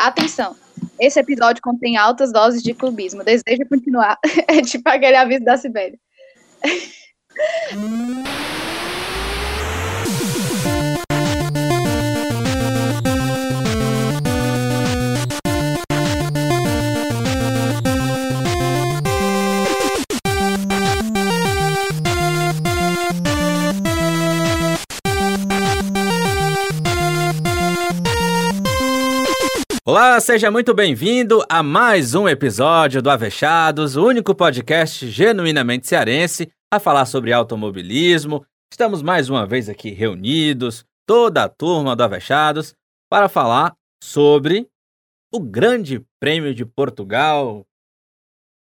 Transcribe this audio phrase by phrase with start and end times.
[0.00, 0.56] Atenção!
[0.98, 3.22] Esse episódio contém altas doses de clubismo.
[3.22, 4.18] Deseja continuar?
[4.48, 5.98] É tipo aquele aviso da Sibéria.
[29.90, 36.48] Olá, seja muito bem-vindo a mais um episódio do Avechados, o único podcast genuinamente cearense
[36.72, 38.46] a falar sobre automobilismo.
[38.72, 42.72] Estamos mais uma vez aqui reunidos, toda a turma do Avechados,
[43.10, 44.70] para falar sobre
[45.34, 47.66] o Grande Prêmio de Portugal.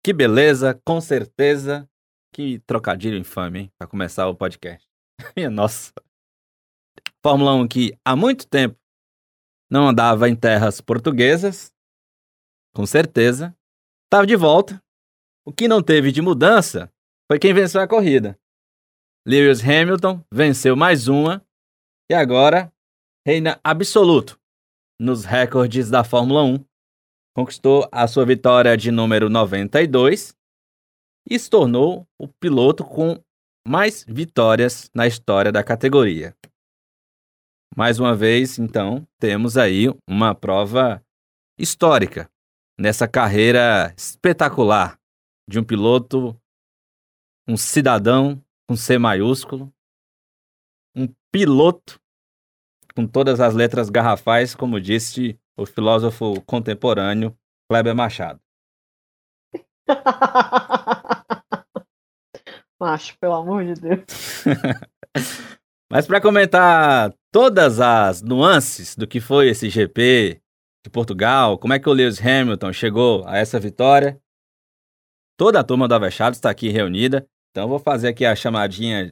[0.01, 1.85] Que beleza, com certeza.
[2.33, 3.71] Que trocadilho infame, hein?
[3.77, 4.87] Para começar o podcast.
[5.35, 5.91] Minha nossa.
[7.21, 8.79] Fórmula 1 que há muito tempo
[9.69, 11.71] não andava em terras portuguesas,
[12.73, 13.55] com certeza.
[14.05, 14.81] Estava de volta.
[15.45, 16.91] O que não teve de mudança
[17.29, 18.37] foi quem venceu a corrida.
[19.27, 21.45] Lewis Hamilton venceu mais uma
[22.09, 22.71] e agora
[23.25, 24.39] reina absoluto
[24.99, 26.65] nos recordes da Fórmula 1.
[27.35, 30.35] Conquistou a sua vitória de número 92
[31.29, 33.21] e se tornou o piloto com
[33.67, 36.35] mais vitórias na história da categoria.
[37.75, 41.03] Mais uma vez, então, temos aí uma prova
[41.57, 42.29] histórica
[42.77, 44.99] nessa carreira espetacular
[45.47, 46.39] de um piloto,
[47.47, 49.71] um cidadão com C maiúsculo,
[50.95, 51.99] um piloto
[52.95, 57.37] com todas as letras garrafais, como disse o filósofo contemporâneo
[57.69, 58.41] Kleber Machado.
[62.79, 64.43] Macho, pelo amor de Deus.
[65.91, 70.39] Mas para comentar todas as nuances do que foi esse GP
[70.85, 74.21] de Portugal, como é que o Lewis Hamilton chegou a essa vitória,
[75.35, 77.27] toda a turma do Avechado está aqui reunida.
[77.49, 79.11] Então vou fazer aqui a chamadinha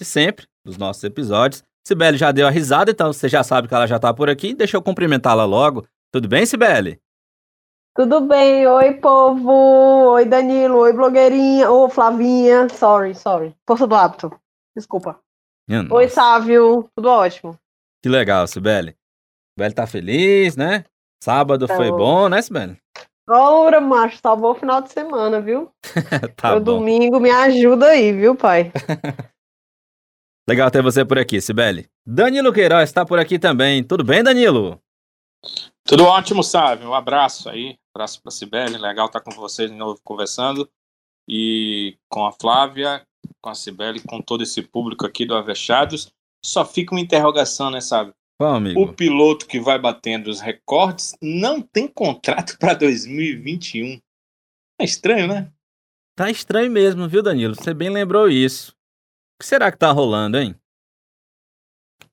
[0.00, 1.64] de sempre dos nossos episódios.
[1.84, 4.54] Sibeli já deu a risada, então você já sabe que ela já está por aqui.
[4.54, 5.84] Deixa eu cumprimentá-la logo.
[6.12, 7.00] Tudo bem, Sibeli?
[7.94, 9.52] Tudo bem, oi povo,
[10.12, 14.34] oi Danilo, oi blogueirinha, ô Flavinha, sorry, sorry, força do hábito,
[14.74, 15.21] desculpa.
[15.68, 16.14] Minha Oi, nossa.
[16.14, 17.58] Sávio, tudo ótimo.
[18.02, 18.96] Que legal, Sibeli.
[19.54, 20.84] Sibeli tá feliz, né?
[21.22, 22.76] Sábado foi bom, né, Sibeli?
[23.28, 25.70] Ora, macho, salvou o final de semana, viu?
[26.36, 26.78] tá o bom.
[26.78, 28.72] domingo me ajuda aí, viu, pai?
[30.48, 31.88] Legal ter você por aqui, Sibeli.
[32.04, 33.84] Danilo Queiroz está por aqui também.
[33.84, 34.82] Tudo bem, Danilo?
[35.84, 36.90] Tudo ótimo, Sávio.
[36.90, 37.78] Um abraço aí.
[37.94, 38.76] abraço para Sibeli.
[38.76, 40.68] Legal estar com vocês de novo conversando.
[41.28, 43.06] E com a Flávia,
[43.42, 46.12] com a Sibeli, com todo esse público aqui do Avechados.
[46.44, 47.80] Só fica uma interrogação, né?
[48.38, 48.80] Qual, amigo?
[48.80, 54.00] O piloto que vai batendo os recordes não tem contrato para 2021.
[54.80, 55.52] É estranho, né?
[56.16, 57.54] Tá estranho mesmo, viu, Danilo?
[57.54, 58.72] Você bem lembrou isso.
[58.72, 60.54] O que será que tá rolando, hein?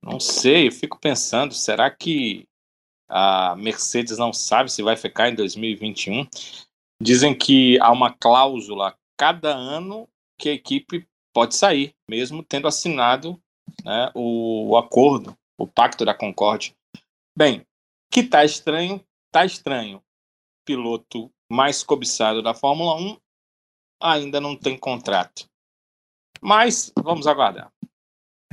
[0.01, 2.47] Não sei, eu fico pensando, será que
[3.09, 6.25] a Mercedes não sabe se vai ficar em 2021?
[7.01, 10.07] Dizem que há uma cláusula cada ano
[10.37, 11.05] que a equipe
[11.39, 13.41] pode sair, mesmo tendo assinado
[13.85, 16.73] né, o, o acordo, o Pacto da Concórdia.
[17.33, 17.65] Bem,
[18.11, 19.01] que tá estranho,
[19.31, 20.03] tá estranho.
[20.65, 23.17] Piloto mais cobiçado da Fórmula 1
[24.03, 25.45] ainda não tem contrato.
[26.41, 27.71] Mas vamos aguardar.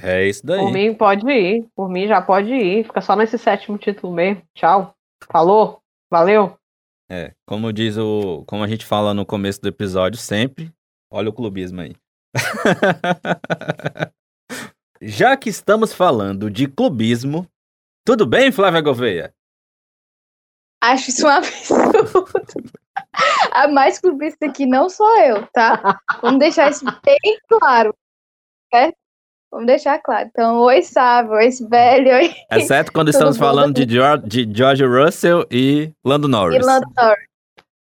[0.00, 0.60] É isso daí.
[0.60, 2.84] Por mim pode ir, por mim já pode ir.
[2.84, 4.44] Fica só nesse sétimo título mesmo.
[4.54, 4.94] Tchau.
[5.28, 5.80] Falou.
[6.08, 6.56] Valeu.
[7.10, 8.44] É, como diz o.
[8.46, 10.72] Como a gente fala no começo do episódio sempre,
[11.10, 11.96] olha o clubismo aí.
[15.00, 17.46] Já que estamos falando de clubismo,
[18.04, 19.34] tudo bem, Flávia Gouveia?
[20.82, 22.70] Acho isso um absurdo.
[23.52, 25.98] A mais clubista aqui não sou eu, tá?
[26.22, 27.94] Vamos deixar isso bem claro,
[28.72, 28.96] certo?
[29.50, 30.28] Vamos deixar claro.
[30.28, 34.84] Então, oi, Sávio, oi, Sibeli, oi, Exceto quando Tudo estamos falando de George, de George
[34.84, 36.58] Russell e Lando Norris.
[36.58, 37.26] Irlanda Norris.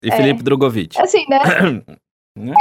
[0.03, 0.15] E é.
[0.15, 0.99] Felipe Drogovic.
[0.99, 1.39] Assim, né?
[2.35, 2.55] Né?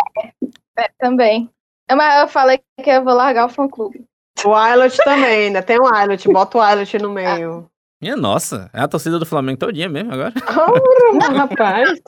[0.79, 1.51] É, também.
[1.89, 4.05] É, Mas eu falei que eu vou largar o fã-clube.
[4.45, 6.27] O Ailot também, ainda tem o Ailot.
[6.33, 7.71] Bota o Ailot no meio.
[8.01, 10.33] Minha nossa, é a torcida do Flamengo todinha mesmo agora.
[10.49, 12.01] Ora, mas, rapaz.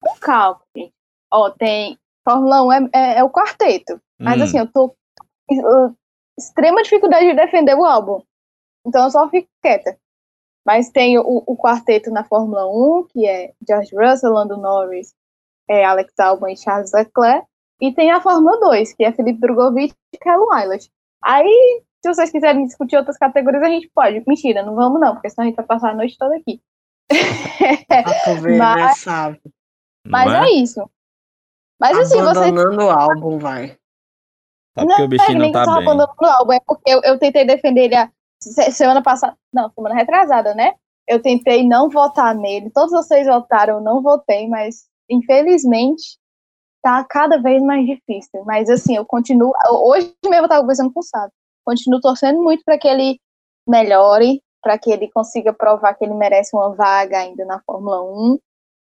[0.00, 0.92] Com calma, gente.
[1.32, 1.98] Ó, tem.
[2.28, 4.00] Fórmula 1 é, é, é o quarteto.
[4.20, 4.44] Mas Hum.
[4.44, 4.94] assim, eu tô
[5.48, 5.94] com
[6.38, 8.22] extrema dificuldade de defender o álbum.
[8.86, 9.96] Então eu só fico quieta.
[10.66, 15.14] Mas tem o, o quarteto na Fórmula 1, que é George Russell, Lando Norris,
[15.68, 17.46] é Alex Albon e Charles Leclerc.
[17.80, 20.86] E tem a Fórmula 2, que é Felipe Drogovic e Callum Eilert.
[21.22, 24.22] Aí, se vocês quiserem discutir outras categorias, a gente pode.
[24.26, 26.60] Mentira, não vamos não, porque senão a gente vai passar a noite toda aqui.
[28.58, 29.40] Mas- sabe?
[30.04, 30.38] Não Mas é?
[30.38, 30.90] é isso.
[31.80, 33.76] Mas assim, você Abandonando o álbum, vai.
[34.78, 35.74] Só porque o é bichinho não tá bem.
[35.74, 38.10] abandonando o álbum, é porque eu, eu tentei defender ele a
[38.40, 40.74] se- semana passada, não, semana retrasada, né?
[41.06, 46.18] Eu tentei não votar nele, todos vocês votaram, eu não votei, mas infelizmente
[46.84, 48.44] tá cada vez mais difícil.
[48.44, 51.32] Mas assim, eu continuo, hoje mesmo eu tava conversando com o Sábio,
[51.64, 53.18] continuo torcendo muito para que ele
[53.66, 58.38] melhore, para que ele consiga provar que ele merece uma vaga ainda na Fórmula 1.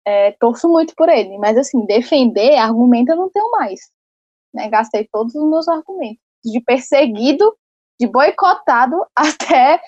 [0.08, 3.80] É, torço muito por ele, mas assim, defender argumento eu não tenho mais
[4.56, 6.22] né, gastei todos os meus argumentos.
[6.42, 7.54] De perseguido,
[8.00, 9.80] de boicotado, até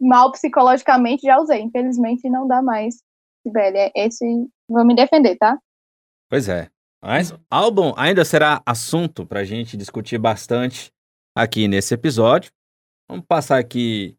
[0.00, 1.62] mal psicologicamente já usei.
[1.62, 3.02] Infelizmente não dá mais.
[3.42, 4.24] Sibeli, é esse.
[4.68, 5.58] Vou me defender, tá?
[6.28, 6.68] Pois é.
[7.06, 10.92] Mas álbum ainda será assunto pra gente discutir bastante
[11.36, 12.50] aqui nesse episódio.
[13.08, 14.18] Vamos passar aqui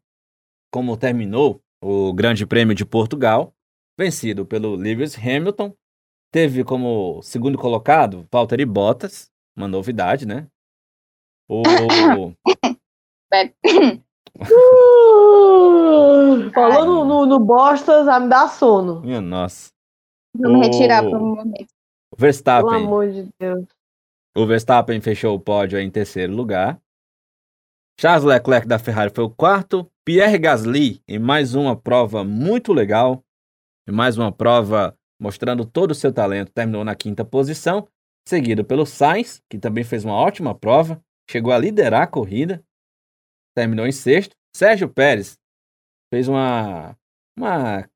[0.72, 3.52] como terminou o Grande Prêmio de Portugal,
[3.94, 5.74] vencido pelo Lewis Hamilton.
[6.32, 10.46] Teve como segundo colocado Valtteri Bottas, uma novidade, né?
[11.46, 11.62] O
[14.40, 14.40] Uh,
[16.54, 19.02] falando no, no Bostas, vai me dar sono.
[19.02, 19.72] minha nossa,
[20.34, 21.77] Vou me retirar por um momento.
[22.18, 23.64] O Pelo Verstappen, amor de Deus.
[24.36, 26.80] o Verstappen fechou o pódio em terceiro lugar.
[28.00, 29.88] Charles Leclerc da Ferrari foi o quarto.
[30.04, 33.24] Pierre Gasly em mais uma prova muito legal,
[33.88, 37.88] em mais uma prova mostrando todo o seu talento, terminou na quinta posição,
[38.26, 42.64] seguido pelo Sainz, que também fez uma ótima prova, chegou a liderar a corrida,
[43.56, 44.34] terminou em sexto.
[44.56, 45.36] Sérgio Pérez
[46.12, 46.96] fez uma
[47.36, 47.88] uma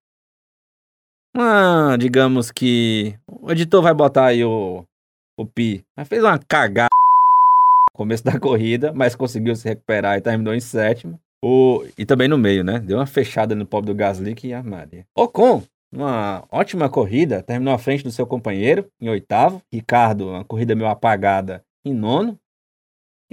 [1.35, 4.85] uma, digamos que o editor vai botar aí o
[5.37, 10.21] o pi, mas fez uma cagada no começo da corrida, mas conseguiu se recuperar e
[10.21, 11.19] terminou em sétimo.
[11.45, 12.79] O, e também no meio, né?
[12.79, 15.05] Deu uma fechada no pobre do Gasly que a Maria.
[15.17, 15.63] Ocon,
[15.93, 19.61] uma ótima corrida, terminou à frente do seu companheiro em oitavo.
[19.73, 22.39] Ricardo, uma corrida meio apagada em nono.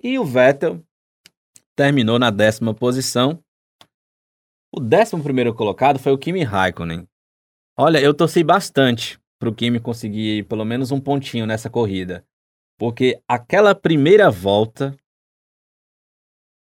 [0.01, 0.81] E o Vettel
[1.75, 3.39] terminou na décima posição.
[4.75, 7.07] O décimo primeiro colocado foi o Kimi Raikkonen.
[7.81, 12.25] Olha, eu torci bastante pro Kimi conseguir pelo menos um pontinho nessa corrida.
[12.77, 14.93] Porque aquela primeira volta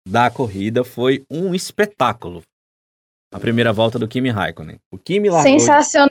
[0.08, 2.42] da corrida foi um espetáculo.
[3.32, 4.80] A primeira volta do Kimi Raikkonen.
[4.90, 5.52] O Kimi largou...
[5.52, 6.10] Sensacional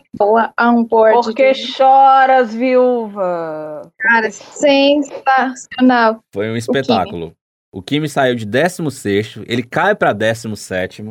[0.55, 1.27] a um board.
[1.27, 3.91] Por que choras, viúva?
[3.99, 6.23] Cara, sensacional.
[6.33, 7.35] Foi um espetáculo.
[7.73, 11.03] O Kimi saiu de 16, ele cai para 17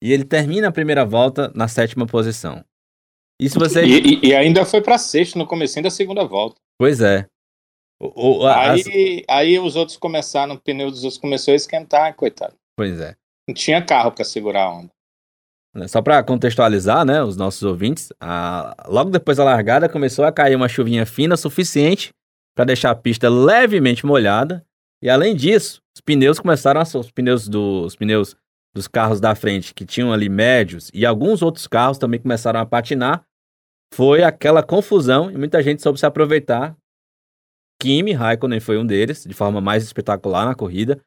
[0.00, 2.64] e ele termina a primeira volta na sétima posição.
[3.44, 3.84] E se você.
[3.84, 6.56] E, e- e ainda foi pra sexto no comecinho da segunda volta.
[6.78, 7.26] Pois é.
[8.00, 11.56] O- o- a- as- Aí, aí os outros começaram, o pneu dos outros começou a
[11.56, 12.54] esquentar, coitado.
[12.76, 13.14] Pois é.
[13.48, 14.88] Não tinha carro pra segurar a onda.
[15.74, 20.32] Né, Só para contextualizar, né, os nossos ouvintes, a- logo depois da largada começou a
[20.32, 22.10] cair uma chuvinha fina suficiente
[22.54, 24.64] para deixar a pista levemente molhada.
[25.02, 28.36] E além disso, os pneus começaram a os pneus dos os pneus
[28.74, 32.66] dos carros da frente que tinham ali médios e alguns outros carros também começaram a
[32.66, 33.24] patinar.
[33.92, 36.74] Foi aquela confusão e muita gente soube se aproveitar.
[37.80, 41.00] Kimi Raikkonen foi um deles, de forma mais espetacular na corrida.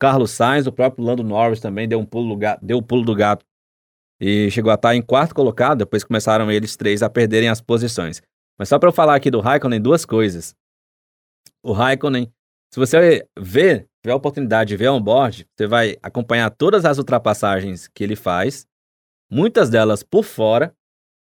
[0.00, 3.44] Carlos Sainz, o próprio Lando Norris também deu um pulo deu o pulo do gato
[4.18, 8.22] e chegou a estar em quarto colocado, depois começaram eles três a perderem as posições.
[8.58, 10.54] Mas só para eu falar aqui do Raikkonen, duas coisas.
[11.62, 12.32] O Raikkonen,
[12.72, 17.88] se você ver, tiver a oportunidade de ver on-board, você vai acompanhar todas as ultrapassagens
[17.88, 18.66] que ele faz,
[19.30, 20.74] muitas delas por fora.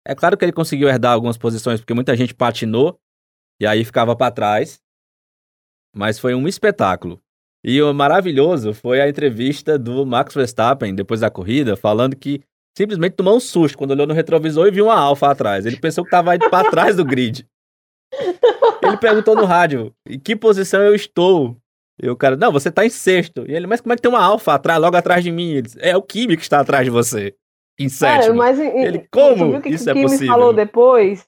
[0.07, 2.99] É claro que ele conseguiu herdar algumas posições, porque muita gente patinou
[3.61, 4.81] e aí ficava para trás,
[5.95, 7.21] mas foi um espetáculo.
[7.65, 12.43] E o maravilhoso foi a entrevista do Max Verstappen depois da corrida, falando que
[12.77, 15.65] simplesmente tomou um susto quando olhou no retrovisor e viu uma Alfa atrás.
[15.65, 17.49] Ele pensou que estava indo para trás do grid.
[18.83, 21.57] Ele perguntou no rádio: em que posição eu estou?
[22.03, 23.45] E o cara, não, você tá em sexto.
[23.49, 25.53] E ele, mas como é que tem uma Alfa atrás, logo atrás de mim?
[25.53, 27.35] Ele é o Kimi que está atrás de você.
[27.79, 28.37] Em Cara, sétimo.
[28.37, 30.27] mas Ele, como viu o que isso que é o Kimi possível?
[30.29, 31.27] falou depois?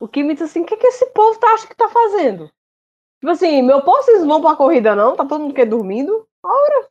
[0.00, 2.50] O Kimi disse assim: o que, que esse povo tá, acha que tá fazendo?
[3.20, 5.16] Tipo assim, meu povo, vocês vão pra corrida não?
[5.16, 6.26] Tá todo mundo que dormindo?
[6.44, 6.88] Ora,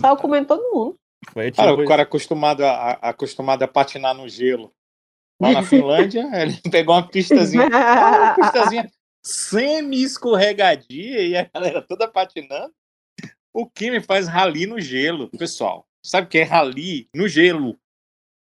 [0.00, 0.96] saiu comendo todo mundo.
[1.32, 4.72] Foi Cara, tipo o cara acostumado a, a- acostumado a patinar no gelo.
[5.40, 8.90] Lá na Finlândia, ele pegou uma pistazinha, uma pistazinha
[9.22, 12.72] semi-escorregadia e a galera toda patinando.
[13.52, 15.86] O Kimi faz rally no gelo, pessoal.
[16.04, 17.78] Sabe o que é rally no gelo?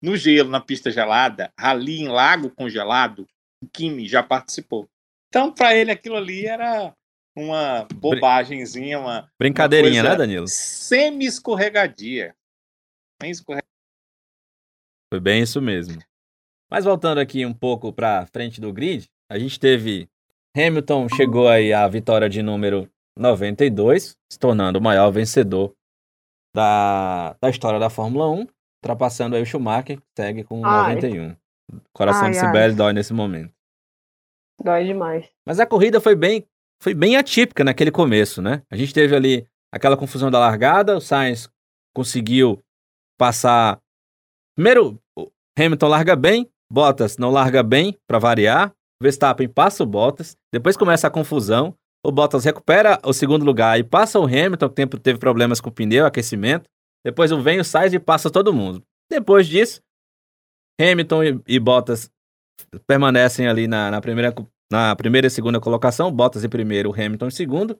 [0.04, 3.26] No gelo, na pista gelada, rally em lago congelado.
[3.62, 4.86] O Kimi já participou.
[5.28, 6.94] Então, para ele, aquilo ali era
[7.34, 10.46] uma bobagemzinha, uma Brincadeirinha, uma né, Danilo?
[10.46, 12.36] semi-escorregadia.
[13.20, 13.62] Bem escorre-
[15.10, 15.98] Foi bem isso mesmo.
[16.70, 20.06] Mas voltando aqui um pouco para frente do grid, a gente teve
[20.56, 25.74] Hamilton chegou aí à vitória de número 92, se tornando o maior vencedor
[26.54, 28.46] da, da história da Fórmula 1,
[28.84, 30.94] ultrapassando aí o Schumacher, que segue com Ai.
[30.94, 31.36] 91.
[31.92, 32.38] Coração Ai, de.
[32.38, 33.52] Sibeli dói nesse momento.
[34.62, 35.28] Dói demais.
[35.46, 36.46] Mas a corrida foi bem,
[36.80, 38.62] foi bem atípica naquele começo, né?
[38.70, 41.48] A gente teve ali aquela confusão da largada, o Sainz
[41.94, 42.62] conseguiu
[43.18, 43.80] passar.
[44.54, 48.72] Primeiro, o Hamilton larga bem, Bottas não larga bem, para variar.
[49.02, 51.74] Verstappen passa o Bottas, depois começa a confusão.
[52.06, 55.70] O Bottas recupera o segundo lugar e passa o Hamilton, que tempo teve problemas com
[55.70, 56.68] o pneu, aquecimento.
[57.04, 58.82] Depois o Sainz e passa todo mundo.
[59.10, 59.82] Depois disso,
[60.80, 62.10] Hamilton e, e Bottas
[62.86, 64.34] permanecem ali na, na primeira,
[64.72, 66.10] na primeira e segunda colocação.
[66.10, 67.78] Bottas em primeiro, Hamilton em segundo.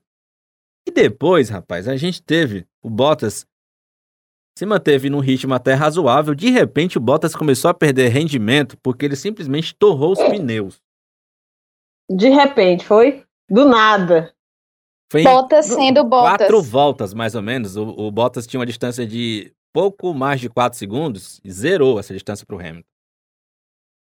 [0.87, 3.47] E depois, rapaz, a gente teve o Bottas
[4.57, 6.35] se manteve num ritmo até razoável.
[6.35, 10.81] De repente, o Bottas começou a perder rendimento porque ele simplesmente torrou os pneus.
[12.11, 14.34] De repente, foi do nada.
[15.11, 16.38] Foi Bottas sendo Bottas.
[16.38, 17.76] quatro voltas, mais ou menos.
[17.76, 22.12] O, o Bottas tinha uma distância de pouco mais de quatro segundos e zerou essa
[22.14, 22.88] distância para o Hamilton.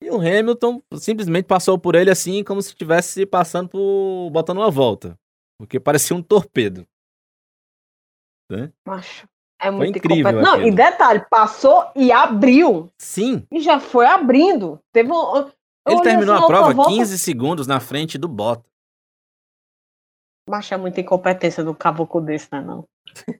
[0.01, 4.29] E o Hamilton simplesmente passou por ele assim, como se estivesse passando por.
[4.31, 5.17] botando uma volta.
[5.59, 6.85] Porque parecia um torpedo.
[8.85, 9.27] Macho,
[9.59, 10.45] é muito incrível incompetente.
[10.45, 10.67] Não, aquilo.
[10.67, 12.89] e detalhe, passou e abriu.
[12.97, 14.79] Sim, E já foi abrindo.
[14.93, 15.49] Teve um.
[15.87, 18.66] ele terminou assim, a prova volta, 15 segundos na frente do Bottas.
[20.47, 22.61] Macho, é muita incompetência do caboclo desse, né?
[22.61, 22.87] Não.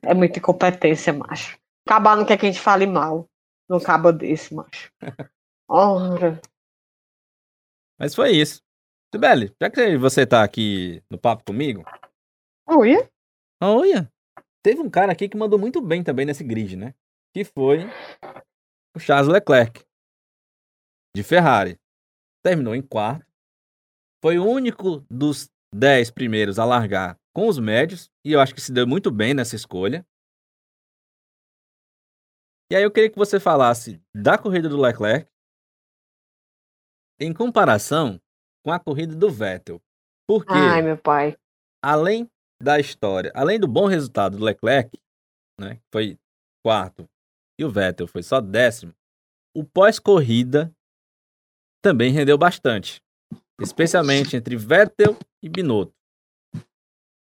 [0.02, 1.58] É muita incompetência, macho.
[1.86, 3.28] Acabar não quer que a gente fale mal
[3.68, 4.92] no cabo desse, macho.
[5.68, 6.40] Ora.
[7.98, 8.62] Mas foi isso.
[9.12, 11.82] Sibeli, já que você tá aqui no papo comigo,
[12.68, 13.08] Oi?
[13.62, 14.12] olha,
[14.62, 16.94] teve um cara aqui que mandou muito bem também nesse grid, né?
[17.32, 17.86] Que foi
[18.94, 19.82] o Charles Leclerc,
[21.16, 21.78] de Ferrari.
[22.44, 23.26] Terminou em quarto.
[24.22, 28.60] Foi o único dos dez primeiros a largar com os médios, e eu acho que
[28.60, 30.06] se deu muito bem nessa escolha.
[32.70, 35.30] E aí eu queria que você falasse da corrida do Leclerc
[37.20, 38.20] em comparação
[38.64, 39.80] com a corrida do Vettel.
[40.28, 41.36] Porque Ai, meu pai.
[41.82, 42.30] além
[42.62, 44.90] da história, além do bom resultado do Leclerc,
[45.58, 46.18] né, foi
[46.64, 47.08] quarto,
[47.58, 48.94] e o Vettel foi só décimo,
[49.56, 50.74] o pós-corrida
[51.82, 53.00] também rendeu bastante.
[53.60, 55.92] Especialmente entre Vettel e Binotto.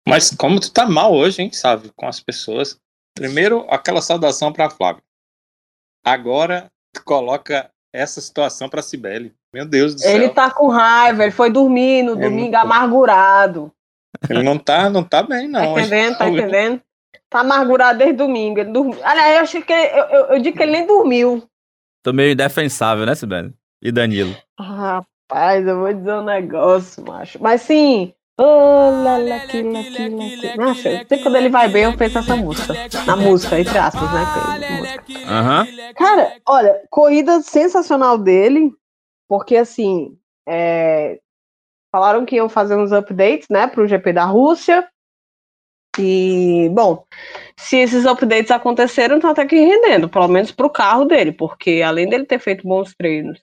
[0.07, 1.91] Mas como tu tá mal hoje, hein, sabe?
[1.95, 2.79] Com as pessoas.
[3.15, 5.03] Primeiro, aquela saudação pra Flávio.
[6.03, 9.33] Agora, tu coloca essa situação pra Cibele.
[9.53, 10.11] Meu Deus do céu.
[10.15, 13.71] Ele tá com raiva, ele foi dormir no domingo muito- amargurado.
[14.29, 15.77] Ele não tá, não tá bem, Tá não.
[15.77, 16.17] entendendo?
[16.17, 16.81] Tá Hoje- entendendo?
[17.29, 18.59] Tá amargurado desde domingo.
[18.59, 18.71] Ele.
[19.03, 21.47] Aliás, eu achei que ele- eu, eu, eu digo que ele nem dormiu.
[22.03, 23.53] Tô meio indefensável, né, Sibeli?
[23.81, 24.35] E Danilo.
[25.31, 27.41] Rapaz, eu vou dizer um negócio, macho.
[27.41, 28.13] Mas sim.
[28.37, 30.57] Oh, lá, lá, aqui, lá, aqui, lá, aqui.
[30.57, 32.75] Macho, eu sei que quando ele vai bem, eu penso nessa música.
[33.07, 34.25] Na música, entre aspas, né?
[35.25, 35.67] Aham.
[35.95, 38.73] Cara, olha, corrida sensacional dele,
[39.29, 41.17] porque assim, é,
[41.89, 44.85] falaram que iam fazer uns updates, né, pro GP da Rússia.
[45.97, 47.05] E, bom,
[47.57, 52.09] se esses updates aconteceram, tá até que rendendo, pelo menos pro carro dele, porque além
[52.09, 53.39] dele ter feito bons treinos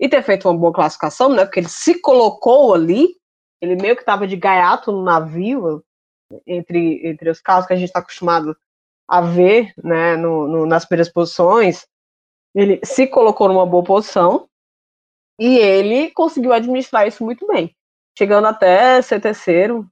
[0.00, 3.08] e ter feito uma boa classificação, né, porque ele se colocou ali,
[3.60, 5.82] ele meio que tava de gaiato no navio,
[6.46, 8.56] entre, entre os carros que a gente tá acostumado
[9.08, 11.86] a ver, né, no, no- nas primeiras posições,
[12.54, 14.48] ele se colocou numa boa posição
[15.38, 17.74] e ele conseguiu administrar isso muito bem,
[18.16, 19.86] chegando até ser terceiro.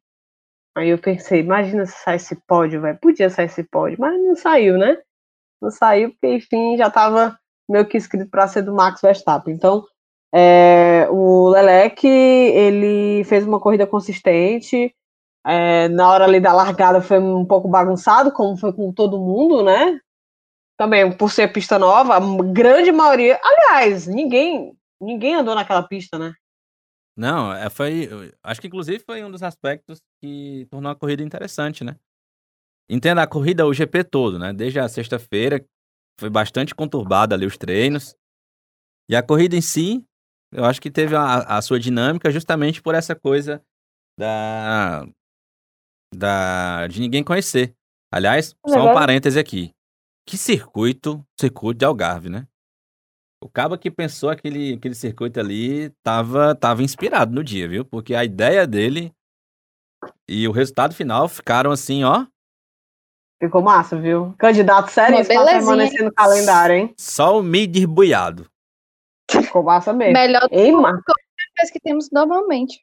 [0.76, 2.98] Aí eu pensei, imagina se sai esse pódio, velho.
[3.00, 5.00] Podia sair esse pódio, mas não saiu, né?
[5.62, 9.54] Não saiu porque, enfim, já estava meio que escrito para ser do Max Verstappen.
[9.54, 9.86] Então,
[10.38, 14.94] é, o Lelec, ele fez uma corrida consistente.
[15.46, 19.62] é, na hora ali da largada foi um pouco bagunçado, como foi com todo mundo,
[19.62, 19.98] né?
[20.76, 22.20] Também por ser pista nova, a
[22.52, 23.40] grande maioria.
[23.42, 26.34] Aliás, ninguém, ninguém andou naquela pista, né?
[27.16, 28.10] Não, é, foi.
[28.42, 31.96] Acho que inclusive foi um dos aspectos que tornou a corrida interessante, né?
[32.90, 34.52] Entenda a corrida, o GP todo, né?
[34.52, 35.64] Desde a sexta-feira,
[36.20, 38.14] foi bastante conturbada ali os treinos.
[39.08, 40.04] E a corrida em si,
[40.52, 43.62] eu acho que teve a, a sua dinâmica justamente por essa coisa
[44.18, 45.06] da.
[46.14, 47.74] da de ninguém conhecer.
[48.12, 49.72] Aliás, só um parêntese aqui.
[50.28, 52.46] Que circuito, circuito de Algarve, né?
[53.42, 57.84] O cabo que pensou aquele, aquele circuito ali tava, tava inspirado no dia, viu?
[57.84, 59.12] Porque a ideia dele
[60.28, 62.26] e o resultado final ficaram assim, ó,
[63.38, 64.34] Ficou massa, viu?
[64.38, 66.94] Candidato sério permanecer no calendário, hein?
[66.98, 68.50] só o mid buiado.
[69.30, 70.14] Ficou massa mesmo.
[70.14, 72.80] Melhor Ei, do ma- que as que temos normalmente.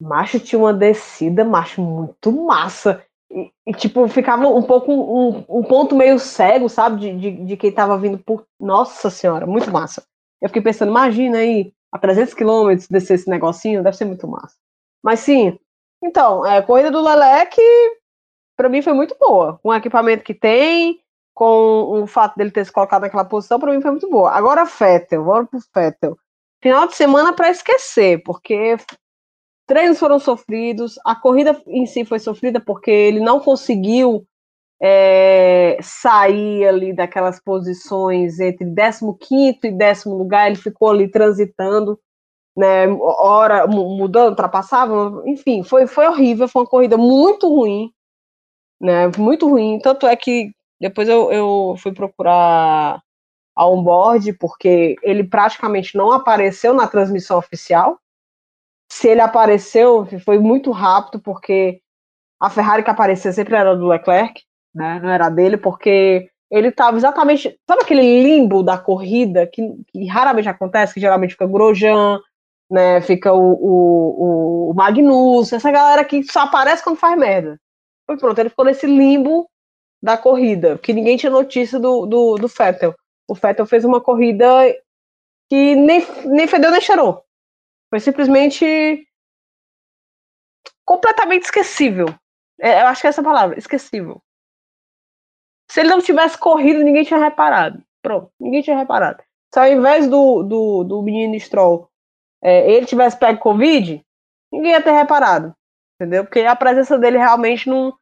[0.00, 3.02] macho tinha uma descida, macho, muito massa.
[3.30, 7.00] E, e, tipo, ficava um pouco um, um ponto meio cego, sabe?
[7.00, 8.44] De, de, de quem tava vindo por.
[8.60, 10.04] Nossa senhora, muito massa.
[10.40, 14.54] Eu fiquei pensando, imagina aí, a 300 quilômetros descer esse negocinho, deve ser muito massa.
[15.02, 15.58] Mas sim,
[16.02, 17.60] então, é, a corrida do Leleque,
[18.56, 19.58] pra mim foi muito boa.
[19.62, 21.00] Com o equipamento que tem,
[21.36, 24.30] com o fato dele ter se colocado naquela posição, pra mim foi muito boa.
[24.30, 26.16] Agora, Fettel, bora pro Fettel.
[26.62, 28.78] Final de semana pra esquecer, porque
[29.66, 34.26] treinos foram sofridos, a corrida em si foi sofrida porque ele não conseguiu
[34.80, 42.00] é, sair ali daquelas posições entre 15 e décimo lugar, ele ficou ali transitando,
[42.56, 47.90] né, hora mudando, ultrapassava, enfim, foi, foi horrível, foi uma corrida muito ruim,
[48.80, 53.02] né, muito ruim, tanto é que depois eu, eu fui procurar
[53.54, 57.98] a onboard, porque ele praticamente não apareceu na transmissão oficial,
[58.90, 61.80] se ele apareceu, foi muito rápido, porque
[62.40, 64.42] a Ferrari que aparecia sempre era do Leclerc,
[64.74, 65.00] né?
[65.02, 67.58] Não era dele, porque ele estava exatamente.
[67.66, 72.20] Sabe aquele limbo da corrida que, que, raramente acontece, que geralmente fica Grosjean,
[72.70, 73.00] né?
[73.00, 77.58] Fica o, o, o Magnus, essa galera que só aparece quando faz merda.
[78.06, 79.48] Foi pronto, ele ficou nesse limbo
[80.02, 82.94] da corrida, que ninguém tinha notícia do, do, do Vettel.
[83.28, 84.46] O Vettel fez uma corrida
[85.48, 87.24] que nem, nem fedeu nem cheirou.
[87.90, 89.06] Foi simplesmente
[90.84, 92.06] completamente esquecível.
[92.60, 94.22] É, eu acho que é essa palavra, esquecível.
[95.70, 97.82] Se ele não tivesse corrido, ninguém tinha reparado.
[98.02, 99.22] Pronto, ninguém tinha reparado.
[99.52, 101.90] Se ao invés do, do, do menino Stroll
[102.42, 104.04] é, ele tivesse pego Covid,
[104.52, 105.54] ninguém ia ter reparado.
[105.94, 106.24] Entendeu?
[106.24, 107.96] Porque a presença dele realmente não,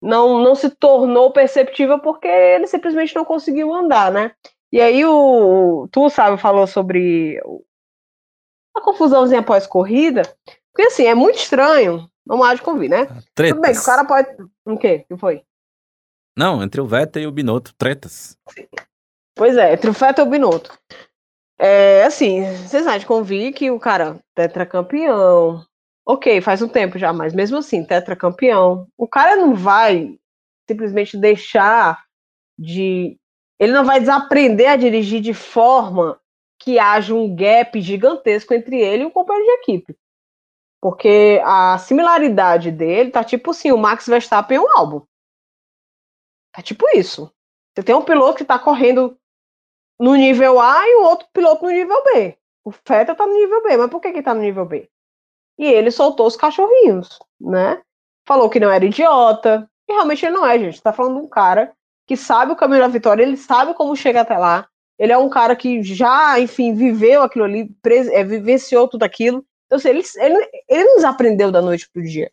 [0.00, 4.32] não, não se tornou perceptível porque ele simplesmente não conseguiu andar, né?
[4.72, 7.40] E aí o, tu, sabe, falou sobre
[8.76, 10.22] uma confusãozinha pós-corrida,
[10.72, 13.06] porque assim, é muito estranho, não há de convir, né?
[13.34, 13.56] Tretas.
[13.56, 14.28] Tudo bem que o cara pode.
[14.66, 15.04] O quê?
[15.04, 15.42] O que foi?
[16.36, 18.38] Não, entre o Vettel e o Binotto, tretas.
[19.34, 20.78] Pois é, entre o Vettel e o Binotto.
[21.58, 25.64] É, assim, vocês de convir que o cara, tetracampeão,
[26.08, 30.18] ok, faz um tempo já, mas mesmo assim, tetracampeão, o cara não vai
[30.68, 32.02] simplesmente deixar
[32.58, 33.18] de.
[33.60, 36.18] Ele não vai desaprender a dirigir de forma
[36.58, 39.96] que haja um gap gigantesco entre ele e o companheiro de equipe.
[40.80, 45.02] Porque a similaridade dele tá tipo assim, o Max Verstappen e o Albon.
[46.52, 47.32] Tá tipo isso.
[47.74, 49.18] Você tem um piloto que tá correndo
[50.00, 52.38] no nível A e o outro piloto no nível B.
[52.64, 54.88] O Vettel tá no nível B, mas por que que tá no nível B?
[55.58, 57.80] E ele soltou os cachorrinhos, né?
[58.26, 59.68] Falou que não era idiota.
[59.88, 60.82] E realmente ele não é, gente.
[60.82, 61.72] Tá falando de um cara
[62.06, 64.66] que sabe o caminho da vitória, ele sabe como chega até lá.
[64.98, 67.70] Ele é um cara que já, enfim, viveu aquilo ali,
[68.12, 69.44] é, vivenciou tudo aquilo.
[69.66, 72.30] Então, assim, ele, ele, ele nos aprendeu da noite pro dia.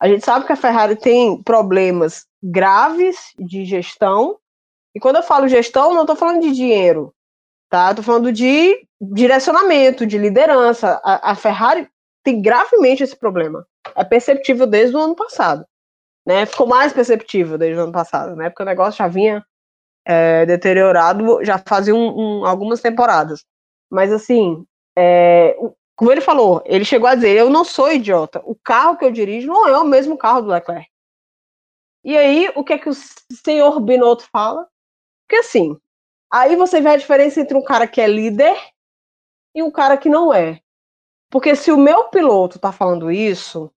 [0.00, 4.38] A gente sabe que a Ferrari tem problemas graves de gestão.
[4.94, 7.14] E quando eu falo gestão, não estou falando de dinheiro,
[7.70, 7.90] tá?
[7.90, 11.00] Estou falando de direcionamento, de liderança.
[11.02, 11.88] A, a, Ferrari
[12.26, 13.64] tem gravemente esse problema.
[13.94, 15.64] É perceptível desde o ano passado.
[16.26, 16.44] Né?
[16.44, 18.50] Ficou mais perceptível desde o ano passado, né?
[18.50, 19.46] Porque o negócio já vinha
[20.04, 23.44] é, deteriorado já fazia um, um, algumas temporadas.
[23.88, 24.66] Mas assim,
[24.98, 25.56] é,
[25.94, 28.42] como ele falou, ele chegou a dizer: Eu não sou idiota.
[28.44, 30.88] O carro que eu dirijo não é o mesmo carro do Leclerc.
[32.04, 32.94] E aí, o que é que o
[33.44, 34.66] senhor Binotto fala?
[35.28, 35.76] Porque assim,
[36.32, 38.56] aí você vê a diferença entre um cara que é líder
[39.54, 40.60] e um cara que não é.
[41.30, 43.70] Porque se o meu piloto tá falando isso,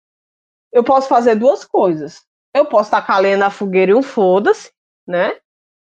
[0.72, 2.26] eu posso fazer duas coisas.
[2.54, 4.72] Eu posso tacar a fogueira e um foda-se,
[5.08, 5.40] né?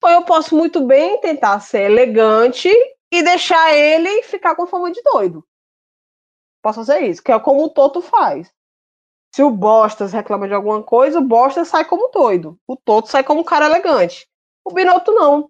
[0.04, 2.70] Ou eu posso muito bem tentar ser elegante
[3.12, 5.46] e deixar ele ficar com fama de doido.
[6.62, 8.52] Posso fazer isso, que é como o Toto faz.
[9.34, 12.60] Se o Bostas reclama de alguma coisa, o Bostas sai como doido.
[12.68, 14.28] O Toto sai como um cara elegante.
[14.63, 15.50] O Binotto não.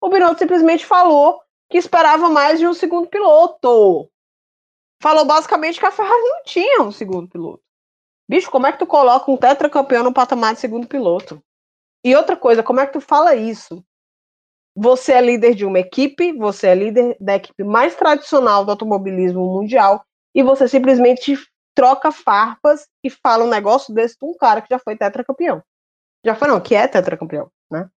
[0.00, 4.10] O Binotto simplesmente falou que esperava mais de um segundo piloto.
[5.00, 7.62] Falou basicamente que a Ferrari não tinha um segundo piloto.
[8.28, 11.42] Bicho, como é que tu coloca um tetracampeão no patamar de segundo piloto?
[12.04, 13.84] E outra coisa, como é que tu fala isso?
[14.76, 19.44] Você é líder de uma equipe, você é líder da equipe mais tradicional do automobilismo
[19.44, 21.36] mundial, e você simplesmente
[21.74, 25.62] troca farpas e fala um negócio desse de um cara que já foi tetracampeão.
[26.24, 27.88] Já foi, não, que é tetracampeão, né?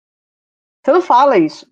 [0.83, 1.69] Você não fala isso.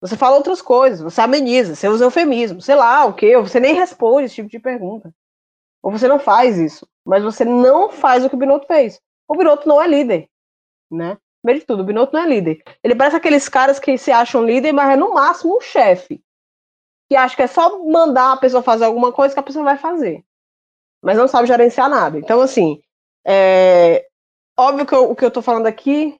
[0.00, 3.36] Você fala outras coisas, você ameniza, você usa eufemismo, sei lá, o quê?
[3.36, 5.14] Você nem responde esse tipo de pergunta.
[5.82, 6.88] Ou você não faz isso.
[7.04, 9.00] Mas você não faz o que o Binotto fez.
[9.28, 10.28] O Binotto não é líder,
[10.90, 11.18] né?
[11.42, 12.62] Primeiro de tudo, o Binotto não é líder.
[12.82, 16.22] Ele parece aqueles caras que se acham líder, mas é no máximo um chefe.
[17.08, 19.76] que acha que é só mandar a pessoa fazer alguma coisa que a pessoa vai
[19.76, 20.24] fazer.
[21.02, 22.18] Mas não sabe gerenciar nada.
[22.18, 22.80] Então, assim,
[23.26, 24.06] é,
[24.56, 26.16] óbvio que eu, o que eu estou falando aqui,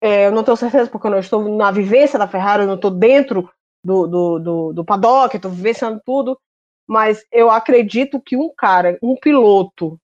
[0.00, 2.76] é, eu não tenho certeza, porque eu não estou na vivência da Ferrari, eu não
[2.76, 3.50] estou dentro
[3.84, 6.40] do, do, do, do paddock, estou vivenciando tudo,
[6.86, 9.98] mas eu acredito que um cara, um piloto,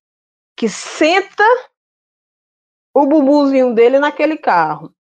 [0.56, 1.44] que senta
[2.94, 4.94] o bubuzinho dele naquele carro,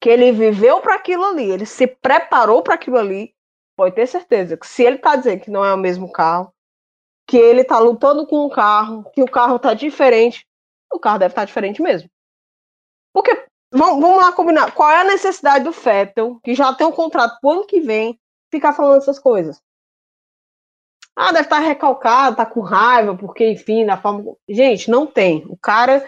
[0.00, 3.34] que ele viveu para aquilo ali, ele se preparou para aquilo ali,
[3.76, 6.52] pode ter certeza que se ele tá dizendo que não é o mesmo carro,
[7.26, 10.46] que ele tá lutando com o carro, que o carro tá diferente,
[10.92, 12.08] o carro deve estar tá diferente mesmo.
[13.12, 17.38] Porque, vamos, lá combinar, qual é a necessidade do Fettel, que já tem um contrato
[17.40, 18.18] pro ano que vem,
[18.50, 19.60] ficar falando essas coisas?
[21.16, 24.36] Ah, deve estar tá recalcado, tá com raiva, porque, enfim, da forma.
[24.48, 25.44] Gente, não tem.
[25.48, 26.04] O cara.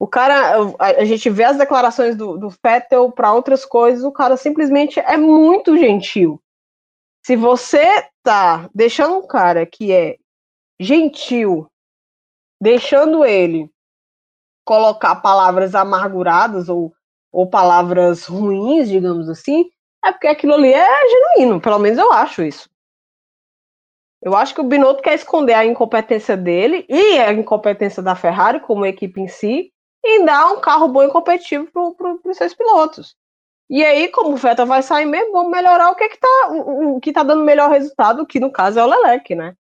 [0.00, 4.36] O cara, a, gente vê as declarações do, do Fettel para outras coisas, o cara
[4.36, 6.40] simplesmente é muito gentil.
[7.26, 10.16] Se você tá deixando um cara que é
[10.78, 11.68] gentil,
[12.62, 13.68] deixando ele
[14.64, 16.94] colocar palavras amarguradas ou,
[17.38, 19.70] ou palavras ruins, digamos assim,
[20.04, 22.68] é porque aquilo ali é genuíno, pelo menos eu acho isso.
[24.20, 28.58] Eu acho que o Binotto quer esconder a incompetência dele e a incompetência da Ferrari
[28.58, 29.72] como equipe em si
[30.04, 33.14] e dar um carro bom e competitivo para os seus pilotos.
[33.70, 36.28] E aí, como o Vettel vai sair mesmo, vamos melhorar o que é que tá,
[37.14, 39.54] tá dando melhor resultado, que no caso é o Leleque, né?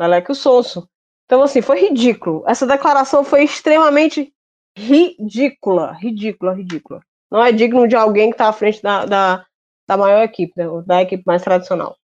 [0.00, 0.88] Leleque e o Sonso.
[1.26, 2.42] Então, assim, foi ridículo.
[2.44, 4.33] Essa declaração foi extremamente
[4.76, 7.00] ridícula, ridícula, ridícula.
[7.30, 9.46] Não é digno de alguém que está à frente da, da,
[9.88, 10.64] da maior equipe, né?
[10.86, 11.96] da equipe mais tradicional.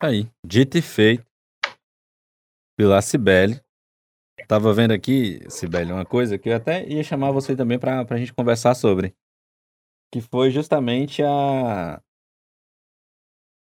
[0.00, 1.26] Aí, dito e feito
[2.76, 3.60] pela Cibele.
[4.46, 8.16] Tava vendo aqui, Cibele, uma coisa que eu até ia chamar você também para a
[8.16, 9.14] gente conversar sobre.
[10.12, 12.00] Que foi justamente a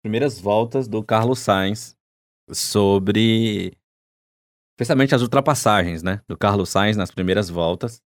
[0.03, 1.97] primeiras voltas do Carlos Sainz
[2.51, 3.77] sobre
[4.81, 6.23] especialmente as ultrapassagens, né?
[6.27, 8.01] Do Carlos Sainz nas primeiras voltas.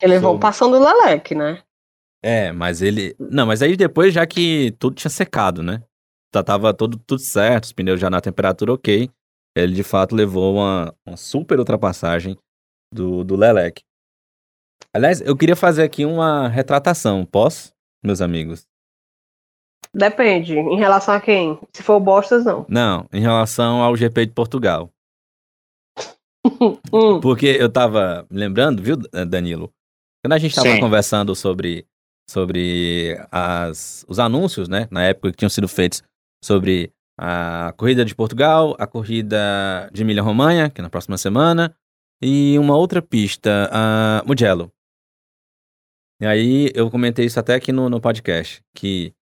[0.00, 0.40] Ele levou sobre...
[0.40, 1.62] passando o Leleque, né?
[2.24, 3.14] É, mas ele.
[3.18, 5.82] Não, mas aí depois, já que tudo tinha secado, né?
[6.34, 9.10] Já tava tudo, tudo certo, os pneus já na temperatura ok.
[9.54, 12.38] Ele de fato levou uma, uma super ultrapassagem
[12.92, 13.82] do, do Lelec.
[14.94, 17.26] Aliás, eu queria fazer aqui uma retratação.
[17.26, 17.70] Posso,
[18.02, 18.66] meus amigos?
[19.94, 20.56] Depende.
[20.56, 21.60] Em relação a quem?
[21.74, 22.64] Se for o Bostas, não.
[22.66, 24.90] Não, em relação ao GP de Portugal.
[26.92, 27.20] Hum.
[27.20, 29.72] Porque eu tava lembrando, viu, Danilo?
[30.24, 30.80] Quando a gente tava Sim.
[30.80, 31.86] conversando sobre,
[32.30, 34.86] sobre as, os anúncios, né?
[34.90, 36.02] Na época que tinham sido feitos
[36.42, 41.74] sobre a corrida de Portugal, a corrida de Emília-Romanha, que é na próxima semana,
[42.22, 44.72] e uma outra pista, a Mugello.
[46.20, 49.12] E aí eu comentei isso até aqui no, no podcast, que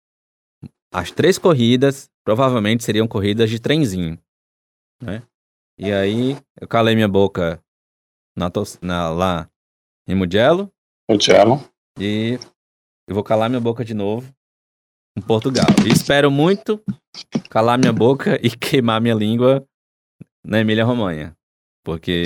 [0.92, 4.18] as três corridas provavelmente seriam corridas de trenzinho,
[5.02, 5.22] né?
[5.82, 7.58] E aí eu calei minha boca
[8.36, 9.50] na, na lá
[10.06, 10.70] em Mugello.
[11.10, 11.58] Mugello.
[11.98, 12.38] E
[13.08, 14.30] eu vou calar minha boca de novo
[15.16, 15.64] em Portugal.
[15.86, 16.84] E espero muito
[17.48, 19.66] calar minha boca e queimar minha língua
[20.44, 21.34] na Emília Romanha.
[21.82, 22.24] Porque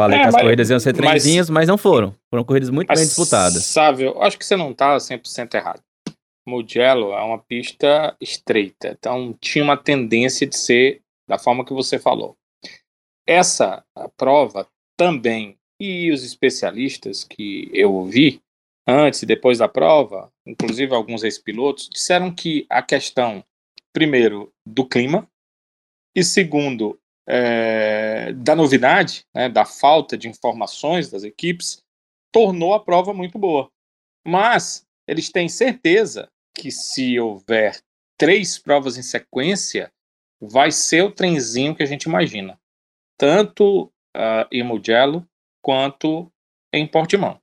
[0.00, 2.16] falei é, que as mas, corridas iam ser trenzinhas, mas, mas, não foram.
[2.30, 3.66] Foram corridas muito bem disputadas.
[3.66, 5.82] Sabe, eu acho que você não está 100% errado.
[6.48, 11.98] Mugello é uma pista estreita, então tinha uma tendência de ser da forma que você
[11.98, 12.36] falou.
[13.26, 13.84] Essa
[14.16, 18.40] prova também, e os especialistas que eu ouvi,
[18.86, 23.44] antes e depois da prova, inclusive alguns ex-pilotos, disseram que a questão,
[23.92, 25.28] primeiro, do clima,
[26.14, 31.82] e segundo, é, da novidade, né, da falta de informações das equipes,
[32.30, 33.70] tornou a prova muito boa.
[34.26, 37.80] Mas eles têm certeza que se houver
[38.16, 39.92] três provas em sequência,
[40.48, 42.58] vai ser o trenzinho que a gente imagina,
[43.18, 43.84] tanto
[44.16, 45.26] uh, em Mugello
[45.62, 46.30] quanto
[46.72, 47.40] em Portimão.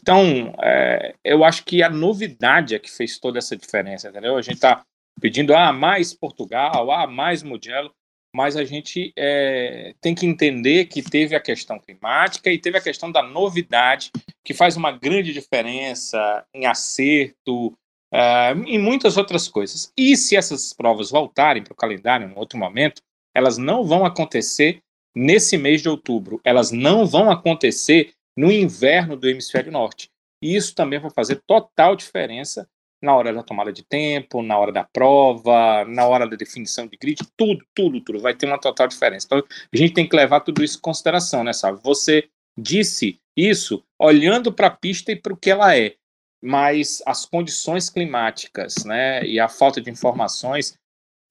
[0.00, 4.36] Então, é, eu acho que a novidade é que fez toda essa diferença, entendeu?
[4.36, 4.82] A gente está
[5.20, 7.92] pedindo ah, mais Portugal, ah, mais Mugello,
[8.34, 12.82] mas a gente é, tem que entender que teve a questão climática e teve a
[12.82, 14.10] questão da novidade,
[14.44, 17.76] que faz uma grande diferença em acerto,
[18.12, 19.92] uh, em muitas outras coisas.
[19.96, 23.02] E se essas provas voltarem para o calendário em outro momento,
[23.34, 24.80] elas não vão acontecer
[25.14, 30.08] nesse mês de outubro, elas não vão acontecer no inverno do hemisfério norte.
[30.42, 32.68] E isso também vai fazer total diferença
[33.02, 36.96] na hora da tomada de tempo, na hora da prova, na hora da definição de
[36.96, 38.20] grid, tudo, tudo, tudo.
[38.20, 39.26] Vai ter uma total diferença.
[39.26, 39.38] Então,
[39.72, 41.80] a gente tem que levar tudo isso em consideração, né, sabe?
[41.82, 45.94] Você disse isso olhando para a pista e para o que ela é.
[46.42, 50.78] Mas as condições climáticas, né, e a falta de informações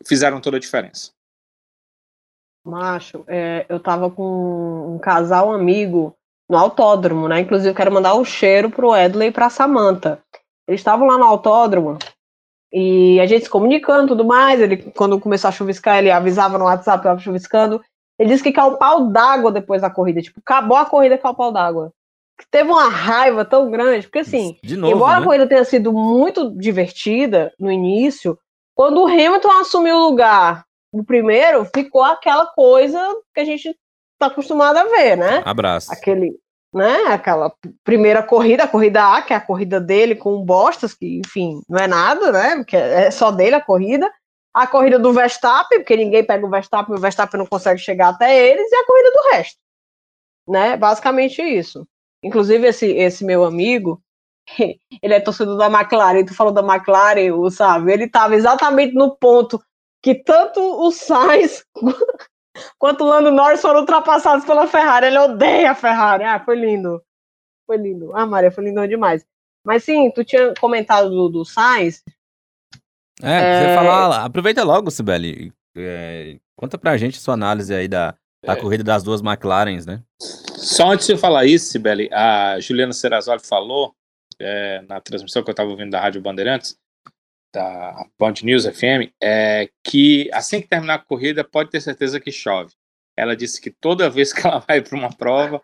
[0.05, 1.11] fizeram toda a diferença.
[2.63, 6.15] Macho, é, eu tava com um casal amigo
[6.49, 7.39] no autódromo, né?
[7.39, 10.21] Inclusive, quero mandar um cheiro pro Edley e pra Samantha.
[10.67, 11.97] Eles estavam lá no autódromo
[12.71, 14.59] e a gente se comunicando tudo mais.
[14.59, 17.81] Ele, quando começou a chuviscar, ele avisava no WhatsApp que estava chuviscando.
[18.19, 20.21] Ele disse que caiu um pau d'água depois da corrida.
[20.21, 21.93] Tipo, acabou a corrida caiu um pau d'água.
[22.49, 25.21] Teve uma raiva tão grande, porque assim, novo, embora né?
[25.21, 28.37] a corrida tenha sido muito divertida no início,
[28.75, 32.99] quando o Hamilton assumiu o lugar no primeiro, ficou aquela coisa
[33.33, 33.75] que a gente
[34.17, 35.41] tá acostumado a ver, né?
[35.45, 35.91] Abraço.
[35.91, 36.33] Aquele,
[36.73, 37.03] né?
[37.07, 37.51] Aquela
[37.83, 41.61] primeira corrida, a corrida A, que é a corrida dele com o Bostas, que, enfim,
[41.69, 42.55] não é nada, né?
[42.57, 44.09] Porque é só dele a corrida.
[44.53, 48.35] A corrida do Verstappen, porque ninguém pega o Verstappen, o Verstappen não consegue chegar até
[48.35, 49.59] eles, e a corrida do resto.
[50.47, 50.75] Né?
[50.75, 51.87] Basicamente isso.
[52.23, 54.01] Inclusive, esse, esse meu amigo,
[55.01, 57.93] ele é torcedor da McLaren, tu falou da McLaren, sabe?
[57.93, 59.61] Ele estava exatamente no ponto
[60.01, 61.65] que tanto o Sainz
[62.77, 65.07] quanto o Lando Norris foram ultrapassados pela Ferrari.
[65.07, 66.23] Ele odeia a Ferrari.
[66.23, 67.01] Ah, foi lindo.
[67.65, 68.15] Foi lindo.
[68.15, 69.25] Ah, Maria, foi lindo demais.
[69.65, 72.03] Mas sim, tu tinha comentado do, do Sainz.
[73.21, 73.59] É, é...
[73.59, 75.53] você falar, aproveita logo, Sibeli.
[75.75, 78.55] É, conta pra gente a sua análise aí da, da é.
[78.55, 80.01] corrida das duas McLarens, né?
[80.19, 83.95] Só antes de falar isso, Sibeli, a Juliana Serrazoli falou
[84.39, 86.77] é, na transmissão que eu estava ouvindo da Rádio Bandeirantes,
[87.53, 92.31] da Band News FM, é que assim que terminar a corrida, pode ter certeza que
[92.31, 92.73] chove.
[93.17, 95.59] Ela disse que toda vez que ela vai para uma prova,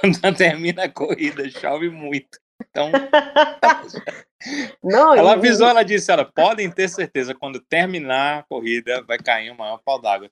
[0.00, 2.38] quando ela termina a corrida, chove muito.
[2.70, 2.90] Então,
[4.82, 9.50] não, ela avisou, ela disse, ela podem ter certeza, quando terminar a corrida, vai cair
[9.50, 10.28] um maior pau d'água.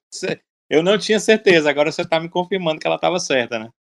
[0.69, 3.71] Eu não tinha certeza, agora você está me confirmando que ela estava certa, né?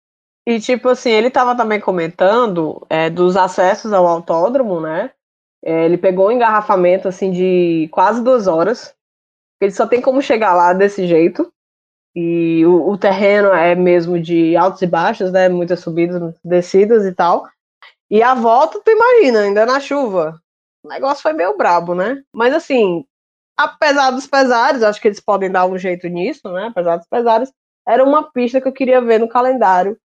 [0.46, 5.10] E tipo assim, ele estava também comentando é, dos acessos ao autódromo, né?
[5.64, 8.94] É, ele pegou um engarrafamento assim de quase duas horas.
[9.60, 11.52] Ele só tem como chegar lá desse jeito.
[12.14, 15.48] E o, o terreno é mesmo de altos e baixos, né?
[15.48, 17.48] Muitas subidas, descidas e tal.
[18.08, 20.40] E a volta, tu imagina, ainda na chuva.
[20.84, 22.22] O negócio foi meio brabo, né?
[22.32, 23.04] Mas assim,
[23.56, 26.66] apesar dos pesares, acho que eles podem dar um jeito nisso, né?
[26.66, 27.52] Apesar dos pesares,
[27.86, 29.98] era uma pista que eu queria ver no calendário,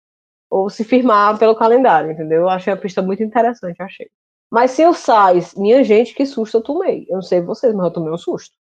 [0.49, 2.41] ou se firmar pelo calendário, entendeu?
[2.41, 4.09] Eu achei a pista muito interessante, achei.
[4.51, 7.05] Mas se o Sais, minha gente, que susto eu tomei.
[7.07, 8.55] Eu não sei vocês, mas eu tomei um susto.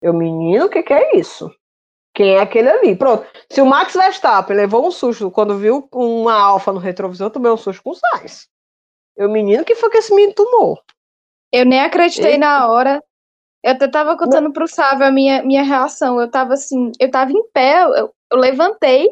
[0.00, 1.52] Eu, menino, o que, que é isso?
[2.14, 2.96] Quem é aquele ali?
[2.96, 3.26] Pronto.
[3.50, 7.50] Se o Max Verstappen levou um susto quando viu uma alfa no retrovisor, eu tomei
[7.50, 8.48] um susto com o Sainz.
[9.16, 10.80] Eu, menino, que foi que esse menino tomou?
[11.52, 12.38] Eu nem acreditei Ele...
[12.38, 13.02] na hora.
[13.62, 14.52] Eu até tava contando não.
[14.52, 16.20] pro Sávio a minha, minha reação.
[16.20, 19.08] Eu tava assim, eu tava em pé, eu, eu levantei,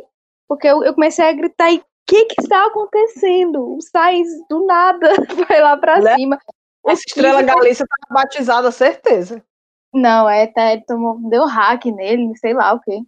[0.48, 3.76] porque eu, eu comecei a gritar, e que que está acontecendo?
[3.76, 5.10] O Sainz, do nada,
[5.46, 6.14] foi lá pra né?
[6.14, 6.38] cima.
[6.86, 9.44] Essa estrela Galícia tá batizada, certeza.
[9.92, 13.00] Não, é, tá, ele tomou, deu hack nele, sei lá o quê.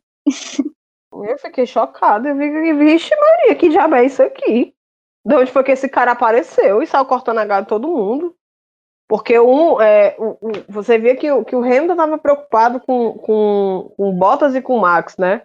[1.12, 4.74] Eu fiquei chocada, eu vi, vixe Maria, que diabo é isso aqui?
[5.26, 8.34] De onde foi que esse cara apareceu e saiu cortando a gata de todo mundo?
[9.10, 14.12] Porque um, é, um, você vê que, que o Hamilton estava preocupado com, com, com
[14.12, 15.42] Bottas e com o Max, né?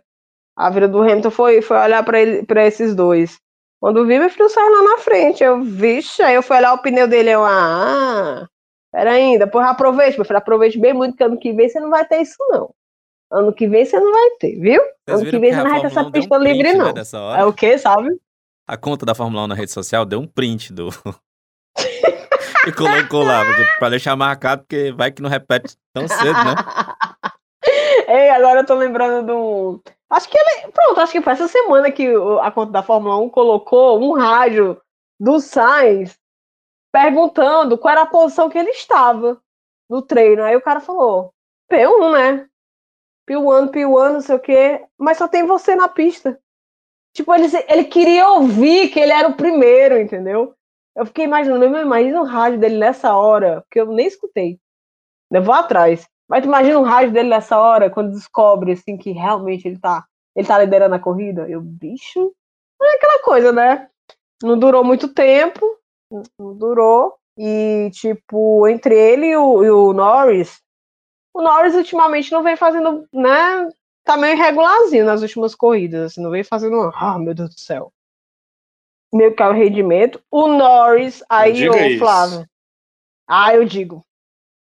[0.56, 3.40] A vida do Hamilton foi, foi olhar para esses dois.
[3.82, 5.44] Quando vi, meu filho saiu lá na frente.
[5.44, 7.32] Eu, vixe, aí eu fui olhar o pneu dele.
[7.32, 8.48] Eu, ah,
[8.92, 12.06] peraí, depois aproveite, meu filho, aproveite bem muito, que ano que vem você não vai
[12.06, 12.70] ter isso, não.
[13.32, 14.80] Ano que vem você não vai ter, viu?
[15.08, 16.94] Vocês ano que vem você não vai ter essa pista um print, livre, não.
[16.94, 17.02] Né,
[17.40, 18.16] é o que, sabe?
[18.68, 20.90] A conta da Fórmula 1 na rede social deu um print do.
[22.68, 23.42] E colocou lá,
[23.80, 26.56] pra deixar marcado, porque vai que não repete tão cedo, né?
[28.08, 29.82] Ei, agora eu tô lembrando do.
[30.10, 30.72] Acho que ele.
[30.72, 32.08] Pronto, acho que foi essa semana que
[32.42, 34.80] a conta da Fórmula 1 colocou um rádio
[35.20, 36.18] do Sainz
[36.92, 39.42] perguntando qual era a posição que ele estava
[39.90, 40.44] no treino.
[40.44, 41.34] Aí o cara falou:
[41.72, 42.48] P1, né?
[43.28, 46.40] P1, P1, não sei o quê, mas só tem você na pista.
[47.14, 50.54] Tipo, ele, ele queria ouvir que ele era o primeiro, entendeu?
[50.96, 54.60] Eu fiquei imaginando, eu imagino o rádio dele nessa hora, porque eu nem escutei.
[55.32, 56.08] Eu vou atrás.
[56.28, 60.06] Mas tu imagina o rádio dele nessa hora, quando descobre assim que realmente ele tá,
[60.36, 61.48] ele tá liderando a corrida.
[61.50, 62.34] Eu, bicho,
[62.82, 63.90] é aquela coisa, né?
[64.42, 65.78] Não durou muito tempo,
[66.40, 67.16] não durou.
[67.38, 70.62] E, tipo, entre ele e o, e o Norris,
[71.34, 73.70] o Norris ultimamente não vem fazendo, né?
[74.06, 77.92] Tá meio irregularzinho nas últimas corridas, assim, não vem fazendo, ah, meu Deus do céu.
[79.16, 80.22] Meio que é o rendimento.
[80.30, 82.46] O Norris, aí, o Flávio.
[83.28, 84.04] Ah, eu digo.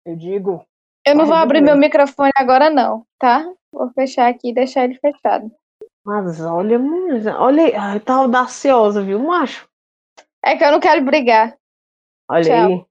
[0.06, 0.66] Eu digo.
[1.08, 3.50] Eu não vou abrir meu microfone agora, não, tá?
[3.72, 5.50] Vou fechar aqui e deixar ele fechado.
[6.06, 6.80] Mas olha,
[7.40, 9.68] olha, tá audaciosa, viu, macho?
[10.44, 11.56] É que eu não quero brigar.
[12.30, 12.68] Olha Tchau.
[12.68, 12.86] aí.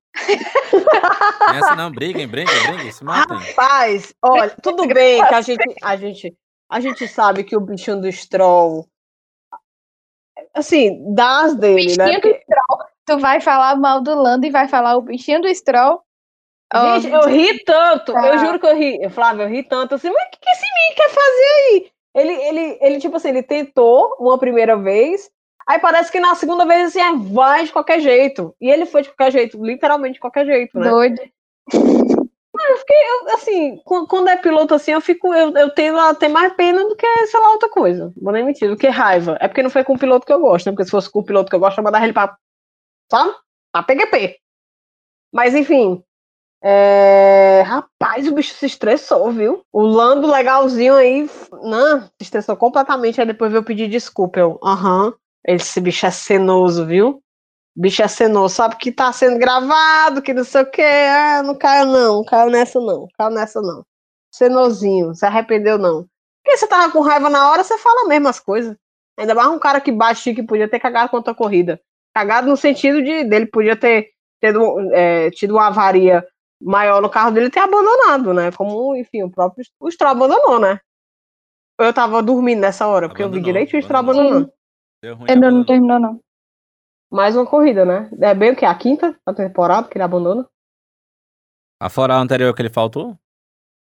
[1.57, 3.37] Essa não, briguem, briguem, briguem, se matem.
[3.37, 6.37] Rapaz, olha, tudo bem que a gente, a gente,
[6.70, 8.87] a gente sabe que o bichinho do Stroll,
[10.54, 12.04] assim, das dele, né?
[12.06, 12.90] Bichinho do Porque- Stroll.
[13.06, 16.00] Tu vai falar mal do Lando e vai falar o bichinho do Stroll.
[16.72, 18.26] Gente, Ó, eu ri tanto, Tá.
[18.28, 19.08] eu juro que eu ri.
[19.10, 21.90] Flávio, eu ri tanto assim, mas o que, que esse menino quer fazer aí?
[22.14, 25.28] Ele, ele, ele, tipo assim, ele tentou uma primeira vez,
[25.66, 28.54] aí parece que na segunda vez, assim, é, vai de qualquer jeito.
[28.60, 30.88] E ele foi de qualquer jeito, literalmente de qualquer jeito, né?
[30.88, 31.20] doido.
[32.88, 36.53] Eu, assim, qu- quando é piloto assim, eu fico, eu, eu tendo a ter mais
[36.55, 38.12] pena do que, sei lá, outra coisa.
[38.20, 39.37] Vou nem mentir, do que raiva.
[39.40, 40.73] É porque não foi com o piloto que eu gosto, né?
[40.73, 42.37] Porque se fosse com o piloto que eu gosto, eu mandava ele pra,
[43.11, 43.35] sabe?
[43.73, 44.38] Pra PQP.
[45.33, 46.03] Mas, enfim.
[46.62, 49.64] é, Rapaz, o bicho se estressou, viu?
[49.73, 51.29] O Lando legalzinho aí,
[51.62, 53.20] não, se estressou completamente.
[53.20, 54.40] Aí depois veio pedir desculpa.
[54.40, 55.14] Eu, aham,
[55.46, 57.23] esse bicho é cenoso, viu?
[57.76, 61.54] Bicho é cenoso, sabe que tá sendo gravado, que não sei o que, ah, não
[61.56, 63.85] caiu não, não caiu nessa não, não caiu nessa não.
[64.33, 66.06] Cenozinho, se arrependeu não.
[66.42, 68.76] Porque você tava com raiva na hora, você fala mesmo as coisas.
[69.18, 71.80] Ainda mais um cara que bate que podia ter cagado contra a corrida.
[72.14, 74.11] Cagado no sentido de dele podia ter
[74.42, 76.24] tido, é, tido uma avaria
[76.61, 78.50] maior no carro dele e ter abandonado, né?
[78.52, 80.78] Como, enfim, o próprio o Stroll abandonou, né?
[81.78, 84.26] Eu tava dormindo nessa hora, porque eu vi Abandonou, direito o Stroll abandonou.
[84.30, 84.52] abandonando.
[85.02, 85.66] Deu ruim, Ainda não abandonou.
[85.66, 86.20] terminou, não.
[87.11, 88.09] Mais uma corrida, né?
[88.20, 88.64] É bem o que?
[88.64, 90.46] A quinta da temporada que ele abandona?
[91.81, 93.18] Afora a anterior que ele faltou?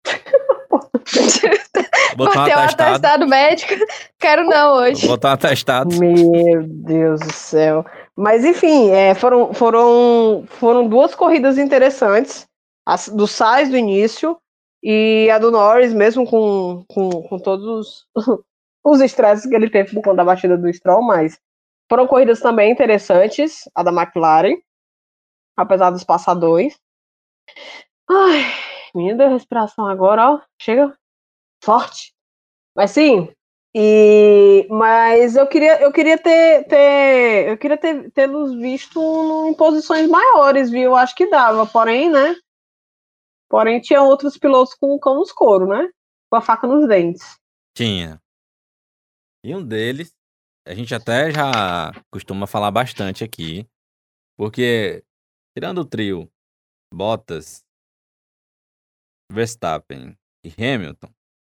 [2.16, 3.28] Botou um um atestado.
[3.28, 3.74] médico.
[4.20, 5.08] Quero não hoje.
[5.08, 5.96] Botou um atestado.
[6.00, 7.86] Meu Deus do céu.
[8.16, 12.48] Mas enfim, é, foram, foram, foram duas corridas interessantes.
[12.86, 14.38] A do Sainz do início
[14.82, 18.16] e a do Norris, mesmo com, com, com todos os,
[18.84, 21.40] os estresses que ele teve por conta da batida do Stroll, mas
[21.94, 24.58] foram corridas também interessantes, a da McLaren,
[25.56, 26.76] apesar dos passadores.
[28.10, 28.46] Ai,
[28.96, 30.42] menina deu respiração agora, ó.
[30.60, 30.98] Chega
[31.64, 32.12] forte.
[32.76, 33.32] Mas sim,
[33.76, 39.00] e, mas eu queria, eu queria ter, ter eu queria ter tê-los visto
[39.48, 40.96] em posições maiores, viu?
[40.96, 42.36] Acho que dava, porém, né?
[43.48, 45.88] Porém, tinha outros pilotos com o cão nos couro, né?
[46.28, 47.38] Com a faca nos dentes.
[47.76, 48.20] Tinha.
[49.44, 50.12] E um deles,
[50.66, 53.68] a gente até já costuma falar bastante aqui,
[54.38, 55.04] porque
[55.56, 56.32] tirando o trio
[56.94, 57.66] Bottas,
[59.32, 61.10] Verstappen e Hamilton,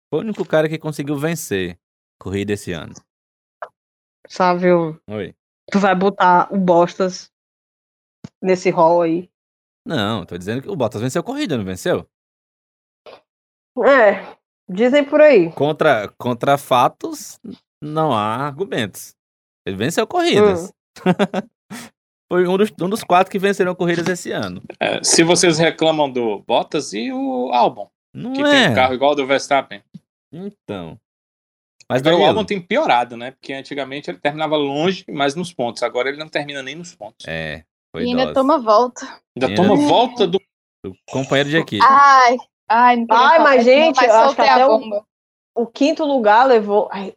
[0.10, 1.80] foi o único cara que conseguiu vencer
[2.20, 2.94] corrida esse ano.
[4.28, 5.36] Sabe, o- Oi.
[5.72, 7.32] tu vai botar o Bostas
[8.42, 9.30] nesse rol aí.
[9.86, 12.10] Não, tô dizendo que o Bottas venceu corrida, não venceu?
[13.86, 14.36] É,
[14.68, 15.52] dizem por aí.
[15.52, 17.40] Contra, contra fatos,
[17.86, 19.16] não há argumentos.
[19.66, 20.72] Ele venceu corridas.
[22.32, 24.62] Foi um dos, um dos quatro que venceram corridas esse ano.
[24.80, 28.50] É, se vocês reclamam do Bottas e o Albon, Não que é?
[28.64, 29.84] tem um carro igual ao do Verstappen.
[30.32, 31.00] Então.
[31.88, 33.32] Mas Agora o Albon tem piorado, né?
[33.32, 35.84] Porque antigamente ele terminava longe, mas nos pontos.
[35.84, 37.28] Agora ele não termina nem nos pontos.
[37.28, 37.64] É,
[37.96, 39.06] foi E ainda toma volta.
[39.36, 40.40] Ainda toma volta do.
[40.86, 41.84] O companheiro de equipe.
[41.88, 42.38] Ai,
[42.70, 45.06] ai, Ai, mas, gente, eu acho que até o- bomba.
[45.56, 46.90] O quinto lugar levou.
[46.92, 47.14] ai,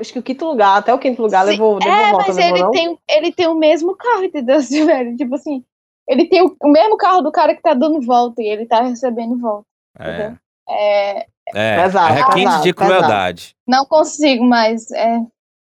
[0.00, 2.36] acho que o quinto lugar, até o quinto lugar Sim, levou, levou É, volta, mas
[2.36, 2.70] levou, ele não?
[2.70, 5.16] tem, ele tem o mesmo carro, entendeu, velho?
[5.16, 5.64] Tipo assim,
[6.08, 8.82] ele tem o, o mesmo carro do cara que tá dando volta e ele tá
[8.82, 9.66] recebendo volta.
[9.98, 10.36] É.
[10.68, 12.94] É, É, Pesado, é requinte pesado, de pesado.
[12.94, 13.56] crueldade.
[13.66, 15.18] não consigo mais é,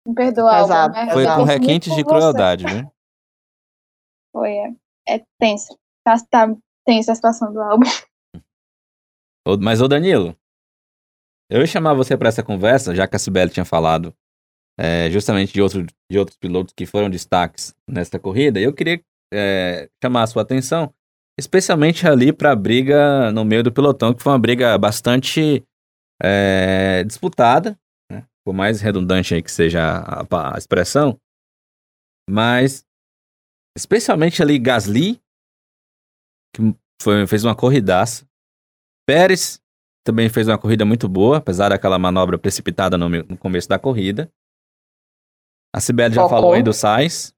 [0.07, 0.61] me perdoar.
[0.61, 1.13] Pesado, né?
[1.13, 2.03] Foi com requinte de você.
[2.03, 2.91] crueldade, viu?
[4.31, 4.69] Foi, é,
[5.07, 5.77] é tenso.
[6.03, 7.85] Tá, tá tensa a situação do álbum.
[9.61, 10.35] Mas, ô Danilo,
[11.49, 14.13] eu ia chamar você para essa conversa, já que a Sibeli tinha falado
[14.79, 19.89] é, justamente de, outro, de outros pilotos que foram destaques nesta corrida, eu queria é,
[20.01, 20.93] chamar a sua atenção,
[21.37, 25.65] especialmente ali para a briga no meio do pelotão, que foi uma briga bastante
[26.23, 27.77] é, disputada,
[28.09, 28.25] né?
[28.45, 31.19] por mais redundante aí que seja a, a expressão,
[32.29, 32.85] mas
[33.77, 35.21] especialmente ali Gasly,
[36.55, 38.25] que foi, fez uma corridaça,
[39.05, 39.59] Pérez
[40.05, 44.31] também fez uma corrida muito boa, apesar daquela manobra precipitada no, no começo da corrida.
[45.73, 46.29] A Sibeli já Ocon.
[46.29, 47.33] falou aí do Sainz,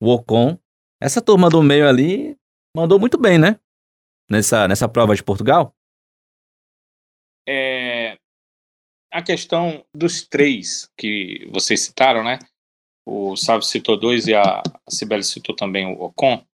[0.00, 0.58] o Ocon.
[1.00, 2.36] Essa turma do meio ali
[2.76, 3.58] mandou muito bem, né?
[4.30, 5.74] Nessa, nessa prova de Portugal.
[7.46, 8.16] É,
[9.12, 12.38] a questão dos três que vocês citaram, né?
[13.06, 16.46] O Sábio citou dois e a Sibeli citou também o Ocon.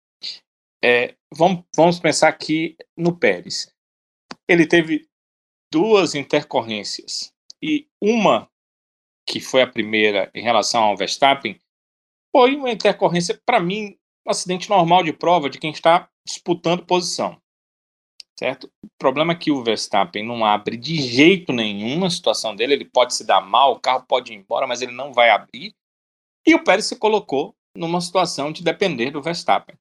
[0.83, 3.69] É, vamos, vamos pensar aqui no Pérez.
[4.47, 5.07] Ele teve
[5.71, 8.49] duas intercorrências e uma
[9.27, 11.59] que foi a primeira em relação ao Verstappen
[12.31, 17.41] foi uma intercorrência para mim um acidente normal de prova de quem está disputando posição.
[18.37, 18.69] Certo?
[18.83, 22.85] O problema é que o Verstappen não abre de jeito nenhum na situação dele, ele
[22.85, 25.73] pode se dar mal, o carro pode ir embora, mas ele não vai abrir.
[26.45, 29.75] E o Pérez se colocou numa situação de depender do Verstappen.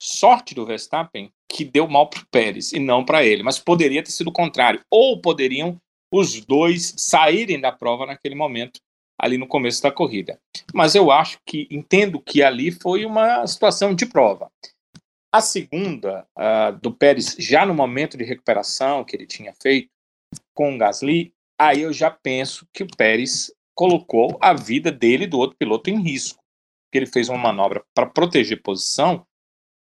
[0.00, 4.02] Sorte do Verstappen que deu mal para o Pérez e não para ele, mas poderia
[4.02, 4.84] ter sido o contrário.
[4.90, 5.80] Ou poderiam
[6.12, 8.80] os dois saírem da prova naquele momento,
[9.18, 10.38] ali no começo da corrida.
[10.74, 14.50] Mas eu acho que, entendo que ali foi uma situação de prova.
[15.32, 19.90] A segunda, uh, do Pérez, já no momento de recuperação que ele tinha feito
[20.54, 25.28] com o Gasly, aí eu já penso que o Pérez colocou a vida dele e
[25.28, 26.42] do outro piloto em risco.
[26.90, 29.26] Que ele fez uma manobra para proteger posição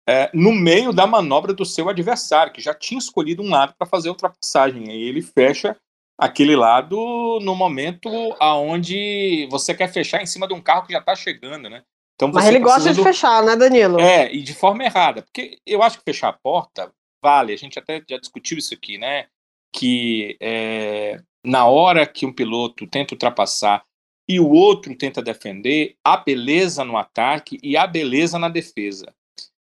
[0.08, 3.86] é, no meio da manobra do seu adversário, que já tinha escolhido um lado para
[3.86, 4.88] fazer a ultrapassagem.
[4.88, 5.76] Aí ele fecha
[6.20, 8.08] aquele lado no momento
[8.38, 11.82] aonde você quer fechar em cima de um carro que já está chegando, né?
[12.14, 13.98] Então, Mas ele gosta de fechar, né, Danilo?
[13.98, 15.22] É, e de forma errada.
[15.22, 16.92] Porque eu acho que fechar a porta
[17.22, 19.26] vale, a gente até já discutiu isso aqui, né?
[19.72, 23.84] Que é, na hora que um piloto tenta ultrapassar
[24.28, 29.12] e o outro tenta defender, há beleza no ataque e há beleza na defesa.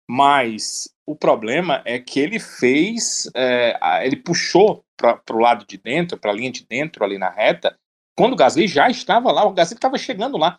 [0.09, 6.17] Mas o problema é que ele fez, é, ele puxou para o lado de dentro,
[6.17, 7.77] para a linha de dentro, ali na reta,
[8.17, 10.59] quando o Gasly já estava lá, o Gasly estava chegando lá.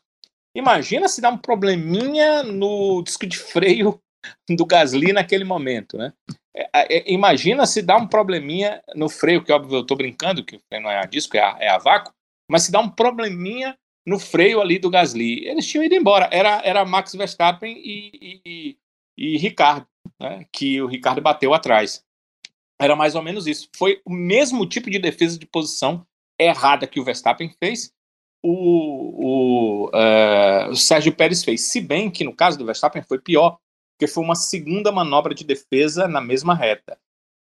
[0.55, 3.99] Imagina se dá um probleminha no disco de freio
[4.49, 6.13] do Gasly naquele momento, né?
[6.55, 10.59] É, é, imagina se dá um probleminha no freio, que óbvio eu estou brincando, que
[10.73, 12.13] não é a disco, é a, é a vácuo,
[12.49, 13.75] mas se dá um probleminha
[14.05, 16.29] no freio ali do Gasly, eles tinham ido embora.
[16.31, 18.77] Era, era Max Verstappen e, e,
[19.17, 19.87] e Ricardo,
[20.19, 22.03] né, que o Ricardo bateu atrás.
[22.79, 23.69] Era mais ou menos isso.
[23.75, 26.05] Foi o mesmo tipo de defesa de posição
[26.39, 27.93] errada que o Verstappen fez,
[28.43, 31.61] o, o, uh, o Sérgio Pérez fez.
[31.61, 33.57] Se bem que no caso do Verstappen foi pior,
[33.97, 36.97] porque foi uma segunda manobra de defesa na mesma reta.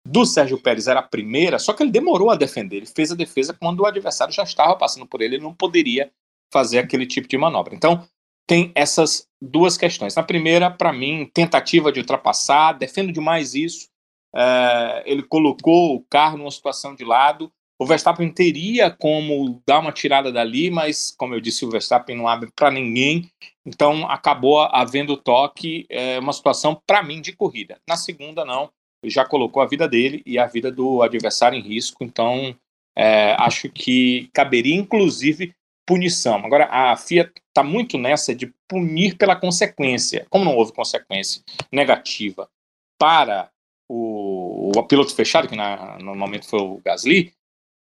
[0.06, 2.78] Do Sérgio Pérez era a primeira, só que ele demorou a defender.
[2.78, 6.12] Ele fez a defesa quando o adversário já estava passando por ele, ele não poderia
[6.52, 7.74] fazer aquele tipo de manobra.
[7.74, 8.08] Então,
[8.48, 10.16] tem essas duas questões.
[10.16, 13.88] Na primeira, para mim, tentativa de ultrapassar, defendo demais isso.
[14.36, 17.52] É, ele colocou o carro numa situação de lado.
[17.80, 22.28] O Verstappen teria como dar uma tirada dali, mas, como eu disse, o Verstappen não
[22.28, 23.30] abre para ninguém.
[23.66, 27.80] Então, acabou havendo toque, é, uma situação, para mim, de corrida.
[27.88, 28.70] Na segunda, não.
[29.06, 32.04] Já colocou a vida dele e a vida do adversário em risco.
[32.04, 32.56] Então,
[32.96, 35.54] é, acho que caberia, inclusive,
[35.86, 36.38] punição.
[36.46, 40.26] Agora, a FIA está muito nessa de punir pela consequência.
[40.30, 42.50] Como não houve consequência negativa
[42.98, 43.50] para
[43.88, 47.32] o, o piloto fechado, que na, no momento foi o Gasly,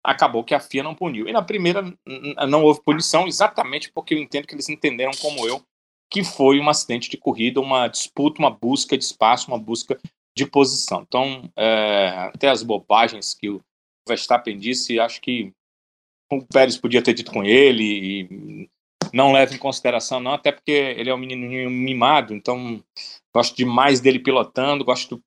[0.02, 1.28] acabou que a FIA não puniu.
[1.28, 1.82] E na primeira
[2.48, 5.62] não houve punição, exatamente porque eu entendo que eles entenderam como eu
[6.10, 10.00] que foi um acidente de corrida, uma disputa, uma busca de espaço, uma busca
[10.34, 11.04] de posição.
[11.06, 13.60] Então, é, até as bobagens que o
[14.06, 15.52] Verstappen disse, acho que
[16.32, 18.70] o Pérez podia ter dito com ele e
[19.12, 22.82] não leva em consideração não, até porque ele é um menininho mimado, então
[23.34, 25.20] gosto demais dele pilotando, gosto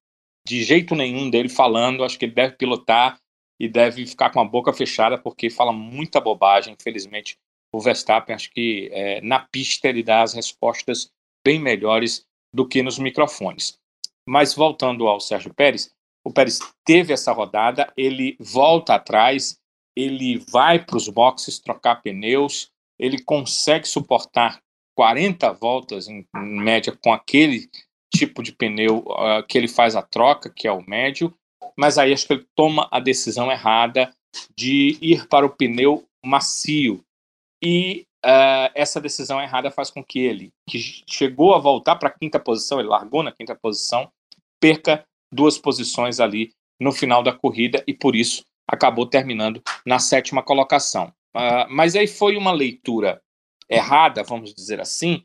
[0.48, 3.20] de jeito nenhum dele falando, acho que ele deve pilotar
[3.60, 7.38] e deve ficar com a boca fechada porque fala muita bobagem, infelizmente
[7.74, 11.10] o Verstappen acho que é, na pista ele dá as respostas
[11.46, 13.80] bem melhores do que nos microfones.
[14.28, 15.90] Mas voltando ao Sérgio Pérez,
[16.24, 19.58] o Pérez teve essa rodada, ele volta atrás,
[19.96, 22.70] ele vai para os boxes trocar pneus,
[23.02, 24.62] ele consegue suportar
[24.96, 27.68] 40 voltas em, em média com aquele
[28.14, 31.34] tipo de pneu uh, que ele faz a troca, que é o médio,
[31.76, 34.14] mas aí acho que ele toma a decisão errada
[34.56, 37.04] de ir para o pneu macio.
[37.64, 42.14] E uh, essa decisão errada faz com que ele, que chegou a voltar para a
[42.14, 44.12] quinta posição, ele largou na quinta posição,
[44.60, 50.44] perca duas posições ali no final da corrida e por isso acabou terminando na sétima
[50.44, 51.12] colocação.
[51.36, 53.22] Uh, mas aí foi uma leitura
[53.70, 55.24] errada, vamos dizer assim,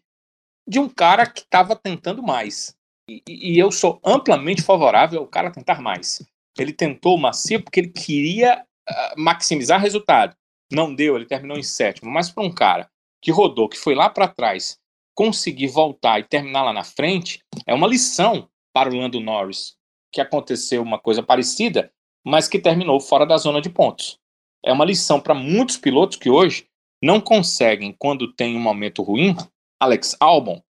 [0.67, 2.77] de um cara que estava tentando mais.
[3.09, 6.25] E, e, eu sou amplamente favorável ao cara tentar mais.
[6.59, 10.37] Ele tentou o macio porque ele queria uh, maximizar resultado.
[10.73, 12.11] Não deu, ele terminou em sétimo.
[12.11, 12.91] Mas para um cara
[13.23, 14.79] que rodou, que foi lá para trás,
[15.15, 19.77] conseguir voltar e terminar lá na frente, é uma lição para o Lando Norris,
[20.13, 21.93] que aconteceu uma coisa parecida
[22.27, 24.19] mas que terminou fora da zona de pontos.
[24.65, 26.67] É uma lição para muitos pilotos que hoje
[27.03, 29.37] não conseguem, quando tem um momento ruim,
[29.81, 30.63] Alex Albon,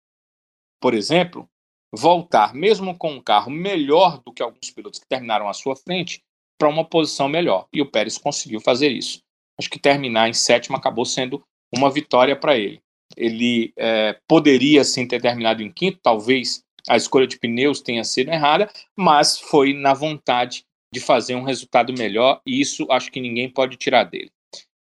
[0.80, 1.48] por exemplo,
[1.94, 6.22] voltar, mesmo com um carro melhor do que alguns pilotos que terminaram à sua frente,
[6.58, 7.66] para uma posição melhor.
[7.72, 9.22] E o Pérez conseguiu fazer isso.
[9.58, 11.42] Acho que terminar em sétimo acabou sendo
[11.74, 12.80] uma vitória para ele.
[13.16, 18.30] Ele é, poderia sim ter terminado em quinto, talvez a escolha de pneus tenha sido
[18.30, 20.64] errada, mas foi na vontade
[20.96, 24.32] de fazer um resultado melhor e isso acho que ninguém pode tirar dele.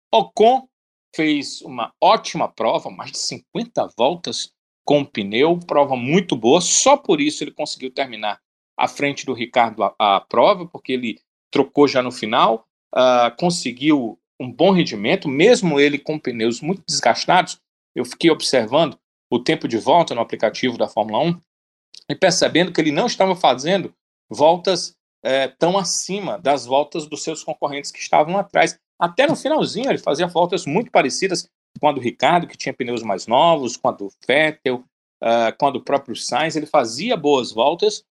[0.09, 0.65] Ocon
[1.13, 4.53] fez uma ótima prova, mais de 50 voltas
[4.85, 8.39] com pneu, prova muito boa, só por isso ele conseguiu terminar
[8.77, 11.19] à frente do Ricardo a, a prova, porque ele
[11.51, 17.59] trocou já no final, uh, conseguiu um bom rendimento, mesmo ele com pneus muito desgastados.
[17.93, 18.97] Eu fiquei observando
[19.29, 21.41] o tempo de volta no aplicativo da Fórmula 1
[22.11, 23.93] e percebendo que ele não estava fazendo
[24.29, 28.79] voltas é, tão acima das voltas dos seus concorrentes que estavam atrás.
[28.99, 31.49] Até no finalzinho ele fazia voltas muito parecidas
[31.79, 34.83] com a do Ricardo, que tinha pneus mais novos, com a do Vettel,
[35.23, 36.55] uh, com a do próprio Sainz.
[36.55, 38.03] Ele fazia boas voltas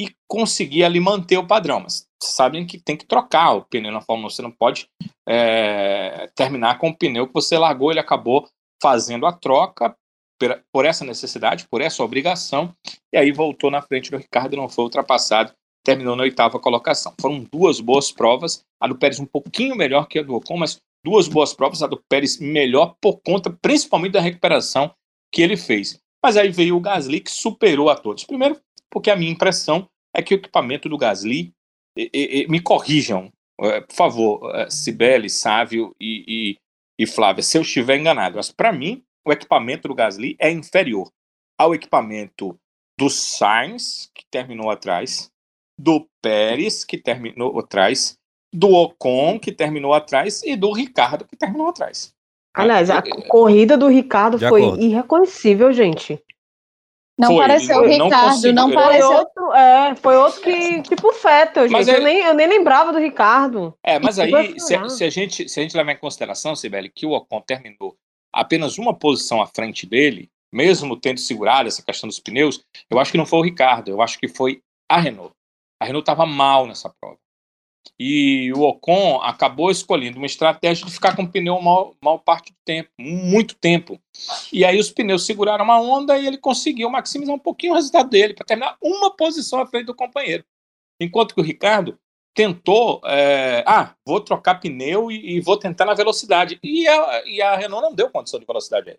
[0.00, 1.80] e conseguia ali manter o padrão.
[1.80, 4.30] Mas sabem que tem que trocar o pneu na Fórmula 1.
[4.30, 4.88] Você não pode
[5.28, 7.90] é, terminar com o pneu que você largou.
[7.90, 8.48] Ele acabou
[8.82, 9.94] fazendo a troca
[10.72, 12.74] por essa necessidade, por essa obrigação,
[13.12, 15.52] e aí voltou na frente do Ricardo, não foi ultrapassado,
[15.90, 17.12] terminou na oitava colocação.
[17.20, 20.80] Foram duas boas provas, a do Pérez um pouquinho melhor que a do Ocon, mas
[21.04, 24.94] duas boas provas, a do Pérez melhor por conta principalmente da recuperação
[25.32, 26.00] que ele fez.
[26.22, 28.24] Mas aí veio o Gasly que superou a todos.
[28.24, 31.52] Primeiro, porque a minha impressão é que o equipamento do Gasly,
[31.96, 36.56] e, e, e, me corrijam, é, por favor, é, Cibele, Sávio e,
[36.98, 41.10] e Flávia, se eu estiver enganado, mas para mim o equipamento do Gasly é inferior
[41.58, 42.56] ao equipamento
[42.98, 45.30] do Sainz, que terminou atrás,
[45.80, 48.18] do Pérez, que terminou atrás,
[48.52, 52.12] do Ocon, que terminou atrás, e do Ricardo, que terminou atrás.
[52.52, 54.82] Aliás, a é, é, corrida do Ricardo foi acordo.
[54.82, 56.22] irreconhecível, gente.
[57.18, 59.10] Não foi, pareceu o Ricardo, consigo, não pareceu.
[59.10, 61.72] Outro, é, foi outro que, tipo Fettel, gente.
[61.72, 63.74] Mas eu, nem, eu nem lembrava do Ricardo.
[63.84, 67.06] É, mas aí, se, se, a gente, se a gente levar em consideração, Sibeli, que
[67.06, 67.96] o Ocon terminou
[68.32, 73.12] apenas uma posição à frente dele, mesmo tendo segurado essa questão dos pneus, eu acho
[73.12, 74.60] que não foi o Ricardo, eu acho que foi
[74.90, 75.32] a Renault.
[75.80, 77.18] A Renault estava mal nessa prova.
[77.98, 82.52] E o Ocon acabou escolhendo uma estratégia de ficar com o pneu mal, mal parte
[82.52, 84.00] do tempo, muito tempo.
[84.52, 88.08] E aí os pneus seguraram uma onda e ele conseguiu maximizar um pouquinho o resultado
[88.08, 90.44] dele, para terminar uma posição à frente do companheiro.
[91.00, 91.98] Enquanto que o Ricardo
[92.34, 96.58] tentou, é, ah, vou trocar pneu e, e, vou tentar na velocidade.
[96.62, 98.98] E a, e a Renault não deu condição de velocidade aí.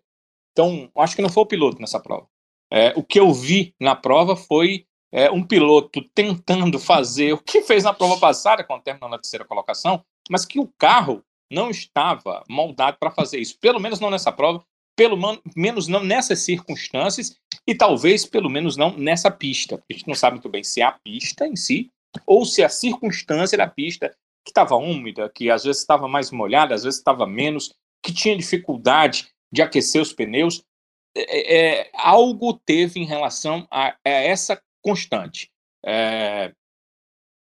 [0.51, 2.27] Então, acho que não foi o piloto nessa prova.
[2.71, 7.61] É, o que eu vi na prova foi é, um piloto tentando fazer o que
[7.61, 12.43] fez na prova passada, quando terminou na terceira colocação, mas que o carro não estava
[12.49, 13.57] moldado para fazer isso.
[13.59, 14.63] Pelo menos não nessa prova,
[14.95, 15.17] pelo
[15.55, 17.35] menos não nessas circunstâncias
[17.67, 19.83] e talvez pelo menos não nessa pista.
[19.89, 21.89] A gente não sabe muito bem se é a pista em si
[22.25, 24.09] ou se a circunstância da pista,
[24.43, 28.35] que estava úmida, que às vezes estava mais molhada, às vezes estava menos, que tinha
[28.35, 30.63] dificuldade de aquecer os pneus,
[31.15, 35.49] é, é, algo teve em relação a, a essa constante.
[35.85, 36.53] É,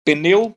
[0.05, 0.57] pneu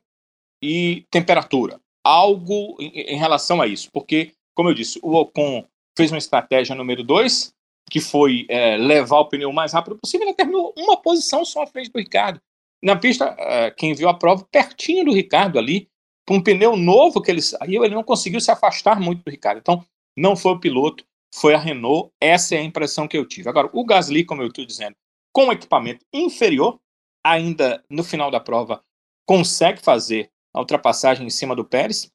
[0.62, 1.80] e temperatura.
[2.04, 3.90] Algo em, em, relação a isso.
[3.92, 5.66] Porque, como eu disse, o Ocon
[5.96, 7.54] fez uma estratégia número dois,
[7.90, 10.26] que foi é, levar o pneu o mais rápido possível.
[10.26, 12.40] Ele terminou uma posição só à frente do Ricardo
[12.84, 15.88] na pista, é, quem viu a prova, pertinho do Ricardo ali,
[16.28, 19.58] com um pneu novo que ele saiu, ele não conseguiu se afastar muito do Ricardo.
[19.58, 19.82] Então,
[20.14, 21.02] não foi o piloto,
[21.34, 22.10] foi a Renault.
[22.20, 23.48] Essa é a impressão que eu tive.
[23.48, 24.94] Agora, o Gasly, como eu estou dizendo,
[25.34, 26.80] com equipamento inferior,
[27.22, 28.82] ainda no final da prova,
[29.26, 32.08] consegue fazer a ultrapassagem em cima do Pérez.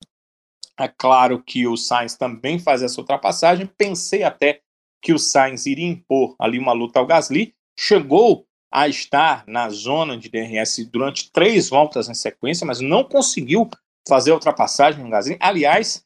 [0.79, 3.69] É claro que o Sainz também faz essa ultrapassagem.
[3.77, 4.61] Pensei até
[5.01, 7.53] que o Sainz iria impor ali uma luta ao Gasly.
[7.77, 13.69] Chegou a estar na zona de DRS durante três voltas em sequência, mas não conseguiu
[14.07, 15.37] fazer a ultrapassagem no Gasly.
[15.41, 16.05] Aliás,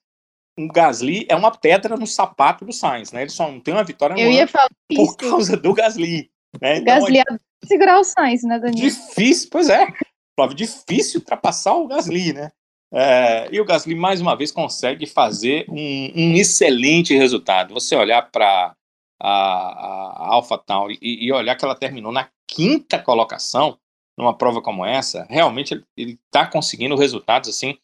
[0.58, 3.22] o Gasly é uma pedra no sapato do Sainz, né?
[3.22, 6.33] Ele só não tem uma vitória ia falar por causa do Gasly.
[6.62, 6.78] Né?
[6.78, 7.24] Então, Gasly é
[7.66, 8.90] segurar o Sainz, né, Daniel?
[8.90, 9.88] Difícil, pois é.
[10.36, 12.52] Flávio, difícil ultrapassar o Gasly, né?
[12.94, 17.74] É, e o Gasly, mais uma vez, consegue fazer um, um excelente resultado.
[17.74, 18.76] Você olhar para
[19.20, 23.78] a, a, a AlphaTauri e, e olhar que ela terminou na quinta colocação
[24.18, 27.78] numa prova como essa, realmente ele está conseguindo resultados assim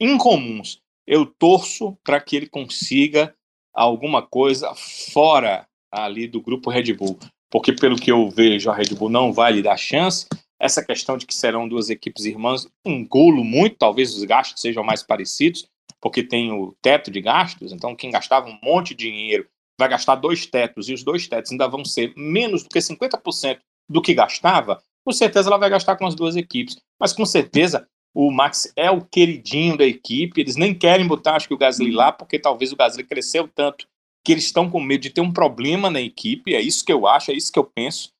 [0.00, 0.80] incomuns.
[1.06, 3.34] Eu torço para que ele consiga
[3.74, 7.18] alguma coisa fora ali do grupo Red Bull,
[7.54, 10.26] porque pelo que eu vejo a Red Bull não vai lhe dar chance.
[10.58, 15.04] Essa questão de que serão duas equipes irmãs engulo muito, talvez os gastos sejam mais
[15.04, 15.64] parecidos,
[16.00, 19.46] porque tem o teto de gastos, então quem gastava um monte de dinheiro
[19.78, 23.60] vai gastar dois tetos e os dois tetos ainda vão ser menos do que 50%
[23.88, 26.76] do que gastava, com certeza ela vai gastar com as duas equipes.
[26.98, 31.46] Mas com certeza o Max é o queridinho da equipe, eles nem querem botar, acho
[31.46, 33.86] que o Gasly lá, porque talvez o Gasly cresceu tanto
[34.24, 37.06] que eles estão com medo de ter um problema na equipe, é isso que eu
[37.06, 38.12] acho, é isso que eu penso.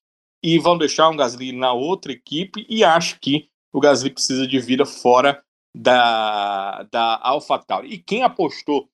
[0.42, 4.60] e vão deixar o Gasly na outra equipe e acho que o Gasly precisa de
[4.60, 5.42] vida fora
[5.74, 7.88] da, da AlphaTauri.
[7.94, 8.88] E quem apostou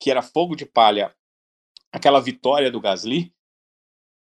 [0.00, 1.14] que era fogo de palha
[1.92, 3.32] aquela vitória do Gasly,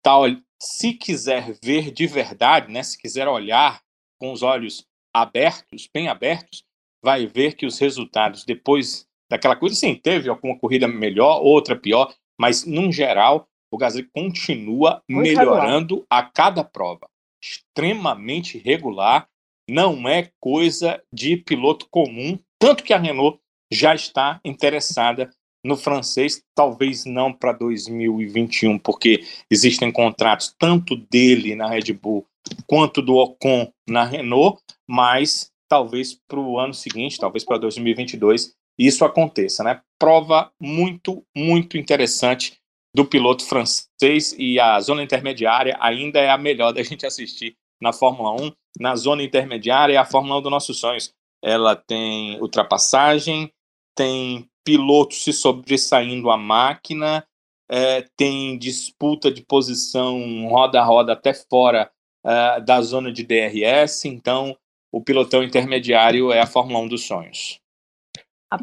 [0.02, 0.24] tal,
[0.60, 3.82] se quiser ver de verdade, né, se quiser olhar
[4.18, 6.64] com os olhos abertos, bem abertos,
[7.02, 12.14] vai ver que os resultados depois daquela coisa, sim, teve alguma corrida melhor, outra pior,
[12.38, 16.06] mas, num geral, o Gasly continua Muito melhorando regular.
[16.10, 17.08] a cada prova.
[17.42, 19.28] Extremamente regular,
[19.68, 23.38] não é coisa de piloto comum, tanto que a Renault
[23.72, 25.30] já está interessada
[25.64, 32.24] no francês, talvez não para 2021, porque existem contratos tanto dele na Red Bull
[32.66, 39.04] quanto do Ocon na Renault, mas talvez para o ano seguinte, talvez para 2022, isso
[39.04, 39.80] aconteça, né?
[39.98, 42.58] Prova muito, muito interessante
[42.94, 47.92] do piloto francês e a zona intermediária ainda é a melhor da gente assistir na
[47.92, 48.52] Fórmula 1.
[48.78, 51.12] Na zona intermediária é a Fórmula 1 dos nossos sonhos.
[51.42, 53.52] Ela tem ultrapassagem,
[53.94, 57.26] tem piloto se sobressaindo a máquina,
[57.70, 61.90] é, tem disputa de posição roda a roda até fora
[62.24, 64.56] é, da zona de DRS, então
[64.92, 67.60] o pilotão intermediário é a Fórmula 1 dos sonhos.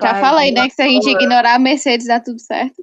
[0.02, 2.82] Já falei, né, que se a gente ignorar a Mercedes dá tudo certo.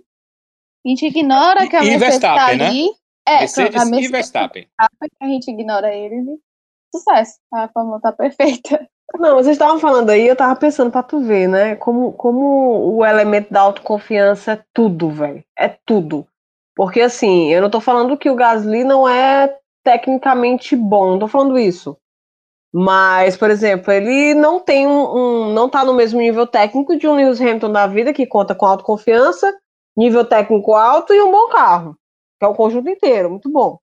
[0.84, 2.84] A gente ignora que a e Mercedes tá Verstappen, tá ali.
[2.84, 2.90] Né?
[3.26, 4.68] É, Mercedes, a Mercedes e Verstappen.
[4.78, 6.38] A gente ignora eles e
[6.94, 7.38] sucesso.
[7.52, 8.88] A Fórmula tá perfeita.
[9.18, 11.74] Não, vocês estavam falando aí, eu tava pensando pra tu ver, né?
[11.76, 15.44] Como, como o elemento da autoconfiança é tudo, velho.
[15.58, 16.26] É tudo.
[16.76, 21.28] Porque assim, eu não tô falando que o Gasly não é tecnicamente bom, não tô
[21.28, 21.96] falando isso.
[22.72, 27.08] Mas, por exemplo, ele não tem um, um, não tá no mesmo nível técnico de
[27.08, 29.52] um Lewis Hamilton da vida, que conta com autoconfiança,
[29.96, 31.96] nível técnico alto e um bom carro.
[32.38, 33.78] Que é o conjunto inteiro, muito bom.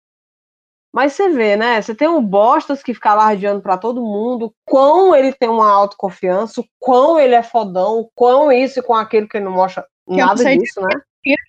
[0.93, 1.81] Mas você vê, né?
[1.81, 6.63] Você tem um Bostas que fica alardeando para todo mundo quão ele tem uma autoconfiança,
[6.79, 10.57] quão ele é fodão, quão isso e com aquilo que ele não mostra que nada
[10.57, 11.01] disso, né?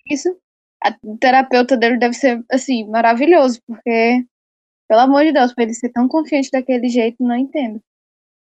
[0.07, 0.37] Isso.
[0.83, 4.23] A terapeuta dele deve ser, assim, maravilhoso, porque,
[4.89, 7.79] pelo amor de Deus, pra ele ser tão confiante daquele jeito, não entendo.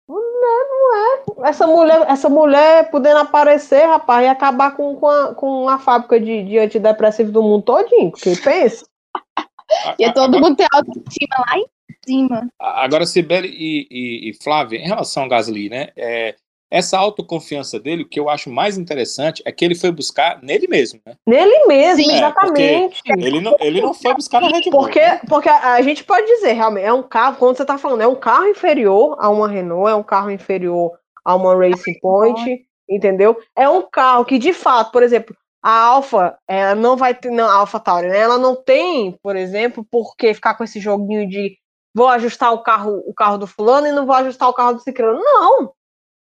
[0.09, 1.49] Não, não é.
[1.51, 6.19] Essa mulher, essa mulher podendo aparecer, rapaz, e acabar com, com, a, com a fábrica
[6.19, 8.87] de, de antidepressivo do mundo todinho, porque pensa.
[9.99, 11.67] E é todo mundo tem autoestima lá em
[12.07, 12.49] cima.
[12.59, 15.89] Agora, Sibeli e, e, e, Flávia, em relação ao Gasly, né?
[15.95, 16.35] É,
[16.71, 20.67] essa autoconfiança dele, o que eu acho mais interessante é que ele foi buscar nele
[20.69, 21.15] mesmo, né?
[21.27, 23.01] Nele mesmo, Sim, exatamente.
[23.09, 24.83] É, ele, não, ele não foi buscar na Red Bull.
[24.83, 25.21] Porque, né?
[25.29, 28.15] porque a gente pode dizer, realmente, é um carro, quando você está falando, é um
[28.15, 30.93] carro inferior a uma Renault, é um carro inferior
[31.25, 33.39] a uma Racing Point, entendeu?
[33.57, 37.49] É um carro que, de fato, por exemplo, a Alfa, ela não vai ter, não,
[37.49, 38.19] a Alfa Tauri, né?
[38.19, 41.57] Ela não tem, por exemplo, por que ficar com esse joguinho de
[41.95, 44.81] vou ajustar o carro, o carro do fulano e não vou ajustar o carro do
[44.81, 45.19] ciclano.
[45.19, 45.73] Não.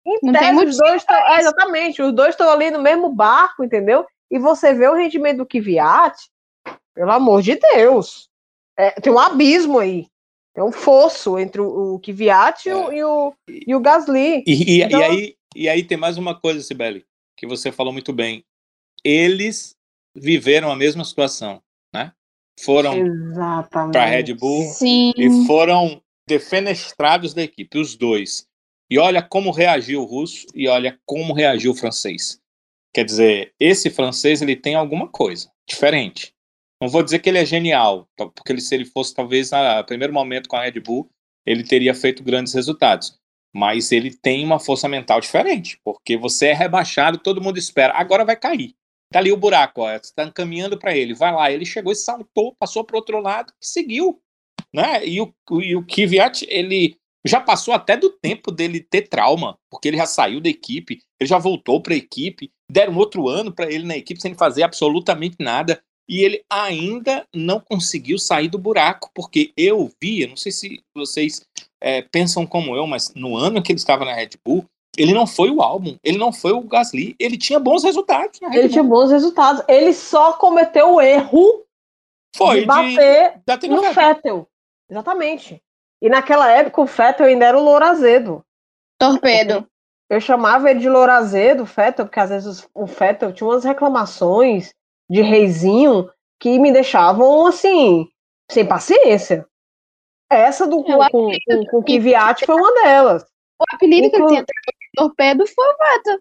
[0.05, 3.63] Em não tese, os dois estão, é, exatamente, os dois estão ali no mesmo barco,
[3.63, 4.05] entendeu?
[4.29, 6.15] E você vê o rendimento do Kvyat,
[6.93, 8.29] pelo amor de Deus.
[8.77, 10.07] É, tem um abismo aí.
[10.53, 12.71] Tem um fosso entre o, o Kvyat é.
[12.71, 14.43] e, o, e o Gasly.
[14.47, 14.99] E, e, então...
[14.99, 17.05] e, aí, e aí tem mais uma coisa, Sibeli,
[17.37, 18.43] que você falou muito bem
[19.03, 19.75] eles
[20.15, 21.61] viveram a mesma situação,
[21.93, 22.11] né?
[22.59, 22.95] Foram
[23.91, 25.13] para a Red Bull Sim.
[25.17, 28.47] e foram defenestrados da equipe, os dois.
[28.91, 32.41] E olha como reagiu o russo e olha como reagiu o francês.
[32.93, 36.33] Quer dizer, esse francês ele tem alguma coisa diferente.
[36.81, 40.11] Não vou dizer que ele é genial, porque ele, se ele fosse talvez no primeiro
[40.11, 41.09] momento com a Red Bull,
[41.45, 43.17] ele teria feito grandes resultados.
[43.55, 48.25] Mas ele tem uma força mental diferente, porque você é rebaixado, todo mundo espera, agora
[48.25, 48.75] vai cair.
[49.09, 51.49] Tá ali o buraco, ó, está caminhando para ele, vai lá.
[51.49, 54.21] Ele chegou e saltou, passou para outro lado e seguiu,
[54.73, 55.05] né?
[55.05, 59.87] E o, e o Kvyat, ele já passou até do tempo dele ter trauma, porque
[59.87, 63.71] ele já saiu da equipe, ele já voltou para a equipe, deram outro ano para
[63.71, 69.09] ele na equipe sem fazer absolutamente nada e ele ainda não conseguiu sair do buraco,
[69.13, 71.45] porque eu via, não sei se vocês
[71.79, 74.65] é, pensam como eu, mas no ano que ele estava na Red Bull,
[74.97, 78.41] ele não foi o álbum, ele não foi o Gasly, ele tinha bons resultados.
[78.51, 79.63] ele tinha bons resultados.
[79.67, 81.63] Ele só cometeu o erro
[82.35, 84.47] foi de bater de, no Fettel.
[84.89, 85.61] Exatamente.
[86.01, 88.43] E naquela época o Fettel ainda era o Lourazedo.
[88.97, 89.67] Torpedo.
[90.09, 94.73] Eu chamava ele de Lourazedo, Fettel, porque às vezes o Fettel tinha umas reclamações
[95.09, 98.09] de reizinho que me deixavam assim,
[98.49, 99.47] sem paciência.
[100.29, 103.23] Essa do com, com, com, com Kvyat foi uma delas.
[103.59, 104.27] O apelido Inclu...
[104.27, 104.45] que ele tinha
[104.95, 106.19] torpedo foi o Vettel.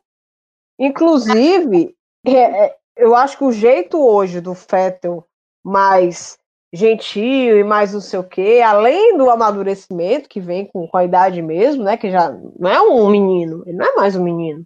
[0.79, 5.27] Inclusive, é, é, eu acho que o jeito hoje do Vettel
[5.65, 6.39] mais
[6.73, 11.05] gentil e mais não sei o quê, além do amadurecimento que vem com, com a
[11.05, 11.97] idade mesmo, né?
[11.97, 14.65] Que já não é um menino, ele não é mais um menino,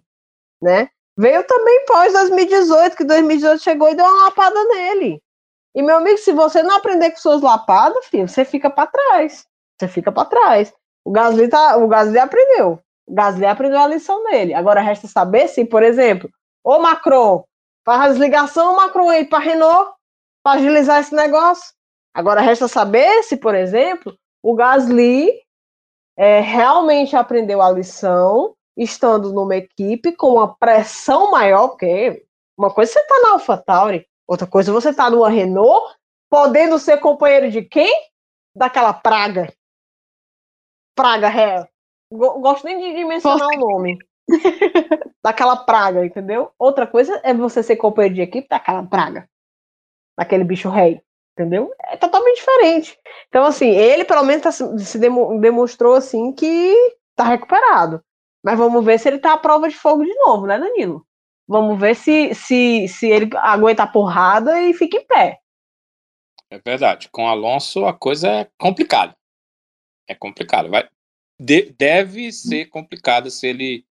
[0.61, 0.89] né?
[1.17, 5.21] Veio também pós 2018, que 2018 chegou e deu uma lapada nele.
[5.73, 9.45] E, meu amigo, se você não aprender com suas lapadas, filho, você fica para trás.
[9.77, 10.73] Você fica para trás.
[11.03, 12.79] O Gasly, tá, o Gasly aprendeu.
[13.05, 14.53] O Gasly aprendeu a lição dele.
[14.53, 16.29] Agora resta saber se, por exemplo,
[16.63, 17.43] o Macron
[17.85, 19.91] faz ligação Macron aí para Renault
[20.43, 21.73] para agilizar esse negócio.
[22.15, 25.33] Agora resta saber se, por exemplo, o Gasly
[26.15, 32.25] é, realmente aprendeu a lição estando numa equipe com uma pressão maior, porque
[32.57, 35.93] uma coisa você tá na AlphaTauri, outra coisa você tá numa Renault,
[36.29, 37.93] podendo ser companheiro de quem?
[38.55, 39.53] Daquela praga.
[40.95, 41.67] Praga, é.
[42.09, 43.99] Gosto nem de, mencionar o nome.
[45.21, 46.49] daquela praga, entendeu?
[46.57, 49.29] Outra coisa é você ser companheiro de equipe daquela praga.
[50.17, 51.04] Daquele bicho rei.
[51.37, 51.73] Entendeu?
[51.83, 52.97] É totalmente diferente.
[53.27, 56.73] Então, assim, ele pelo menos tá, se demonstrou assim que
[57.13, 58.01] tá recuperado.
[58.41, 61.05] Mas vamos ver se ele tá à prova de fogo de novo, né, Danilo?
[61.47, 65.39] Vamos ver se, se, se ele aguenta a porrada e fica em pé.
[66.49, 67.09] É verdade.
[67.09, 69.15] Com Alonso a coisa é complicada.
[70.07, 70.69] É complicado.
[70.69, 70.87] Vai,
[71.39, 73.85] de, deve ser complicado se ele,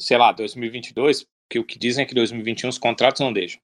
[0.00, 3.60] sei lá, 2022, que o que dizem é que 2021 os contratos não deixam.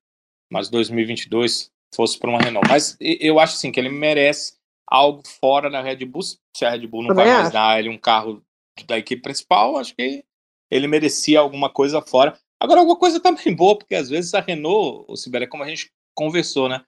[0.51, 2.69] Mas 2022 fosse para uma Renault.
[2.69, 4.55] Mas eu acho assim que ele merece
[4.87, 6.23] algo fora da Red Bull.
[6.23, 8.43] Se a Red Bull não Também vai mais dar ele um carro
[8.87, 10.25] da equipe principal, acho que
[10.71, 12.39] ele merecia alguma coisa fora.
[12.61, 15.91] Agora, alguma coisa também boa, porque às vezes a Renault, o Sibéria, como a gente
[16.15, 16.83] conversou, né?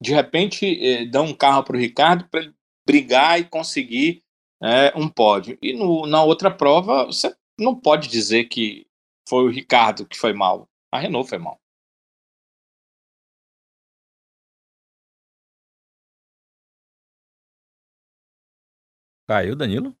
[0.00, 2.54] De repente, eh, dá um carro para o Ricardo para ele
[2.86, 4.22] brigar e conseguir
[4.62, 5.56] eh, um pódio.
[5.62, 8.86] E no, na outra prova, você não pode dizer que
[9.28, 10.68] foi o Ricardo que foi mal.
[10.90, 11.61] A Renault foi mal.
[19.32, 19.96] Caiu, Danilo?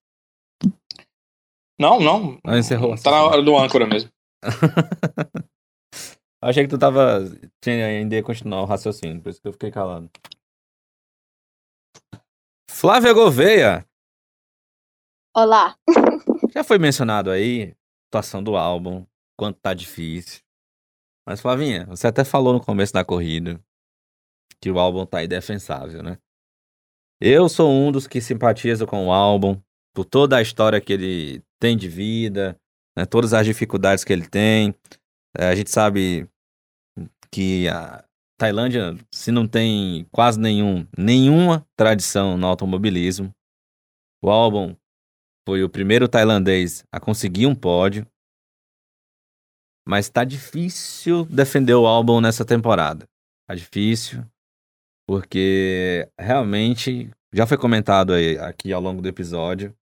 [1.80, 2.38] Não, não.
[2.44, 2.94] Ah, encerrou.
[3.02, 4.10] Tá na hora do âncora mesmo.
[6.42, 7.20] Achei que tu tava.
[7.62, 10.10] Tinha ainda ia continuar o raciocínio, por isso que eu fiquei calado.
[12.70, 13.88] Flávia Gouveia.
[15.34, 15.78] Olá.
[16.52, 20.42] Já foi mencionado aí a situação do álbum, quanto tá difícil.
[21.26, 23.58] Mas, Flavinha, você até falou no começo da corrida
[24.60, 26.18] que o álbum tá indefensável, né?
[27.24, 29.56] Eu sou um dos que simpatiza com o álbum,
[29.94, 32.58] por toda a história que ele tem de vida,
[32.98, 34.74] né, todas as dificuldades que ele tem.
[35.38, 36.28] É, a gente sabe
[37.30, 38.04] que a
[38.36, 43.32] Tailândia, se não tem quase nenhum, nenhuma tradição no automobilismo,
[44.20, 44.74] o álbum
[45.46, 48.04] foi o primeiro tailandês a conseguir um pódio.
[49.86, 53.08] Mas tá difícil defender o álbum nessa temporada.
[53.48, 54.26] Tá difícil,
[55.12, 59.76] porque realmente já foi comentado aí, aqui ao longo do episódio.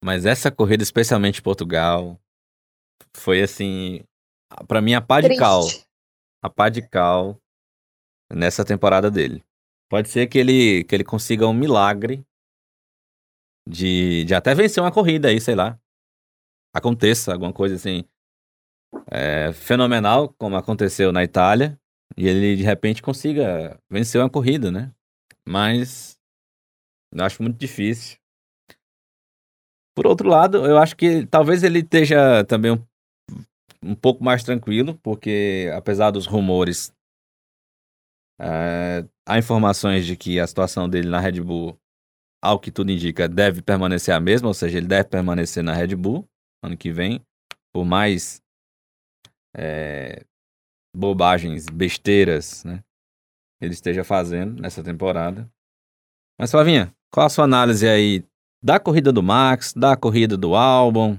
[0.00, 2.16] Mas essa corrida, especialmente em Portugal,
[3.16, 4.04] foi assim,
[4.68, 5.64] para mim a pá de cal.
[6.40, 7.36] A pá de cal
[8.32, 9.44] nessa temporada dele.
[9.90, 12.24] Pode ser que ele, que ele consiga um milagre
[13.68, 15.76] de, de até vencer uma corrida aí, sei lá.
[16.72, 18.04] Aconteça alguma coisa assim
[19.10, 21.76] é, fenomenal, como aconteceu na Itália,
[22.16, 24.92] e ele de repente consiga vencer uma corrida, né?
[25.46, 26.18] Mas
[27.18, 28.18] acho muito difícil.
[29.96, 32.84] Por outro lado, eu acho que talvez ele esteja também um,
[33.82, 36.92] um pouco mais tranquilo, porque apesar dos rumores,
[38.40, 41.78] é, há informações de que a situação dele na Red Bull,
[42.42, 45.94] ao que tudo indica, deve permanecer a mesma, ou seja, ele deve permanecer na Red
[45.96, 46.26] Bull
[46.62, 47.20] ano que vem,
[47.72, 48.40] por mais
[49.56, 50.24] é,
[50.94, 52.82] bobagens, besteiras, né?
[53.60, 55.50] Ele esteja fazendo nessa temporada.
[56.38, 58.24] Mas, Flavinha, qual a sua análise aí
[58.62, 61.18] da corrida do Max, da corrida do álbum.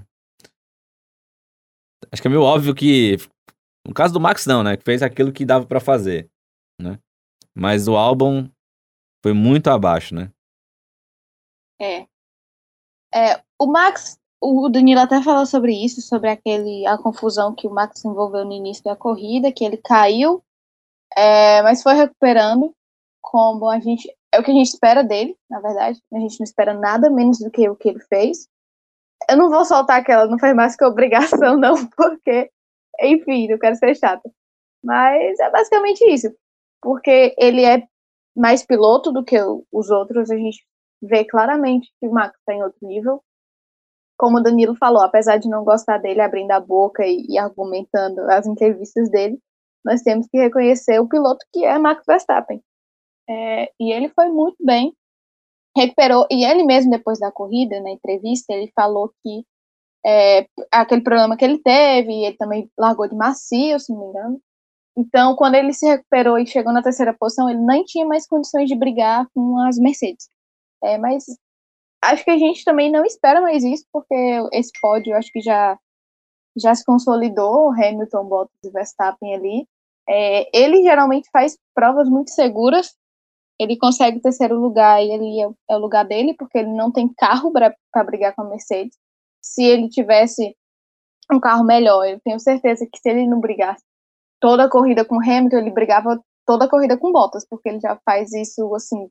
[2.11, 3.17] Acho que é meio óbvio que
[3.87, 6.29] no caso do Max não, né, que fez aquilo que dava para fazer,
[6.79, 6.99] né?
[7.55, 8.49] Mas o álbum
[9.23, 10.31] foi muito abaixo, né?
[11.79, 12.07] É.
[13.13, 17.71] É, o Max, o Danilo até falou sobre isso, sobre aquele a confusão que o
[17.71, 20.43] Max envolveu no início da corrida, que ele caiu,
[21.15, 22.73] é, mas foi recuperando,
[23.21, 26.01] como a gente é o que a gente espera dele, na verdade.
[26.13, 28.47] A gente não espera nada menos do que o que ele fez.
[29.29, 32.49] Eu não vou soltar aquela, não faz mais que obrigação, não, porque,
[33.01, 34.31] enfim, não quero ser chata.
[34.83, 36.33] Mas é basicamente isso.
[36.81, 37.85] Porque ele é
[38.35, 39.37] mais piloto do que
[39.71, 40.65] os outros, a gente
[41.01, 43.23] vê claramente que o Max está em outro nível.
[44.21, 48.21] Como o Danilo falou, apesar de não gostar dele abrindo a boca e, e argumentando
[48.29, 49.39] as entrevistas dele,
[49.83, 52.61] nós temos que reconhecer o piloto que é Max Verstappen.
[53.27, 54.93] É, e ele foi muito bem,
[55.75, 59.43] recuperou, e ele mesmo depois da corrida, na entrevista, ele falou que
[60.05, 64.41] é, aquele problema que ele teve, ele também largou de macio, se não me engano.
[64.95, 68.69] Então, quando ele se recuperou e chegou na terceira posição, ele nem tinha mais condições
[68.69, 70.29] de brigar com as Mercedes.
[70.83, 71.25] É, mas
[72.01, 74.15] acho que a gente também não espera mais isso, porque
[74.53, 75.77] esse pódio acho que já,
[76.57, 79.67] já se consolidou, Hamilton, Bottas e Verstappen ali.
[80.09, 82.95] É, ele geralmente faz provas muito seguras,
[83.59, 86.91] ele consegue o terceiro lugar e ele é, é o lugar dele, porque ele não
[86.91, 88.97] tem carro para brigar com a Mercedes.
[89.41, 90.55] Se ele tivesse
[91.31, 93.83] um carro melhor, eu tenho certeza que se ele não brigasse
[94.39, 97.97] toda a corrida com Hamilton, ele brigava toda a corrida com Bottas, porque ele já
[98.03, 99.09] faz isso assim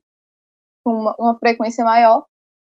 [0.83, 2.25] com uma, uma frequência maior,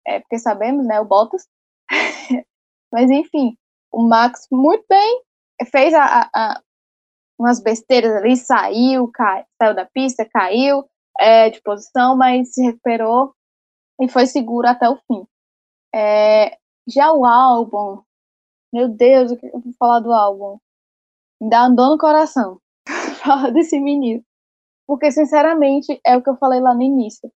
[0.07, 1.46] é, porque sabemos, né, o Bottas.
[2.92, 3.57] Mas enfim,
[3.92, 5.22] o Max muito bem,
[5.70, 6.62] fez a, a,
[7.38, 10.88] umas besteiras ali, saiu, cai, saiu da pista, caiu,
[11.18, 13.34] é, de posição, mas se recuperou
[14.00, 15.26] e foi seguro até o fim.
[15.94, 18.02] É, já o álbum,
[18.72, 20.59] meu Deus, o que eu vou falar do álbum?
[21.40, 22.61] Me dá andou no coração
[23.22, 24.22] falar desse menino.
[24.86, 27.30] Porque, sinceramente, é o que eu falei lá no início.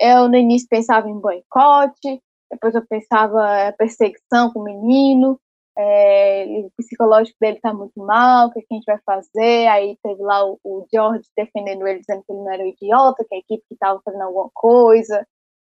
[0.00, 5.38] Eu, no início, pensava em boicote, depois eu pensava perseguição com o menino,
[5.78, 9.66] é, o psicológico dele tá muito mal, o que, a gente vai fazer?
[9.68, 13.24] Aí teve lá o, o, George defendendo ele, dizendo que ele não era um idiota,
[13.28, 15.26] que a equipe que estava fazendo alguma coisa.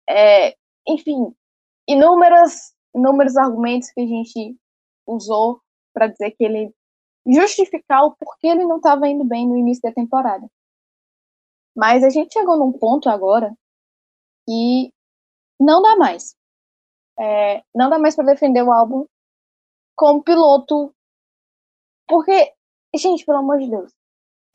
[0.10, 0.56] É,
[0.88, 1.34] enfim,
[1.88, 4.56] inúmeras, inúmeros argumentos que a gente
[5.08, 5.60] usou
[5.94, 6.74] para dizer que ele
[7.28, 10.48] justificar o porquê ele não estava indo bem no início da temporada.
[11.76, 13.54] Mas a gente chegou num ponto agora
[14.50, 14.92] que
[15.60, 16.36] não dá mais.
[17.20, 19.06] É, não dá mais para defender o álbum
[19.96, 20.92] como piloto.
[22.08, 22.52] Porque,
[22.96, 23.94] gente, pelo amor de Deus,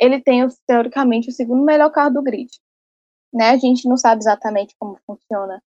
[0.00, 2.50] ele tem, teoricamente, o segundo melhor carro do grid.
[3.32, 3.50] Né?
[3.50, 5.62] A gente não sabe exatamente como funciona,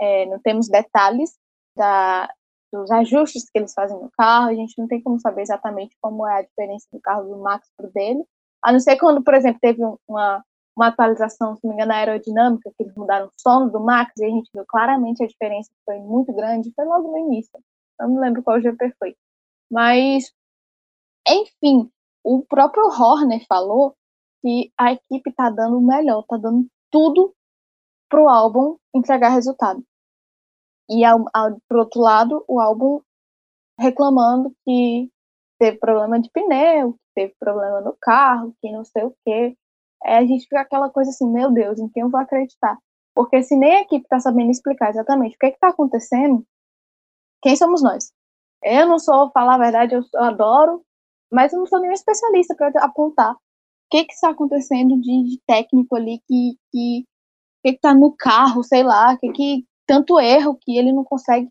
[0.00, 1.36] é, não temos detalhes
[1.76, 2.32] da,
[2.72, 6.26] dos ajustes que eles fazem no carro, a gente não tem como saber exatamente como
[6.26, 8.24] é a diferença do carro do Max pro dele,
[8.62, 10.44] a não ser quando, por exemplo, teve uma,
[10.78, 14.24] uma atualização, se não me engano, aerodinâmica, que eles mudaram o som do Max, e
[14.24, 17.58] a gente viu claramente a diferença foi muito grande, foi logo no início.
[18.00, 19.16] Eu não lembro qual GP foi.
[19.70, 20.32] Mas,
[21.26, 21.90] enfim,
[22.22, 23.94] o próprio Horner falou
[24.40, 27.34] que a equipe tá dando o melhor, tá dando tudo
[28.08, 29.82] pro álbum entregar resultado.
[30.88, 33.00] E, ao, ao, por outro lado, o álbum
[33.78, 35.10] reclamando que
[35.58, 39.56] teve problema de pneu, que teve problema no carro, que não sei o quê.
[40.04, 42.76] É, a gente fica aquela coisa assim, meu Deus, em quem eu vou acreditar?
[43.14, 46.44] Porque se nem a equipe está sabendo explicar exatamente o que está acontecendo,
[47.42, 48.12] quem somos nós?
[48.62, 50.84] Eu não sou, falar a verdade, eu, eu adoro,
[51.32, 53.38] mas eu não sou nenhum especialista para apontar o
[53.90, 57.04] que que está acontecendo de, de, técnico ali que que
[57.64, 61.48] que está no carro, sei lá, que que tanto erro que ele não consegue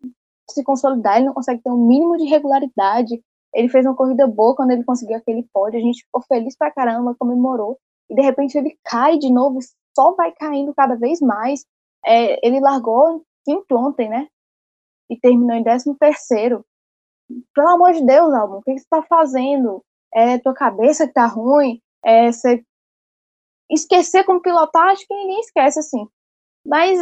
[0.50, 3.22] se consolidar, ele não consegue ter um mínimo de regularidade.
[3.54, 6.72] Ele fez uma corrida boa quando ele conseguiu aquele pódio, a gente ficou feliz pra
[6.72, 7.80] caramba, comemorou,
[8.10, 9.60] e de repente ele cai de novo,
[9.95, 11.66] só vai caindo cada vez mais.
[12.05, 14.28] É, ele largou quinto ontem, né?
[15.10, 16.66] E terminou em décimo terceiro.
[17.53, 19.84] Pelo amor de Deus, Albon, o que, você tá fazendo?
[20.14, 21.82] É tua cabeça que tá ruim?
[22.03, 22.64] É você
[23.70, 24.89] esquecer como pilotar?
[24.89, 26.08] Acho que ninguém esquece, assim.
[26.66, 26.99] Mas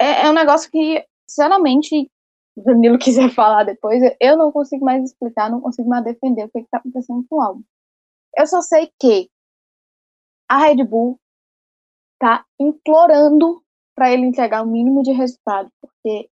[0.00, 2.10] é, é um negócio que, sinceramente,
[2.56, 6.48] o Danilo quiser falar depois, eu não consigo mais explicar, não consigo mais defender o
[6.48, 7.62] que está acontecendo com o álbum.
[8.36, 9.30] Eu só sei que
[10.48, 11.18] a Red Bull
[12.18, 13.62] tá implorando
[13.94, 16.30] para ele entregar o mínimo de resultado, porque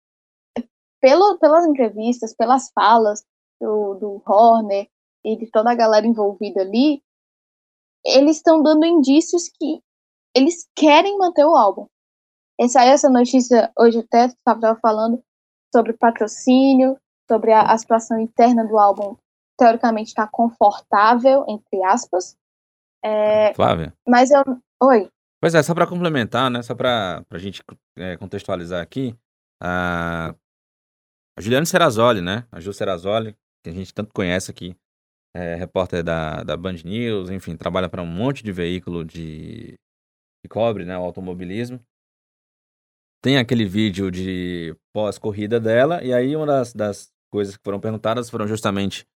[1.01, 3.25] pelo, pelas entrevistas, pelas falas
[3.61, 4.89] do, do Horner
[5.25, 7.03] e de toda a galera envolvida ali,
[8.05, 9.83] eles estão dando indícios que
[10.35, 11.87] eles querem manter o álbum.
[12.59, 15.23] E saiu essa notícia hoje até, estava falando
[15.75, 16.97] sobre patrocínio,
[17.31, 19.17] sobre a, a situação interna do álbum,
[19.57, 22.37] teoricamente está confortável, entre aspas.
[23.05, 23.93] É, Flávia.
[24.07, 24.43] Mas eu.
[24.83, 25.11] Oi.
[25.41, 26.63] Pois é, só para complementar, né?
[26.63, 27.63] Só para a gente
[27.97, 29.17] é, contextualizar aqui,
[29.61, 30.35] a,
[31.37, 32.47] a Juliana Serrazoli, né?
[32.53, 34.77] A Ju Serrazoli, que a gente tanto conhece aqui,
[35.35, 39.79] é repórter da, da Band News, enfim, trabalha para um monte de veículo de,
[40.43, 41.81] que cobre né, o automobilismo.
[43.23, 48.29] Tem aquele vídeo de pós-corrida dela, e aí uma das, das coisas que foram perguntadas
[48.29, 49.07] foram justamente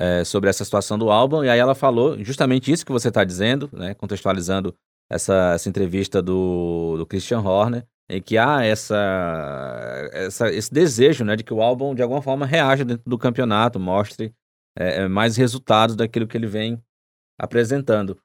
[0.00, 3.22] é, sobre essa situação do álbum, e aí ela falou justamente isso que você está
[3.22, 4.74] dizendo, né, contextualizando
[5.10, 8.96] essa, essa entrevista do, do Christian Horner, em que há essa,
[10.12, 13.78] essa, esse desejo né, de que o álbum, de alguma forma, reaja dentro do campeonato,
[13.78, 14.32] mostre
[14.74, 16.82] é, mais resultados daquilo que ele vem
[17.38, 18.16] apresentando.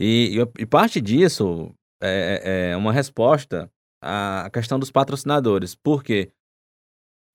[0.00, 3.70] E, e, e parte disso é, é uma resposta
[4.02, 5.74] à questão dos patrocinadores.
[5.74, 6.32] Por quê?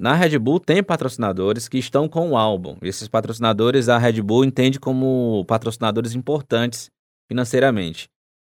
[0.04, 2.76] Na Red Bull tem patrocinadores que estão com o álbum.
[2.82, 6.92] Esses patrocinadores a Red Bull entende como patrocinadores importantes
[7.32, 8.10] financeiramente.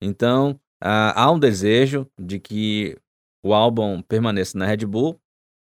[0.01, 2.97] Então, há um desejo de que
[3.45, 5.19] o álbum permaneça na Red Bull,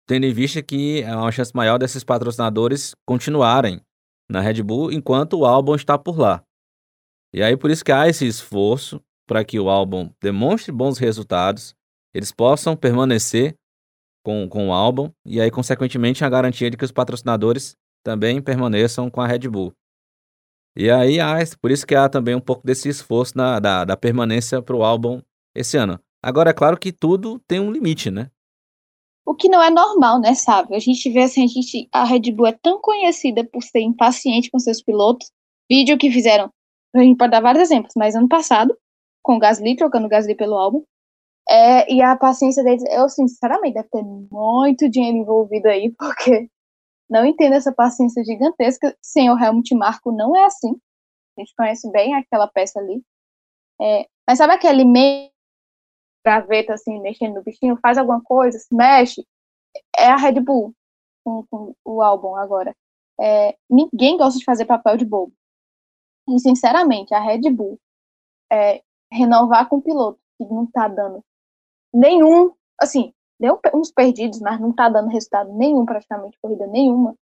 [0.07, 3.81] tendo em vista que há uma chance maior desses patrocinadores continuarem
[4.29, 6.43] na Red Bull enquanto o álbum está por lá.
[7.33, 11.73] E aí por isso que há esse esforço para que o álbum demonstre bons resultados,
[12.13, 13.55] eles possam permanecer
[14.23, 19.09] com, com o álbum e aí consequentemente a garantia de que os patrocinadores também permaneçam
[19.09, 19.73] com a Red Bull.
[20.75, 23.95] E aí há, por isso que há também um pouco desse esforço na, da, da
[23.95, 25.21] permanência para o álbum
[25.55, 25.99] esse ano.
[26.21, 28.31] Agora é claro que tudo tem um limite, né?
[29.25, 30.75] O que não é normal, né, sabe?
[30.75, 34.49] A gente vê assim, a, gente, a Red Bull é tão conhecida por ser impaciente
[34.49, 35.31] com seus pilotos.
[35.69, 36.49] Vídeo que fizeram,
[36.93, 38.75] a gente pode dar vários exemplos, mas ano passado,
[39.21, 40.83] com o Gasly, trocando o Gasly pelo álbum,
[41.49, 46.49] é, e a paciência deles, eu sinceramente, deve ter muito dinheiro envolvido aí, porque
[47.09, 48.95] não entendo essa paciência gigantesca.
[49.01, 50.79] Sem o Helmut Marco não é assim.
[51.37, 53.03] A gente conhece bem aquela peça ali.
[53.81, 55.31] É, mas sabe aquele meio
[56.25, 59.27] graveta, assim, mexendo no bichinho, faz alguma coisa, se mexe,
[59.97, 60.73] é a Red Bull
[61.23, 62.73] com, com o álbum agora.
[63.19, 65.33] É, ninguém gosta de fazer papel de bobo.
[66.29, 67.77] E, sinceramente, a Red Bull
[68.51, 68.81] é,
[69.11, 71.23] renovar com o piloto que não tá dando
[71.93, 77.15] nenhum, assim, deu uns perdidos, mas não tá dando resultado nenhum, praticamente, corrida nenhuma,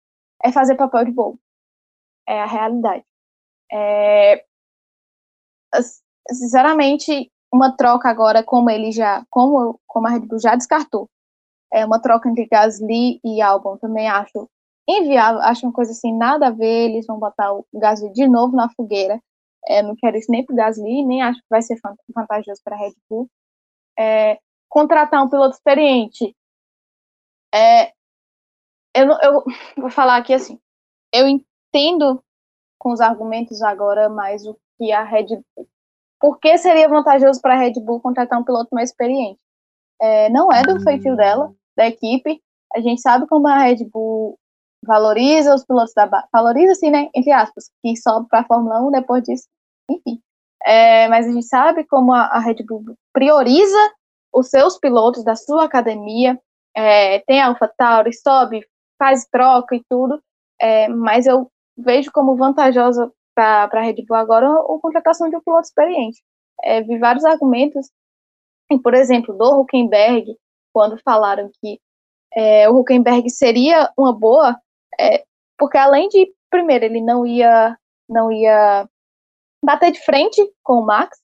[0.45, 1.39] é fazer papel de bobo.
[2.29, 3.05] É a realidade.
[3.73, 4.45] É,
[6.31, 11.09] sinceramente, uma troca agora, como ele já, como, como a Red Bull já descartou,
[11.73, 14.49] é uma troca entre Gasly e Albon, também acho
[14.89, 18.57] inviável, acho uma coisa assim, nada a ver, eles vão botar o Gasly de novo
[18.57, 19.21] na fogueira,
[19.69, 21.79] é, não quero isso nem pro Gasly, nem acho que vai ser
[22.15, 23.29] vantajoso para a Red Bull.
[23.99, 24.39] É,
[24.71, 26.35] contratar um piloto experiente,
[27.55, 27.89] é,
[28.95, 29.45] eu, eu
[29.77, 30.59] vou falar aqui assim,
[31.13, 32.25] eu entendo
[32.79, 35.69] com os argumentos agora mais o que a Red Bull
[36.21, 39.41] por que seria vantajoso para a Red Bull contratar um piloto mais experiente?
[39.99, 42.41] É, não é do feitio dela, da equipe.
[42.75, 44.39] A gente sabe como a Red Bull
[44.85, 46.29] valoriza os pilotos da base.
[46.31, 47.09] Valoriza, assim, né?
[47.15, 49.49] Entre aspas, que sobe para a Fórmula 1 depois disso.
[49.91, 50.21] Enfim.
[50.63, 53.79] É, mas a gente sabe como a, a, Red Bull prioriza
[54.33, 56.41] os seus pilotos da sua academia.
[56.77, 58.67] É, tem a AlphaTauri, sobe,
[58.99, 60.23] faz troca e tudo.
[60.61, 65.41] É, mas eu vejo como vantajosa para a Red Bull agora a contratação de um
[65.41, 66.23] piloto experiente.
[66.63, 67.91] É, vi vários argumentos,
[68.71, 70.37] e, por exemplo, do Huckenberg,
[70.73, 71.81] quando falaram que
[72.33, 74.61] é, o Huckenberg seria uma boa,
[74.99, 75.25] é,
[75.59, 77.77] porque além de, primeiro, ele não ia,
[78.09, 78.89] não ia
[79.65, 81.19] bater de frente com o Max,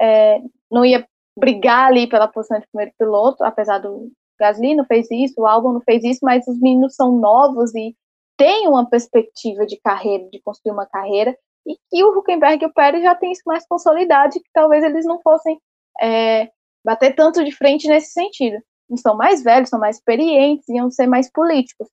[0.00, 0.40] é,
[0.70, 1.06] não ia
[1.36, 5.72] brigar ali pela posição de primeiro piloto, apesar do Gasly não fez isso, o Albon
[5.72, 7.96] não fez isso, mas os meninos são novos e
[8.36, 12.72] têm uma perspectiva de carreira, de construir uma carreira, e que o Huckenberg e o
[12.72, 15.58] Pérez já têm isso mais consolidado, que talvez eles não fossem
[16.00, 16.50] é,
[16.84, 18.58] bater tanto de frente nesse sentido.
[18.88, 21.88] Eles são mais velhos, são mais experientes, iam ser mais políticos.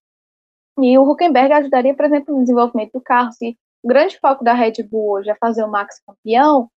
[0.80, 3.32] E o Huckenberg ajudaria, por exemplo, no desenvolvimento do carro.
[3.32, 6.70] Se o grande foco da Red Bull hoje é fazer o Max campeão,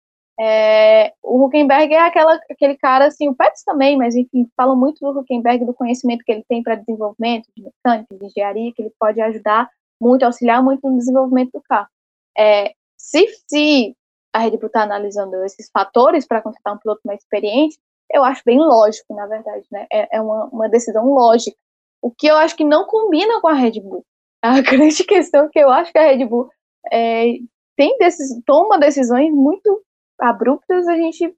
[0.45, 4.99] é, o Huckenberg é aquela, aquele cara, assim, o Pérez também, mas enfim, falam muito
[4.99, 8.93] do Huckenberg, do conhecimento que ele tem para desenvolvimento de mecânica, de engenharia, que ele
[8.99, 9.70] pode ajudar
[10.01, 11.86] muito, auxiliar muito no desenvolvimento do carro.
[12.36, 13.97] É, se, se
[14.32, 17.78] a Red Bull está analisando esses fatores para contratar um piloto mais experiente,
[18.12, 19.86] eu acho bem lógico, na verdade, né?
[19.93, 21.57] É, é uma, uma decisão lógica.
[22.03, 24.05] O que eu acho que não combina com a Red Bull.
[24.43, 26.51] A grande questão é que eu acho que a Red Bull
[26.90, 27.34] é,
[27.76, 27.97] tem
[28.45, 29.84] toma decisões muito
[30.20, 30.86] abruptas.
[30.88, 31.36] A gente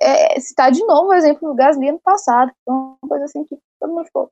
[0.00, 3.94] é, citar de novo o exemplo do Gasly ano passado, uma coisa assim que todo
[3.94, 4.30] mundo ficou.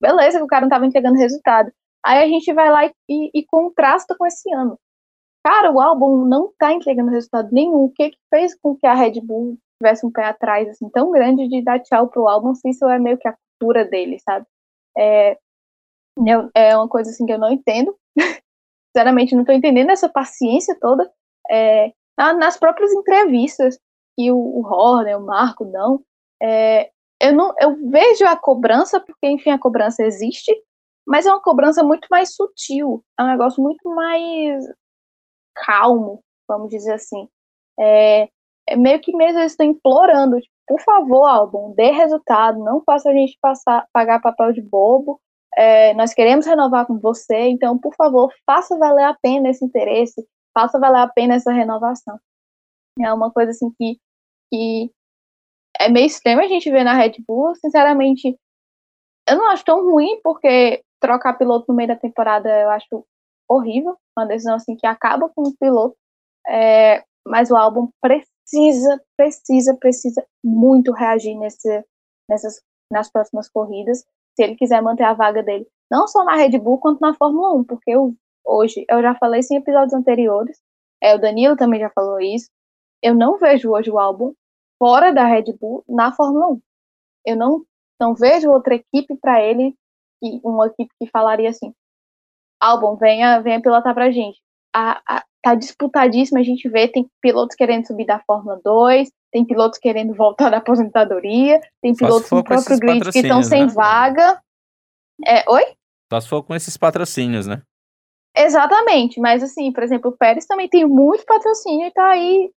[0.00, 1.72] Beleza, que o cara não estava entregando resultado.
[2.04, 4.78] Aí a gente vai lá e, e, e contrasta com esse ano.
[5.44, 7.84] Cara, o álbum não tá entregando resultado nenhum.
[7.84, 11.10] O que que fez com que a Red Bull tivesse um pé atrás, assim, tão
[11.10, 14.46] grande de dar tchau pro álbum, se isso é meio que a cultura dele, sabe?
[14.96, 15.36] É,
[16.54, 17.96] é uma coisa, assim, que eu não entendo.
[18.96, 21.10] Sinceramente, não tô entendendo essa paciência toda.
[21.50, 23.78] É, nas próprias entrevistas
[24.16, 26.04] que o, o Horner, o Marco dão,
[26.42, 26.90] é,
[27.20, 30.52] eu, não, eu vejo a cobrança, porque, enfim, a cobrança existe,
[31.06, 34.64] mas é uma cobrança muito mais sutil, é um negócio muito mais
[35.54, 37.28] calmo, vamos dizer assim.
[37.78, 38.28] É,
[38.68, 43.10] é meio que mesmo eles estão implorando, tipo, por favor, álbum, dê resultado, não faça
[43.10, 45.20] a gente passar, pagar papel de bobo.
[45.56, 50.26] É, nós queremos renovar com você, então, por favor, faça valer a pena esse interesse,
[50.54, 52.18] faça valer a pena essa renovação.
[53.00, 53.98] É uma coisa assim que,
[54.50, 54.90] que
[55.80, 57.54] é meio extremo a gente ver na Red Bull.
[57.56, 58.38] Sinceramente,
[59.28, 63.04] eu não acho tão ruim, porque trocar piloto no meio da temporada eu acho
[63.48, 63.96] horrível.
[64.16, 65.96] Uma decisão assim que acaba com o piloto.
[66.48, 71.84] É, mas o álbum precisa, precisa, precisa muito reagir nesse,
[72.28, 76.58] nessas, nas próximas corridas, se ele quiser manter a vaga dele, não só na Red
[76.58, 78.14] Bull, quanto na Fórmula 1, porque eu,
[78.44, 80.58] hoje, eu já falei isso em episódios anteriores,
[81.02, 82.48] é, o Danilo também já falou isso,
[83.02, 84.32] eu não vejo hoje o álbum
[84.78, 86.60] fora da Red Bull na Fórmula 1.
[87.26, 87.64] Eu não,
[88.00, 89.74] não vejo outra equipe para ele,
[90.42, 91.72] uma equipe que falaria assim,
[92.60, 94.40] álbum, venha, venha pilotar pra gente.
[94.74, 99.44] A, a, tá disputadíssimo, a gente vê, tem pilotos querendo subir da Fórmula 2, tem
[99.44, 103.72] pilotos querendo voltar da aposentadoria, tem pilotos no próprio grid que estão sem né?
[103.72, 104.40] vaga.
[105.26, 105.64] É, oi?
[106.12, 107.62] Só se for com esses patrocínios, né?
[108.36, 112.50] Exatamente, mas assim, por exemplo, o Pérez também tem muito patrocínio e tá aí,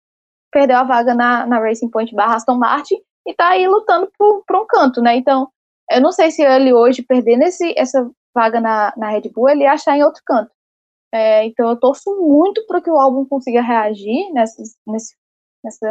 [0.52, 2.96] perdeu a vaga na, na Racing Point barra Aston Martin
[3.28, 5.16] e tá aí lutando por, por um canto, né?
[5.18, 5.50] Então,
[5.92, 9.64] eu não sei se ele hoje perder nesse, essa vaga na, na Red Bull, ele
[9.64, 10.52] ia achar em outro canto.
[11.14, 15.16] É, então eu torço muito para que o álbum consiga reagir nesse, nesse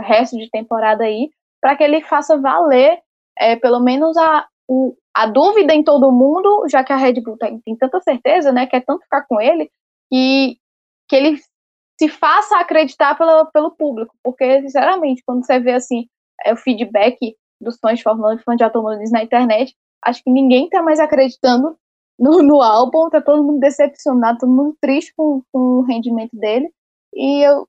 [0.03, 1.31] resto de temporada aí,
[1.61, 3.01] para que ele faça valer
[3.39, 7.37] é, pelo menos a, o, a dúvida em todo mundo, já que a Red Bull
[7.37, 9.71] tem, tem tanta certeza, né, quer tanto ficar com ele,
[10.11, 10.57] que,
[11.09, 11.39] que ele
[11.99, 16.07] se faça acreditar pela, pelo público, porque, sinceramente, quando você vê, assim,
[16.45, 20.23] é, o feedback dos fãs de Fórmula 1 e fãs de automobilismo na internet, acho
[20.23, 21.77] que ninguém tá mais acreditando
[22.19, 26.71] no, no álbum, tá todo mundo decepcionado, todo mundo triste com, com o rendimento dele.
[27.15, 27.67] E eu,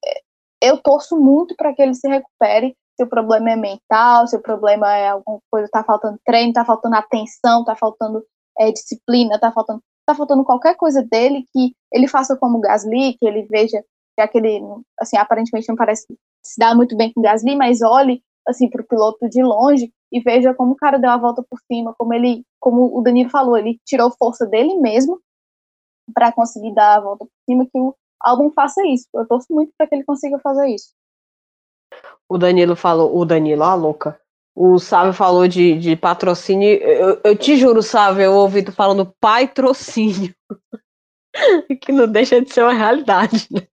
[0.61, 2.75] eu torço muito para que ele se recupere.
[2.97, 6.63] Se o problema é mental, se o problema é alguma coisa, tá faltando treino, tá
[6.63, 8.23] faltando atenção, tá faltando
[8.57, 13.17] é, disciplina, tá faltando, tá faltando qualquer coisa dele que ele faça como o Gasly,
[13.19, 13.83] que ele veja,
[14.17, 14.61] já que ele,
[14.99, 16.05] assim, aparentemente não parece
[16.43, 19.91] se dar muito bem com o Gasly, mas olhe, assim, para o piloto de longe
[20.11, 23.29] e veja como o cara deu a volta por cima, como ele, como o Danilo
[23.29, 25.19] falou, ele tirou força dele mesmo
[26.13, 29.07] para conseguir dar a volta por cima, que o álbum faça isso.
[29.13, 30.93] Eu torço muito para que ele consiga fazer isso.
[32.27, 34.19] O Danilo falou, o Danilo, a louca.
[34.55, 36.69] O Sávio falou de, de patrocínio.
[36.69, 40.33] Eu, eu te juro, Sávio, eu ouvi tu falando patrocínio.
[41.81, 43.63] que não deixa de ser uma realidade, né?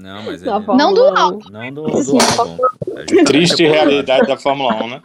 [0.00, 0.50] Não, mas ele...
[0.50, 1.48] não do álbum.
[1.48, 2.58] Não do, do álbum.
[3.24, 5.02] Triste realidade da Fórmula 1, né?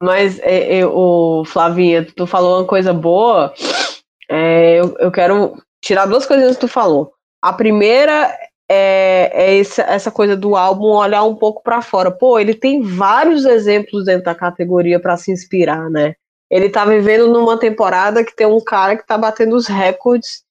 [0.00, 3.52] Mas é, é, o Flavinha, tu falou uma coisa boa.
[4.30, 7.12] É, eu, eu quero tirar duas coisas que tu falou.
[7.42, 8.32] A primeira
[8.68, 12.10] é, é essa, essa coisa do álbum olhar um pouco para fora.
[12.10, 16.14] Pô, ele tem vários exemplos dentro da categoria para se inspirar, né?
[16.50, 20.42] Ele tá vivendo numa temporada que tem um cara que tá batendo os recordes,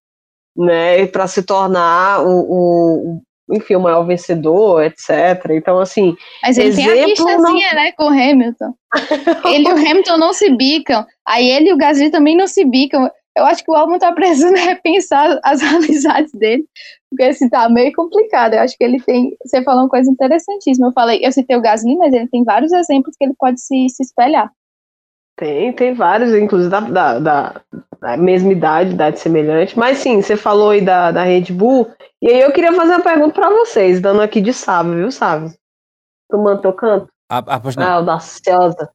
[0.56, 5.52] né, para se tornar o, o, enfim, o maior vencedor, etc.
[5.52, 6.16] Então, assim.
[6.42, 7.84] Mas ele tem a ristazinha, não...
[7.84, 8.74] né, com o Hamilton.
[9.46, 11.06] ele e o Hamilton não se bicam.
[11.26, 13.10] Aí ele e o Gasly também não se bicam.
[13.38, 16.66] Eu acho que o álbum tá precisando repensar as amizades dele,
[17.10, 18.56] porque assim, tá meio complicado.
[18.56, 19.36] Eu acho que ele tem.
[19.46, 20.88] Você falou uma coisa interessantíssima.
[20.88, 23.88] Eu falei, eu citei o Gasly, mas ele tem vários exemplos que ele pode se,
[23.90, 24.52] se espelhar.
[25.38, 27.62] Tem, tem vários, inclusive da, da, da,
[28.02, 29.78] da, mesma idade, idade semelhante.
[29.78, 31.92] Mas sim, você falou aí da, da Red Bull.
[32.20, 35.54] E aí eu queria fazer uma pergunta para vocês, dando aqui de sábio, viu, sábio?
[36.28, 37.08] Tomando teu canto?
[37.30, 37.84] Ah, ah, pois não.
[37.84, 38.90] Ah, audaciosa.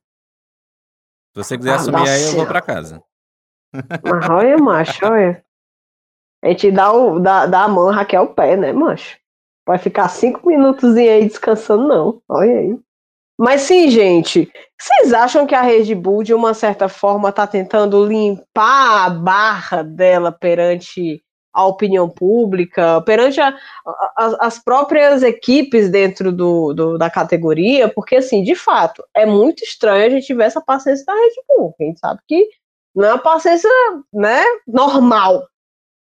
[1.32, 3.00] Se você quiser assumir aí, eu vou para casa.
[4.02, 5.42] Mas olha, macho, olha.
[6.42, 9.16] A gente dá, o, dá, dá a mão, Raquel o pé, né, macho?
[9.66, 12.22] Vai ficar cinco minutos aí descansando, não.
[12.28, 12.78] Olha aí.
[13.38, 18.04] Mas sim, gente, vocês acham que a Red Bull, de uma certa forma, está tentando
[18.04, 21.22] limpar a barra dela perante
[21.52, 23.54] a opinião pública, perante a,
[24.16, 27.88] a, as próprias equipes dentro do, do, da categoria?
[27.88, 31.74] Porque, assim, de fato, é muito estranho a gente ver essa paciência da Red Bull.
[31.78, 32.48] A gente sabe que
[32.94, 33.70] não é uma paciência
[34.12, 35.46] né, normal.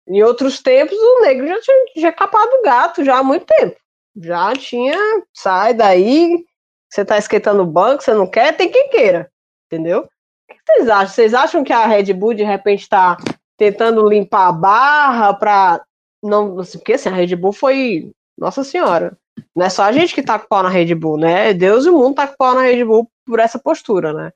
[0.09, 3.77] Em outros tempos, o negro já tinha, já capado o gato já há muito tempo.
[4.17, 4.97] Já tinha,
[5.35, 6.45] sai daí,
[6.89, 9.31] você tá esquentando o banco, você não quer, tem quem queira.
[9.67, 10.09] Entendeu?
[10.49, 11.09] O que vocês acham?
[11.09, 13.17] Vocês acham que a Red Bull de repente está
[13.57, 15.85] tentando limpar a barra para
[16.23, 19.17] não, assim, porque assim, a Red Bull foi, nossa senhora,
[19.55, 21.53] não é só a gente que tá com pau na Red Bull, né?
[21.53, 24.33] Deus e o mundo tá com pau na Red Bull por essa postura, né?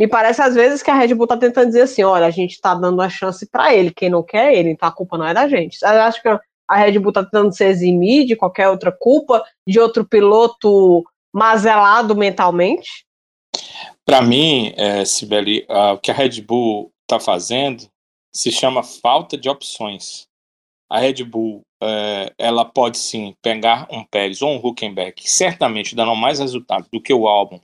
[0.00, 2.58] Me parece às vezes que a Red Bull tá tentando dizer assim, olha, a gente
[2.58, 5.34] tá dando a chance para ele, quem não quer ele, então a culpa não é
[5.34, 5.76] da gente.
[5.82, 9.78] Eu acho que a Red Bull tá tentando se eximir de qualquer outra culpa, de
[9.78, 13.04] outro piloto mazelado mentalmente?
[14.02, 17.86] Para mim, é, Sibeli, uh, o que a Red Bull está fazendo
[18.34, 20.26] se chama falta de opções.
[20.88, 26.16] A Red Bull, é, ela pode sim pegar um Pérez ou um Huckenberg, certamente darão
[26.16, 27.60] mais resultado do que o álbum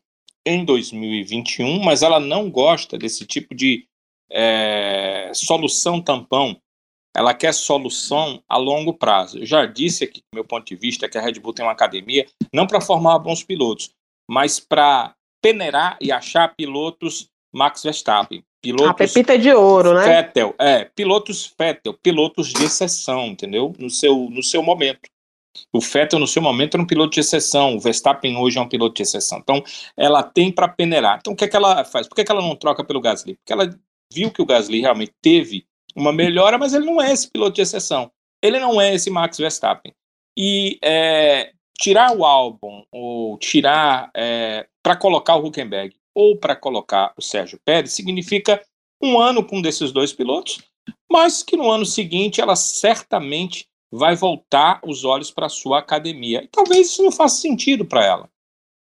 [0.47, 3.87] em 2021, mas ela não gosta desse tipo de
[4.31, 6.57] é, solução tampão.
[7.15, 9.39] Ela quer solução a longo prazo.
[9.39, 11.73] Eu já disse aqui, do meu ponto de vista, que a Red Bull tem uma
[11.73, 13.91] academia não para formar bons pilotos,
[14.31, 18.45] mas para peneirar e achar pilotos Max Verstappen.
[18.63, 20.05] Pilotos a pepita de ouro, né?
[20.05, 23.73] Vettel, é, pilotos Vettel, pilotos de exceção, entendeu?
[23.79, 25.09] No seu, no seu momento.
[25.73, 27.77] O Vettel, no seu momento, era um piloto de exceção.
[27.77, 29.39] O Verstappen hoje é um piloto de exceção.
[29.39, 29.63] Então,
[29.97, 31.19] ela tem para peneirar.
[31.21, 32.07] Então, o que, é que ela faz?
[32.09, 33.37] Por que, é que ela não troca pelo Gasly?
[33.37, 33.71] Porque ela
[34.13, 37.63] viu que o Gasly realmente teve uma melhora, mas ele não é esse piloto de
[37.63, 38.11] exceção.
[38.43, 39.93] Ele não é esse Max Verstappen.
[40.39, 47.13] E é, tirar o álbum, ou tirar é, para colocar o Huckenberg ou para colocar
[47.17, 48.63] o Sérgio Pérez, significa
[49.03, 50.63] um ano com um desses dois pilotos,
[51.11, 56.43] mas que no ano seguinte ela certamente vai voltar os olhos para a sua academia.
[56.43, 58.31] E talvez isso não faça sentido para ela.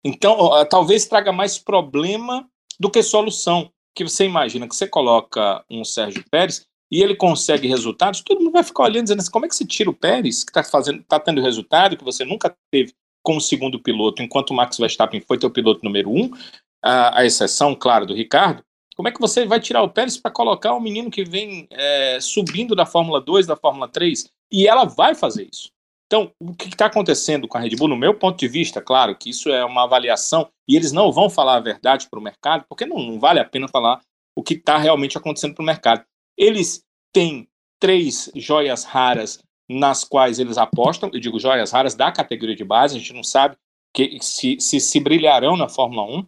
[0.05, 0.37] Então,
[0.69, 2.49] talvez traga mais problema
[2.79, 3.71] do que solução.
[3.95, 8.53] Que você imagina que você coloca um Sérgio Pérez e ele consegue resultados, todo mundo
[8.53, 11.19] vai ficar olhando dizendo assim, como é que você tira o Pérez, que está está
[11.19, 15.51] tendo resultado que você nunca teve como segundo piloto, enquanto o Max Verstappen foi teu
[15.51, 16.31] piloto número um,
[16.81, 18.63] a, a exceção, claro, do Ricardo,
[18.95, 22.19] como é que você vai tirar o Pérez para colocar um menino que vem é,
[22.21, 24.31] subindo da Fórmula 2, da Fórmula 3?
[24.51, 25.71] E ela vai fazer isso.
[26.07, 29.17] Então, o que está acontecendo com a Red Bull, no meu ponto de vista, claro
[29.17, 32.65] que isso é uma avaliação e eles não vão falar a verdade para o mercado,
[32.69, 34.01] porque não, não, vale a pena falar
[34.37, 36.05] o que está realmente acontecendo para o mercado.
[36.39, 37.49] Eles têm
[37.81, 42.97] três joias raras nas quais eles apostam, eu digo joias raras da categoria de base,
[42.97, 43.57] a gente não sabe
[43.93, 46.25] que, se, se, se brilharão na Fórmula 1,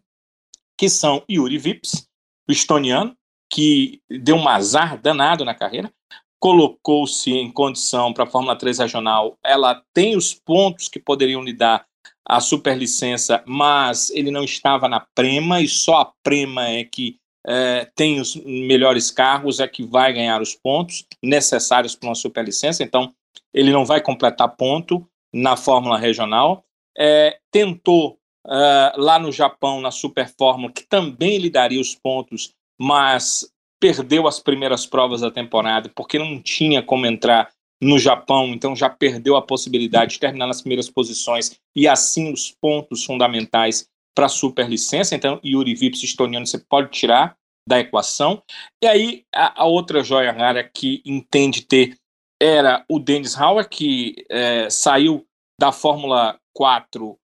[0.77, 2.09] que são Yuri Vips,
[2.49, 3.17] o estoniano,
[3.51, 5.93] que deu um azar danado na carreira,
[6.41, 9.37] colocou-se em condição para a Fórmula 3 regional.
[9.45, 11.87] Ela tem os pontos que poderiam lhe dar
[12.27, 17.17] a superlicença, mas ele não estava na Prema, e só a Prema é que
[17.47, 22.83] é, tem os melhores carros, é que vai ganhar os pontos necessários para uma superlicença,
[22.83, 23.15] então
[23.55, 26.65] ele não vai completar ponto na Fórmula Regional.
[26.97, 32.53] É, tentou uh, lá no Japão, na Super Fórmula, que também lhe daria os pontos,
[32.79, 33.51] mas
[33.81, 37.51] perdeu as primeiras provas da temporada porque não tinha como entrar
[37.81, 42.51] no Japão, então já perdeu a possibilidade de terminar nas primeiras posições e assim os
[42.51, 45.15] pontos fundamentais para a superlicença.
[45.15, 47.37] Então, Yuri Vips estoniano você pode tirar
[47.69, 48.43] da equação.
[48.83, 51.97] E aí, a, a outra joia rara que entende ter
[52.41, 55.25] era o Dennis Hauer, que é, saiu
[55.61, 57.19] da Fórmula 4 uh,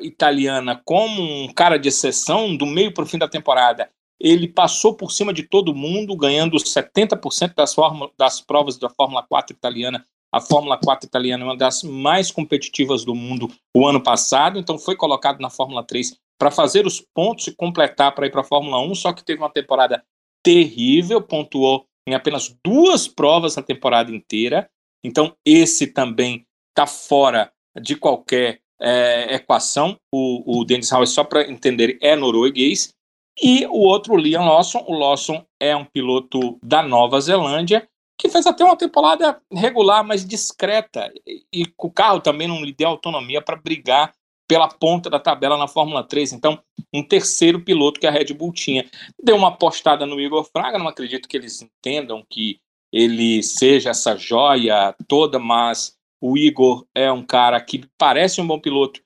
[0.00, 3.90] italiana como um cara de exceção, do meio para o fim da temporada,
[4.22, 7.74] ele passou por cima de todo mundo, ganhando 70% das,
[8.16, 10.06] das provas da Fórmula 4 italiana.
[10.32, 14.78] A Fórmula 4 italiana é uma das mais competitivas do mundo o ano passado, então
[14.78, 18.44] foi colocado na Fórmula 3 para fazer os pontos e completar para ir para a
[18.44, 20.04] Fórmula 1, só que teve uma temporada
[20.42, 24.70] terrível, pontuou em apenas duas provas na temporada inteira.
[25.04, 29.96] Então, esse também está fora de qualquer é, equação.
[30.12, 32.92] O, o Dennis Howard, só para entender, é norueguês.
[33.40, 34.84] E o outro, Liam Lawson.
[34.86, 37.88] O Lawson é um piloto da Nova Zelândia
[38.18, 41.12] que fez até uma temporada regular, mas discreta.
[41.52, 44.12] E, o carro também não lhe deu autonomia para brigar
[44.48, 46.34] pela ponta da tabela na Fórmula 3.
[46.34, 46.62] Então,
[46.94, 48.88] um terceiro piloto que a Red Bull tinha.
[49.20, 52.60] Deu uma apostada no Igor Fraga, não acredito que eles entendam que
[52.92, 58.60] ele seja essa joia toda, mas o Igor é um cara que parece um bom
[58.60, 59.00] piloto,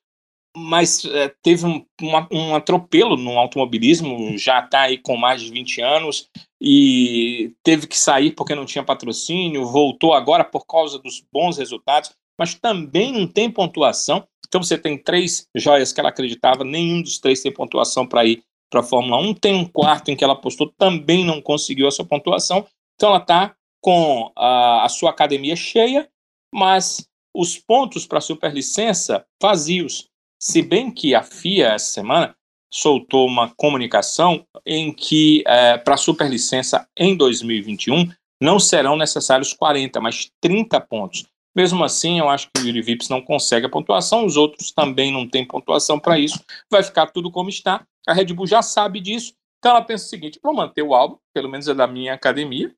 [0.56, 5.50] mas é, teve um, uma, um atropelo no automobilismo, já está aí com mais de
[5.50, 6.28] 20 anos
[6.60, 12.12] e teve que sair porque não tinha patrocínio, voltou agora por causa dos bons resultados,
[12.38, 14.26] mas também não tem pontuação.
[14.48, 18.42] Então você tem três joias que ela acreditava, nenhum dos três tem pontuação para ir
[18.70, 19.34] para a Fórmula 1.
[19.34, 22.66] Tem um quarto em que ela apostou, também não conseguiu essa pontuação.
[22.94, 26.08] Então ela está com a, a sua academia cheia
[26.56, 30.08] mas os pontos para superlicença vazios.
[30.38, 32.36] Se bem que a FIA essa semana
[32.70, 38.10] soltou uma comunicação em que é, para superlicença em 2021
[38.40, 41.24] não serão necessários 40, mas 30 pontos.
[41.54, 45.10] Mesmo assim, eu acho que o Yuri Vips não consegue a pontuação, os outros também
[45.10, 46.38] não têm pontuação para isso.
[46.70, 47.86] Vai ficar tudo como está.
[48.06, 51.16] A Red Bull já sabe disso, então ela pensa o seguinte: vou manter o álbum,
[51.32, 52.74] pelo menos é da minha academia,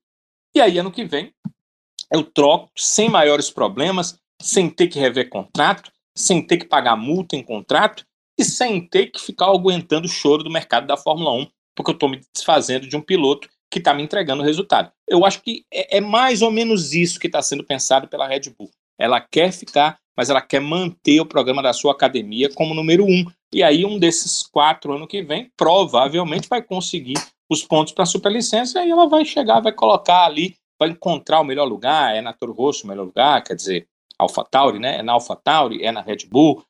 [0.55, 1.33] e aí ano que vem
[2.11, 7.35] eu troco sem maiores problemas, sem ter que rever contrato, sem ter que pagar multa
[7.35, 8.05] em contrato
[8.37, 11.93] e sem ter que ficar aguentando o choro do mercado da Fórmula 1, porque eu
[11.93, 14.91] estou me desfazendo de um piloto que está me entregando o resultado.
[15.07, 18.53] Eu acho que é, é mais ou menos isso que está sendo pensado pela Red
[18.57, 18.69] Bull.
[18.99, 23.25] ela quer ficar, mas ela quer manter o programa da sua academia como número um.
[23.53, 27.15] E aí, um desses quatro ano que vem, provavelmente vai conseguir
[27.49, 31.45] os pontos para a superlicença e ela vai chegar, vai colocar ali, vai encontrar o
[31.45, 33.87] melhor lugar, é na Toro Rosso o melhor lugar, quer dizer,
[34.19, 34.99] AlphaTauri, né?
[34.99, 36.63] É na AlphaTauri, é na Red Bull.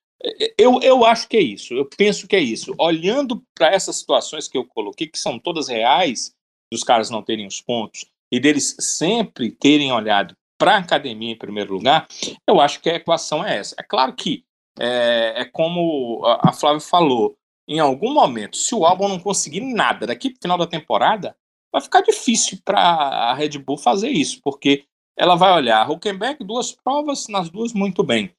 [0.57, 2.75] Eu, eu acho que é isso, eu penso que é isso.
[2.77, 6.33] Olhando para essas situações que eu coloquei, que são todas reais,
[6.71, 11.37] dos caras não terem os pontos e deles sempre terem olhado para a academia em
[11.37, 12.05] primeiro lugar,
[12.47, 13.75] eu acho que a equação é essa.
[13.79, 14.43] É claro que
[14.77, 19.61] é, é como a, a Flávia falou, em algum momento, se o álbum não conseguir
[19.61, 21.35] nada daqui para o final da temporada,
[21.71, 24.85] vai ficar difícil para a Red Bull fazer isso, porque
[25.19, 28.33] ela vai olhar Huckenberg, duas provas, nas duas muito bem.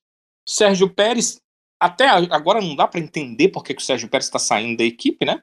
[0.48, 1.38] Sérgio Pérez,
[1.78, 5.26] até agora não dá para entender porque que o Sérgio Pérez está saindo da equipe,
[5.26, 5.42] né?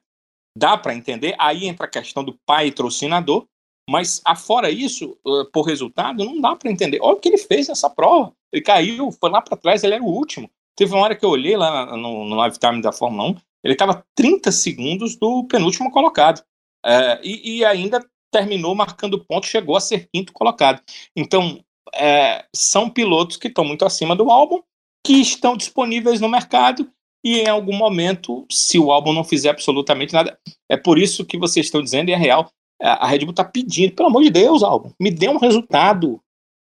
[0.57, 1.35] Dá para entender.
[1.37, 3.45] Aí entra a questão do patrocinador,
[3.87, 5.15] mas afora isso,
[5.53, 6.97] por resultado, não dá para entender.
[7.03, 8.33] Olha o que ele fez nessa prova.
[8.51, 10.49] Ele caiu, foi lá para trás, ele era o último.
[10.75, 13.73] Teve uma hora que eu olhei lá no, no live time da Fórmula 1, ele
[13.73, 16.43] estava 30 segundos do penúltimo colocado.
[16.83, 20.81] É, e, e, ainda terminou marcando ponto, chegou a ser quinto colocado.
[21.15, 21.63] Então,
[21.95, 24.61] é, são pilotos que estão muito acima do álbum,
[25.05, 26.89] que estão disponíveis no mercado
[27.23, 30.39] e em algum momento, se o álbum não fizer absolutamente nada,
[30.69, 32.49] é por isso que vocês estão dizendo e é real,
[32.79, 36.21] a Red Bull está pedindo, pelo amor de Deus, álbum, me dê um resultado,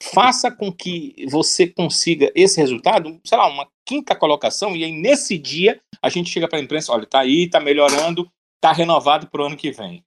[0.02, 5.36] faça com que você consiga esse resultado, sei lá, uma quinta colocação, e aí nesse
[5.36, 8.30] dia a gente chega para a imprensa, olha, tá aí, tá melhorando,
[8.60, 10.04] tá renovado para o ano que vem.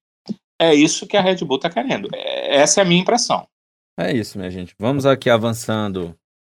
[0.61, 2.09] É isso que a Red Bull está querendo.
[2.13, 3.47] É, essa é a minha impressão.
[3.97, 4.75] É isso, minha gente.
[4.77, 6.17] Vamos aqui avançando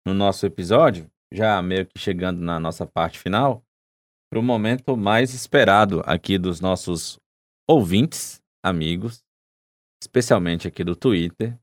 [0.08, 3.64] no nosso episódio, já meio que chegando na nossa parte final,
[4.30, 7.20] para o momento mais esperado aqui dos nossos
[7.68, 9.24] ouvintes, amigos,
[10.02, 11.58] especialmente aqui do Twitter,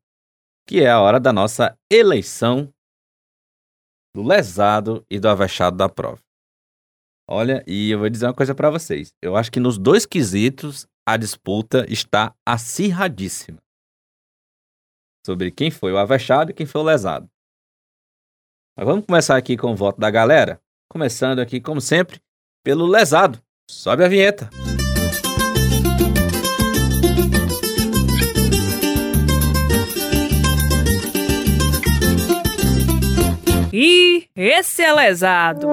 [0.68, 2.72] que é a hora da nossa eleição
[4.14, 6.20] do lesado e do avexado da prova.
[7.28, 9.12] Olha, e eu vou dizer uma coisa para vocês.
[9.22, 13.58] Eu acho que nos dois quesitos a disputa está acirradíssima.
[15.24, 17.30] Sobre quem foi o avexado e quem foi o lesado.
[18.76, 20.60] Mas vamos começar aqui com o voto da galera.
[20.90, 22.20] Começando aqui, como sempre,
[22.64, 23.40] pelo lesado.
[23.70, 24.50] Sobe a vinheta.
[33.78, 35.68] E esse é lesado.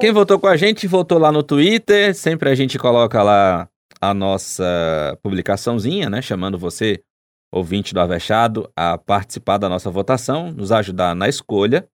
[0.00, 2.14] Quem votou com a gente, votou lá no Twitter.
[2.14, 3.68] Sempre a gente coloca lá
[4.00, 4.64] a nossa
[5.22, 6.22] publicaçãozinha, né?
[6.22, 7.04] Chamando você,
[7.52, 11.86] ouvinte do Avexado, a participar da nossa votação, nos ajudar na escolha.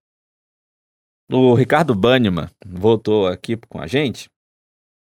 [1.28, 4.30] O Ricardo Banniman votou aqui com a gente.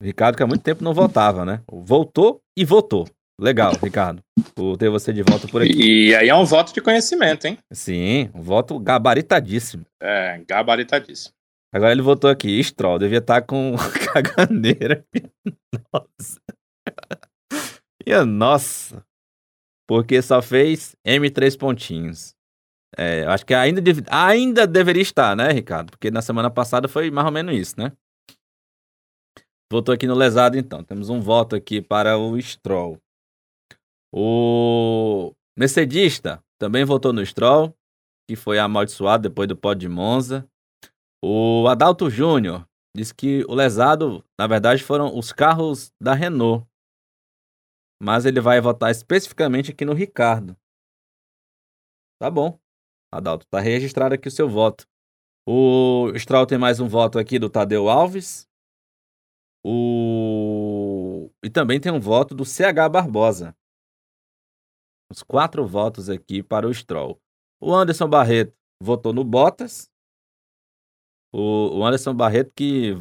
[0.03, 1.63] O Ricardo, que há muito tempo não votava, né?
[1.71, 3.07] Voltou e votou.
[3.41, 4.23] Legal, Ricardo,
[4.55, 6.09] por ter você de volta por aqui.
[6.09, 7.59] E aí é um voto de conhecimento, hein?
[7.73, 9.85] Sim, um voto gabaritadíssimo.
[10.01, 11.35] É, gabaritadíssimo.
[11.75, 13.75] Agora ele votou aqui, Stroll, devia estar tá com
[14.13, 15.05] caganeira.
[15.93, 16.41] Nossa.
[18.07, 19.05] Minha nossa.
[19.89, 22.35] Porque só fez M3 pontinhos.
[22.97, 25.91] É, acho que ainda, deve, ainda deveria estar, né, Ricardo?
[25.91, 27.93] Porque na semana passada foi mais ou menos isso, né?
[29.73, 30.85] Votou aqui no lesado, então.
[30.85, 32.99] Temos um voto aqui para o Stroll.
[34.15, 37.75] O Mercedista também votou no Stroll,
[38.29, 40.49] que foi amaldiçoado depois do pódio de Monza.
[41.25, 46.67] O Adalto Júnior disse que o lesado, na verdade, foram os carros da Renault.
[48.03, 50.57] Mas ele vai votar especificamente aqui no Ricardo.
[52.21, 52.59] Tá bom.
[53.11, 54.87] Adalto, tá registrado aqui o seu voto.
[55.47, 58.49] O Stroll tem mais um voto aqui do Tadeu Alves.
[59.65, 61.31] O...
[61.43, 63.57] E também tem um voto do CH Barbosa.
[65.13, 67.21] Os quatro votos aqui para o Stroll.
[67.61, 69.91] O Anderson Barreto votou no Bottas.
[71.31, 72.99] O, Anderson Barreto que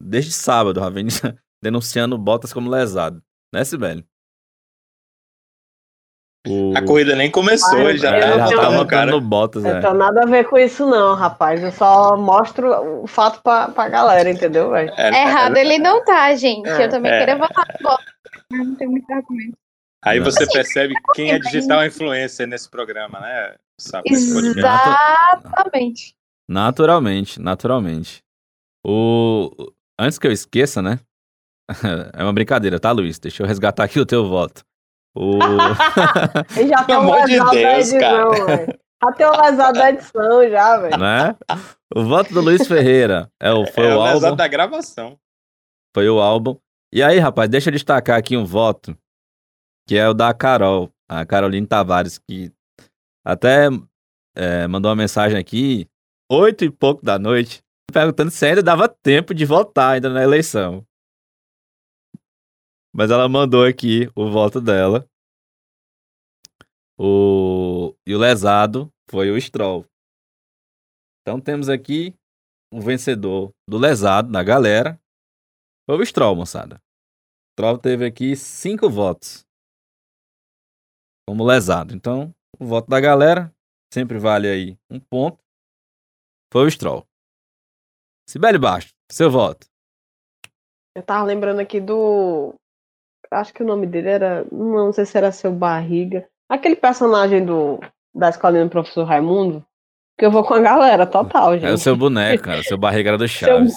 [0.00, 1.06] desde sábado já vem
[1.60, 3.20] denunciando Bottas como lesado.
[3.52, 4.06] Né, Sibeli?
[6.46, 6.72] O...
[6.76, 10.22] A corrida nem começou, ele já, é, já tá votando no Bottas, Não tem nada
[10.22, 11.60] a ver com isso não, rapaz.
[11.60, 14.92] Eu só mostro o fato pra, pra galera, entendeu, velho?
[14.96, 16.68] É, Errado é, ele não tá, gente.
[16.68, 17.18] Eu também é.
[17.18, 18.14] queria votar no Bottas,
[18.50, 19.58] mas não tem muito argumento.
[20.02, 23.56] Aí você assim, percebe quem é digital influencer nesse programa, né?
[23.80, 24.94] Sabe, Exatamente.
[26.48, 28.22] Naturalmente, naturalmente.
[28.84, 29.50] O...
[29.98, 31.00] Antes que eu esqueça, né?
[32.14, 33.18] é uma brincadeira, tá, Luiz?
[33.18, 34.64] Deixa eu resgatar aqui o teu voto.
[35.14, 35.38] O...
[36.68, 38.78] já tem um de Deus, da edição, velho.
[39.02, 40.98] Já tem o lesado da edição, já, velho.
[40.98, 41.36] Né?
[41.94, 44.36] O voto do Luiz Ferreira é o, foi é o, o álbum.
[44.36, 45.18] da gravação.
[45.94, 46.56] Foi o álbum.
[46.92, 48.96] E aí, rapaz, deixa eu destacar aqui um voto
[49.88, 52.52] que é o da Carol, a Caroline Tavares, que
[53.24, 53.68] até
[54.36, 55.88] é, mandou uma mensagem aqui,
[56.30, 60.86] oito e pouco da noite, perguntando se ainda dava tempo de votar ainda na eleição.
[62.94, 65.08] Mas ela mandou aqui o voto dela.
[66.98, 67.94] O...
[68.06, 69.86] E o lesado foi o Stroll.
[71.22, 72.14] Então temos aqui
[72.70, 75.00] o vencedor do lesado na galera.
[75.88, 76.76] Foi o Stroll, moçada.
[76.76, 79.47] O Stroll teve aqui cinco votos
[81.28, 81.94] como lesado.
[81.94, 83.52] Então, o voto da galera
[83.92, 85.38] sempre vale aí um ponto.
[86.50, 87.06] Foi o Stroll.
[88.26, 89.66] Sibeli Baixo, seu voto.
[90.96, 92.54] Eu tava lembrando aqui do.
[93.30, 94.46] Acho que o nome dele era.
[94.50, 96.26] Não sei se era seu Barriga.
[96.48, 97.78] Aquele personagem do
[98.14, 99.62] da escolinha do professor Raimundo.
[100.18, 101.66] Que eu vou com a galera, total, gente.
[101.66, 102.60] É o seu boneco, cara.
[102.60, 103.76] O seu barriga era do Chaves.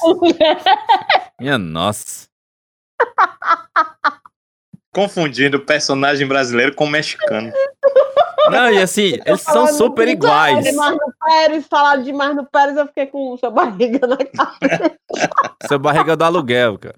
[1.40, 2.30] Minha nossa.
[4.94, 7.52] Confundindo personagem brasileiro com mexicano.
[8.50, 10.64] Não, e assim, eles são super iguais.
[10.66, 14.98] Demais no Pérez, falaram demais no Pérez, eu fiquei com o seu barriga na cara.
[15.68, 16.96] Seu barriga do aluguel, cara.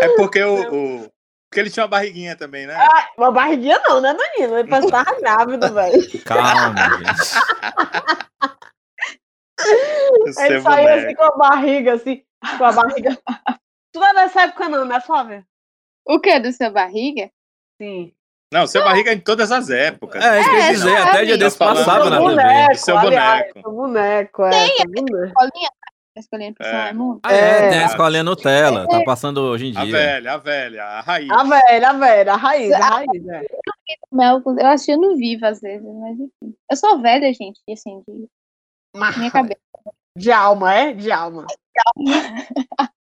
[0.00, 0.74] É porque o,
[1.04, 1.08] o-
[1.50, 2.74] porque ele tinha uma barriguinha também, né?
[2.76, 4.58] Ah, uma barriguinha não, né, menino?
[4.58, 6.22] Ele parece que tava grávido, velho.
[6.24, 7.38] Calma, gente.
[10.24, 10.88] Ele saiu boneco.
[11.06, 12.22] assim com a barriga, assim,
[12.58, 13.18] com a barriga.
[13.92, 15.44] Tu não é dessa época não, né, Flávia?
[16.08, 16.38] O que?
[16.40, 17.30] Do seu barriga?
[17.80, 18.12] Sim.
[18.52, 20.24] Não, seu barriga é em todas as épocas.
[20.24, 22.22] É, isso que eu ia É, dizer, até é, dia desse tá passava na TV.
[22.30, 23.60] boneco, Seu boneco.
[23.60, 25.26] seu boneco, é, seu boneco.
[25.26, 25.70] Escolinha?
[26.16, 26.82] A escolinha do professor É.
[26.82, 27.20] Raimundo?
[27.22, 27.68] Ah, é, É.
[27.68, 29.92] tem a escolinha Nutella, tá passando hoje em A dia.
[29.92, 31.30] velha, a velha, a raiz.
[31.30, 33.42] A velha, a velha, a raiz, a raiz, é.
[34.10, 36.54] Mel, eu assistia no vivo às vezes, mas enfim.
[36.70, 38.26] Eu sou velha, gente, assim, de
[39.18, 39.60] minha cabeça.
[40.16, 40.92] De alma, é?
[40.94, 41.46] De alma.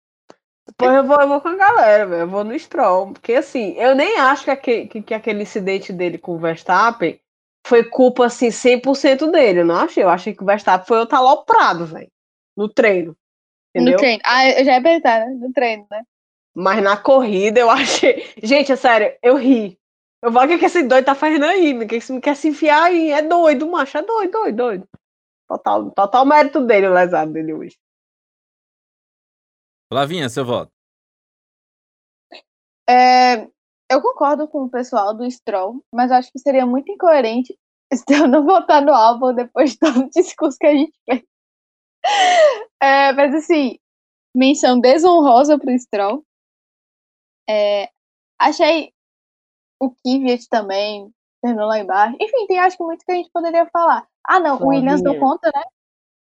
[0.77, 2.21] Depois eu vou, eu vou com a galera, velho.
[2.21, 3.13] Eu vou no Stroll.
[3.13, 7.19] Porque assim, eu nem acho que aquele, que, que aquele incidente dele com o Verstappen
[7.65, 9.61] foi culpa, assim, 100% dele.
[9.61, 10.03] Eu não achei.
[10.03, 12.09] Eu achei que o Verstappen foi outro aloprado, velho.
[12.55, 13.15] No treino.
[13.69, 13.93] Entendeu?
[13.93, 14.21] No treino.
[14.25, 15.33] Ah, eu já ia perguntar, né?
[15.39, 16.03] No treino, né?
[16.53, 18.25] Mas na corrida eu achei.
[18.41, 19.77] Gente, é sério, eu ri.
[20.23, 21.73] Eu vou o que que esse doido tá fazendo aí?
[21.73, 23.11] O que esse quer se enfiar aí?
[23.11, 23.97] É doido, macho.
[23.97, 24.87] É doido, doido, doido.
[25.47, 27.77] Total, total mérito dele, o lesado dele hoje.
[29.91, 30.71] Flavinha, seu voto.
[32.89, 33.43] É,
[33.91, 37.59] eu concordo com o pessoal do Stroll, mas acho que seria muito incoerente
[37.93, 41.23] se eu não votar no álbum depois de todo o discurso que a gente fez.
[42.81, 43.77] É, mas assim,
[44.33, 46.25] menção desonrosa pro Stroll.
[47.49, 47.89] É,
[48.39, 48.93] achei
[49.77, 51.13] o Kvyat também
[51.43, 52.15] terminou lá embaixo.
[52.17, 54.07] Enfim, tem acho que muito que a gente poderia falar.
[54.25, 55.19] Ah, não, o Williams Flavinha.
[55.19, 55.63] conta, né?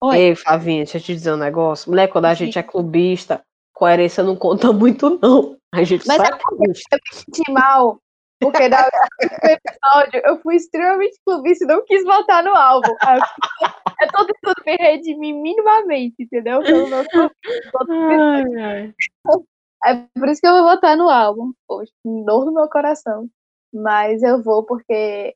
[0.03, 0.17] Oi.
[0.17, 1.89] Ei, Flavinha, deixa eu te dizer um negócio.
[1.89, 2.45] Mulher, quando a Sim.
[2.45, 5.57] gente é clubista, coerência não conta muito, não.
[5.73, 6.97] A gente Mas só é é clubista.
[7.11, 7.99] senti mal,
[8.39, 8.89] porque da
[9.21, 12.87] último episódio eu fui extremamente clubista e não quis votar no álbum.
[12.89, 16.63] Eu, fiquei- eu tô tentando me redimir minimamente, entendeu?
[16.63, 17.07] Clube.
[17.89, 18.93] Ai, ai.
[19.85, 21.53] É por isso que eu vou votar no álbum.
[21.67, 23.27] Poxa, dor no meu coração.
[23.73, 25.35] Mas eu vou porque.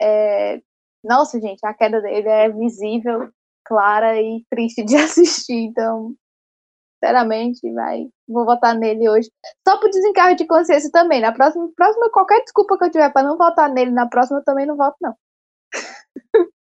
[0.00, 0.60] é,
[1.04, 3.30] Nossa, gente, a queda dele é visível,
[3.72, 5.54] clara e triste de assistir.
[5.54, 6.14] Então,
[7.02, 8.06] sinceramente, vai.
[8.28, 9.30] Vou votar nele hoje.
[9.66, 11.22] Só por desencargo de consciência também.
[11.22, 14.44] Na próxima, próxima, qualquer desculpa que eu tiver pra não votar nele, na próxima eu
[14.44, 15.16] também não voto, não.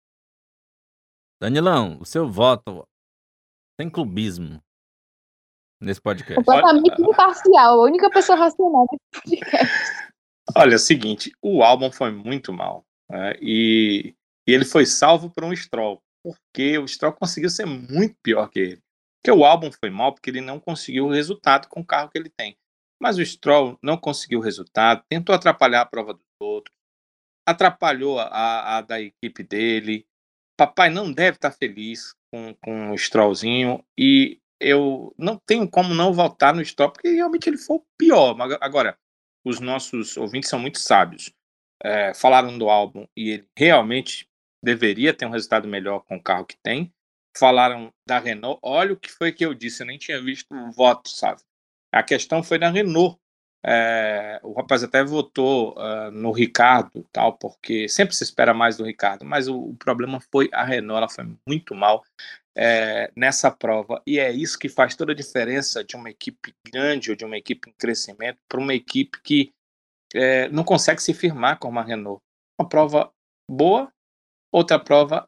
[1.41, 2.88] Danilão, o seu voto
[3.79, 4.61] sem clubismo
[5.81, 6.35] nesse podcast.
[6.35, 7.81] Completamente imparcial.
[7.81, 10.11] A única pessoa racional desse podcast.
[10.55, 12.85] Olha, é o seguinte, o álbum foi muito mal.
[13.09, 14.13] né, e,
[14.47, 16.01] e ele foi salvo por um Stroll.
[16.23, 18.81] Porque o Stroll conseguiu ser muito pior que ele.
[19.22, 22.18] Porque o álbum foi mal porque ele não conseguiu o resultado com o carro que
[22.18, 22.57] ele tem.
[23.02, 26.76] Mas o Stroll não conseguiu o resultado, tentou atrapalhar a prova dos outros,
[27.48, 30.06] atrapalhou a, a da equipe dele.
[30.57, 33.84] Papai não deve estar feliz com, com o Strollzinho.
[33.98, 38.35] E eu não tenho como não votar no Stroll, porque realmente ele foi o pior.
[38.61, 38.98] Agora,
[39.45, 41.31] os nossos ouvintes são muito sábios.
[41.84, 44.27] É, falaram do álbum e ele realmente
[44.63, 46.91] deveria ter um resultado melhor com o carro que tem.
[47.38, 48.59] Falaram da Renault.
[48.61, 51.41] Olha o que foi que eu disse, eu nem tinha visto o voto, sabe?
[51.91, 53.17] A questão foi da Renault.
[53.63, 58.83] É, o rapaz até votou ah, no Ricardo, tal, porque sempre se espera mais do
[58.83, 62.03] Ricardo, mas o, o problema foi a Renault, ela foi muito mal
[62.55, 67.11] é, nessa prova, e é isso que faz toda a diferença de uma equipe grande
[67.11, 69.53] ou de uma equipe em crescimento para uma equipe que
[70.13, 72.21] é, não consegue se firmar como a Renault.
[72.59, 73.11] Uma prova
[73.49, 73.91] boa,
[74.52, 75.28] outra prova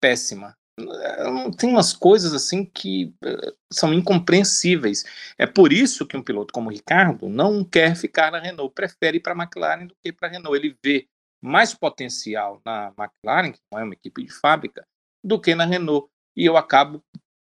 [0.00, 0.56] péssima.
[0.78, 5.04] É, Tem umas coisas assim que eh, são incompreensíveis.
[5.36, 9.18] É por isso que um piloto como o Ricardo não quer ficar na Renault, prefere
[9.18, 10.56] ir para a McLaren do que para a Renault.
[10.56, 11.08] Ele vê
[11.42, 14.86] mais potencial na McLaren, que não é uma equipe de fábrica,
[15.24, 16.08] do que na Renault.
[16.36, 17.02] E eu acabo,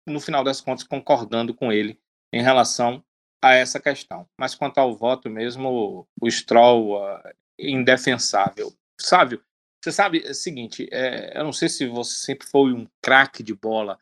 [0.07, 1.97] no final das contas, concordando com ele
[2.33, 3.03] em relação
[3.41, 4.27] a essa questão.
[4.39, 7.19] Mas quanto ao voto mesmo, o Stroll uh,
[7.57, 8.73] indefensável.
[8.99, 9.41] Sabe,
[9.81, 13.41] você sabe é o seguinte, é, eu não sei se você sempre foi um craque
[13.41, 13.97] de bola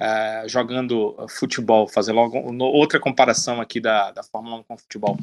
[0.00, 5.18] é, jogando futebol, fazer logo outra comparação aqui da, da Fórmula 1 com futebol.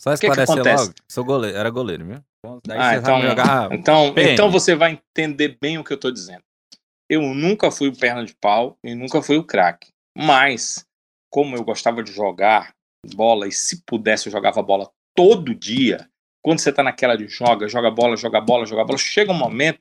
[0.00, 2.24] Só esclarecer logo, sou goleiro, era goleiro, viu?
[2.38, 6.42] Então, ah, então, então, então você vai entender bem o que eu estou dizendo.
[7.08, 9.92] Eu nunca fui o perna de pau e nunca fui o craque.
[10.16, 10.86] Mas,
[11.30, 12.74] como eu gostava de jogar
[13.14, 16.08] bola e se pudesse eu jogava bola todo dia,
[16.46, 19.80] quando você tá naquela de joga, joga bola, joga bola, joga bola, chega um momento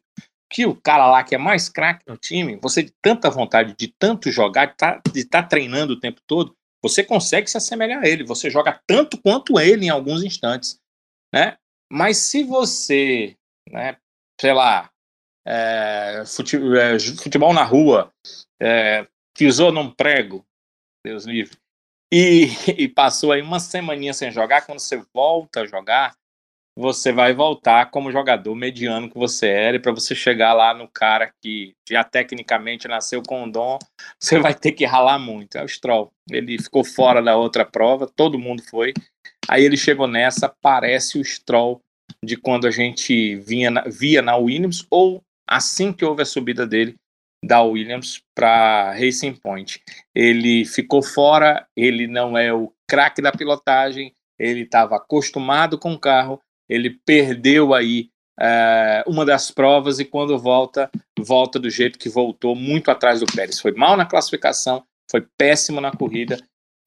[0.51, 3.87] que o cara lá que é mais craque no time, você de tanta vontade de
[3.99, 8.07] tanto jogar, de tá, estar tá treinando o tempo todo, você consegue se assemelhar a
[8.07, 10.81] ele, você joga tanto quanto ele em alguns instantes,
[11.31, 11.55] né?
[11.87, 13.37] Mas se você,
[13.71, 13.97] né,
[14.41, 14.89] sei lá,
[15.45, 18.11] é, futebol, é, futebol na rua,
[18.59, 19.05] é,
[19.37, 20.43] pisou num prego,
[21.05, 21.55] Deus livre,
[22.11, 26.15] e, e passou aí uma semaninha sem jogar, quando você volta a jogar,
[26.77, 30.87] você vai voltar como jogador mediano que você era, e para você chegar lá no
[30.87, 33.79] cara que já tecnicamente nasceu com o dom,
[34.19, 35.57] você vai ter que ralar muito.
[35.57, 36.11] É o Stroll.
[36.29, 38.93] Ele ficou fora da outra prova, todo mundo foi.
[39.47, 41.81] Aí ele chegou nessa, parece o Stroll
[42.21, 46.67] de quando a gente vinha na, via na Williams, ou assim que houve a subida
[46.67, 46.95] dele
[47.43, 49.81] da Williams para Racing Point.
[50.13, 55.99] Ele ficou fora, ele não é o craque da pilotagem, ele estava acostumado com o
[55.99, 58.09] carro, ele perdeu aí
[58.39, 60.89] é, uma das provas e quando volta,
[61.19, 63.59] volta do jeito que voltou, muito atrás do Pérez.
[63.59, 66.37] Foi mal na classificação, foi péssimo na corrida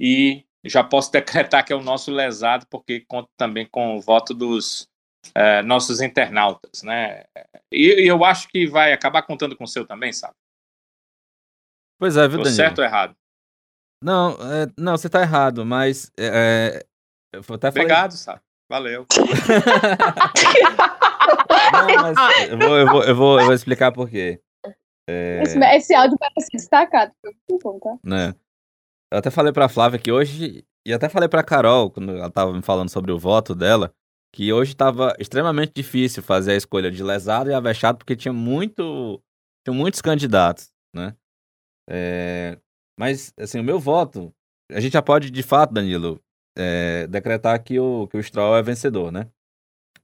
[0.01, 4.35] e já posso decretar que é o nosso lesado, porque conta também com o voto
[4.35, 4.89] dos
[5.35, 7.25] é, nossos internautas, né?
[7.73, 10.35] E, e, eu acho que vai acabar contando com o seu também, sabe?
[11.99, 12.57] Pois é, viu, Tô Daniel?
[12.57, 13.17] certo ou errado?
[14.03, 16.13] Não, é, não, você tá errado, mas.
[16.19, 16.87] É,
[17.33, 17.85] eu até falei...
[17.85, 18.41] Obrigado, sabe?
[18.69, 19.07] Valeu.
[21.73, 24.41] Não, mas eu vou, eu vou, eu vou, eu vou explicar por quê.
[25.09, 25.43] É...
[25.43, 27.13] Esse, esse áudio parece destacado.
[27.23, 27.99] Tá?
[28.05, 28.35] Né?
[29.11, 32.53] Eu até falei pra Flávia que hoje, e até falei pra Carol, quando ela tava
[32.53, 33.93] me falando sobre o voto dela,
[34.35, 39.23] que hoje tava extremamente difícil fazer a escolha de lesado e avexado, porque tinha muito.
[39.67, 41.17] Tinha muitos candidatos, né?
[41.89, 42.59] É,
[42.99, 44.33] mas, assim, o meu voto,
[44.71, 46.21] a gente já pode, de fato, Danilo,
[46.59, 49.29] é, decretar que o, que o Stroll é vencedor, né?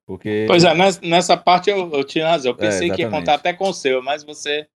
[0.06, 0.44] Porque...
[0.46, 0.72] Pois é,
[1.02, 2.52] nessa parte eu, eu tinha razão.
[2.52, 4.68] Eu é, pensei é, que ia contar até com o seu, mas você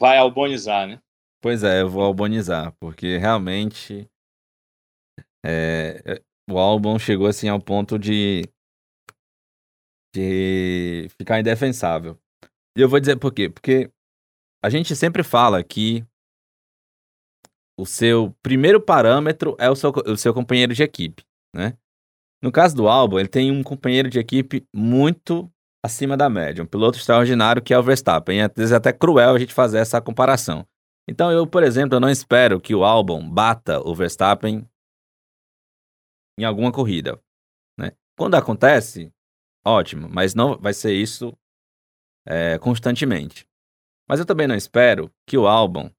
[0.00, 1.00] vai albonizar, né?
[1.42, 4.06] Pois é, eu vou albonizar, porque realmente
[5.44, 8.42] é, é, o álbum chegou assim ao ponto de,
[10.14, 12.18] de ficar indefensável.
[12.76, 13.48] E eu vou dizer por quê?
[13.48, 13.90] Porque
[14.62, 16.04] a gente sempre fala que
[17.80, 21.24] o seu primeiro parâmetro é o seu, o seu companheiro de equipe,
[21.54, 21.76] né?
[22.42, 25.50] No caso do álbum, ele tem um companheiro de equipe muito
[25.82, 28.42] acima da média, um piloto extraordinário que é o Verstappen.
[28.42, 30.66] Às vezes é até cruel a gente fazer essa comparação.
[31.08, 34.66] Então eu, por exemplo, eu não espero que o álbum bata o Verstappen
[36.38, 37.20] em alguma corrida,
[37.78, 37.92] né?
[38.16, 39.12] Quando acontece,
[39.64, 41.36] ótimo, mas não vai ser isso
[42.26, 43.46] é, constantemente.
[44.08, 45.90] Mas eu também não espero que o álbum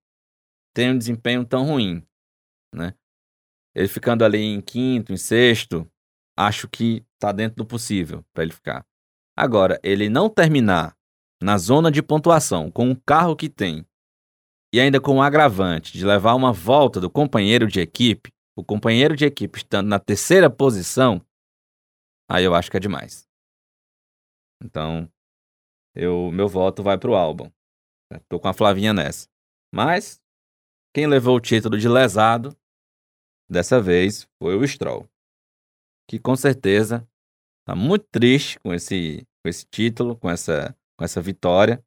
[0.74, 2.06] tem um desempenho tão ruim,
[2.74, 2.94] né?
[3.76, 5.90] Ele ficando ali em quinto, em sexto,
[6.38, 8.86] acho que tá dentro do possível para ele ficar.
[9.38, 10.96] Agora, ele não terminar
[11.42, 13.86] na zona de pontuação com o carro que tem
[14.74, 19.16] e ainda com o agravante de levar uma volta do companheiro de equipe, o companheiro
[19.16, 21.26] de equipe estando na terceira posição,
[22.30, 23.28] aí eu acho que é demais.
[24.64, 25.12] Então,
[25.96, 27.52] eu meu voto vai pro álbum.
[28.30, 29.28] Tô com a Flavinha nessa.
[29.74, 30.22] Mas
[30.94, 32.56] quem levou o título de lesado
[33.50, 35.08] dessa vez foi o Stroll,
[36.10, 37.08] que com certeza
[37.62, 41.84] está muito triste com esse, com esse título, com essa, com essa vitória.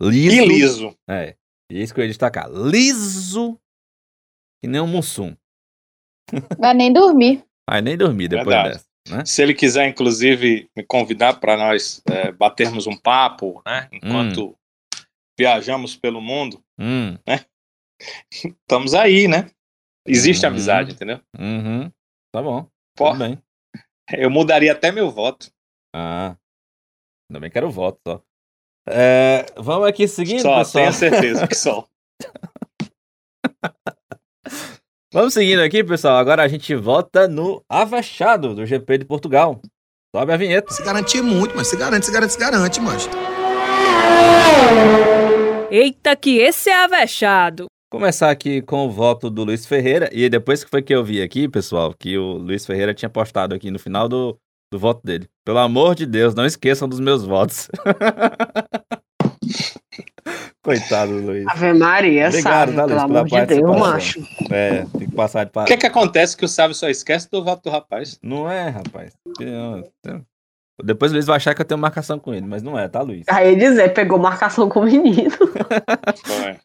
[0.00, 0.36] Liso.
[0.36, 0.98] E liso.
[1.08, 1.36] É,
[1.70, 2.50] isso que eu ia destacar.
[2.50, 3.58] Liso
[4.62, 5.36] que nem um mussum.
[6.58, 7.44] Vai nem dormir.
[7.68, 8.74] Vai nem dormir depois Verdade.
[8.74, 8.86] dessa.
[9.08, 9.24] Né?
[9.24, 13.88] Se ele quiser, inclusive, me convidar para nós é, batermos um papo, né?
[13.92, 14.54] Enquanto hum.
[15.38, 17.16] viajamos pelo mundo, hum.
[17.26, 17.44] né?
[18.30, 19.50] Estamos aí, né?
[20.06, 20.52] Existe uhum.
[20.52, 21.20] amizade, entendeu?
[21.38, 21.90] Uhum.
[22.32, 22.68] Tá bom.
[22.96, 23.42] Pô, Tudo bem.
[24.12, 25.50] Eu mudaria até meu voto.
[25.94, 26.36] Ah.
[27.28, 28.22] Ainda bem que era o voto só.
[28.88, 30.84] É, vamos aqui seguindo, só, pessoal.
[30.84, 31.84] Tenho certeza que só.
[35.12, 36.18] vamos seguindo aqui, pessoal.
[36.18, 39.60] Agora a gente volta no Avachado do GP de Portugal.
[40.14, 40.72] Sobe a vinheta.
[40.72, 43.08] Se garantir muito, mas se garante, se garante, se garante, mas.
[45.68, 47.66] Eita, que esse é avexado.
[47.96, 50.10] Começar aqui com o voto do Luiz Ferreira.
[50.12, 53.54] E depois que foi que eu vi aqui, pessoal, que o Luiz Ferreira tinha postado
[53.54, 54.36] aqui no final do,
[54.70, 55.26] do voto dele.
[55.46, 57.70] Pelo amor de Deus, não esqueçam dos meus votos.
[60.62, 61.46] Coitado do Luiz.
[61.48, 64.20] Ave Maria, Obrigado, sabe, tá, Luiz, pelo amor de Deus, macho.
[64.50, 67.30] É, tem que passar de O que é que acontece que o Sábio só esquece
[67.30, 68.18] do voto do rapaz?
[68.22, 69.14] Não é, rapaz.
[69.40, 70.20] Eu- eu-
[70.84, 73.00] Depois o Luiz vai achar que eu tenho marcação com ele, mas não é, tá,
[73.00, 73.24] Luiz?
[73.28, 75.30] Aí dizer, pegou marcação com o menino.
[76.26, 76.56] Foi.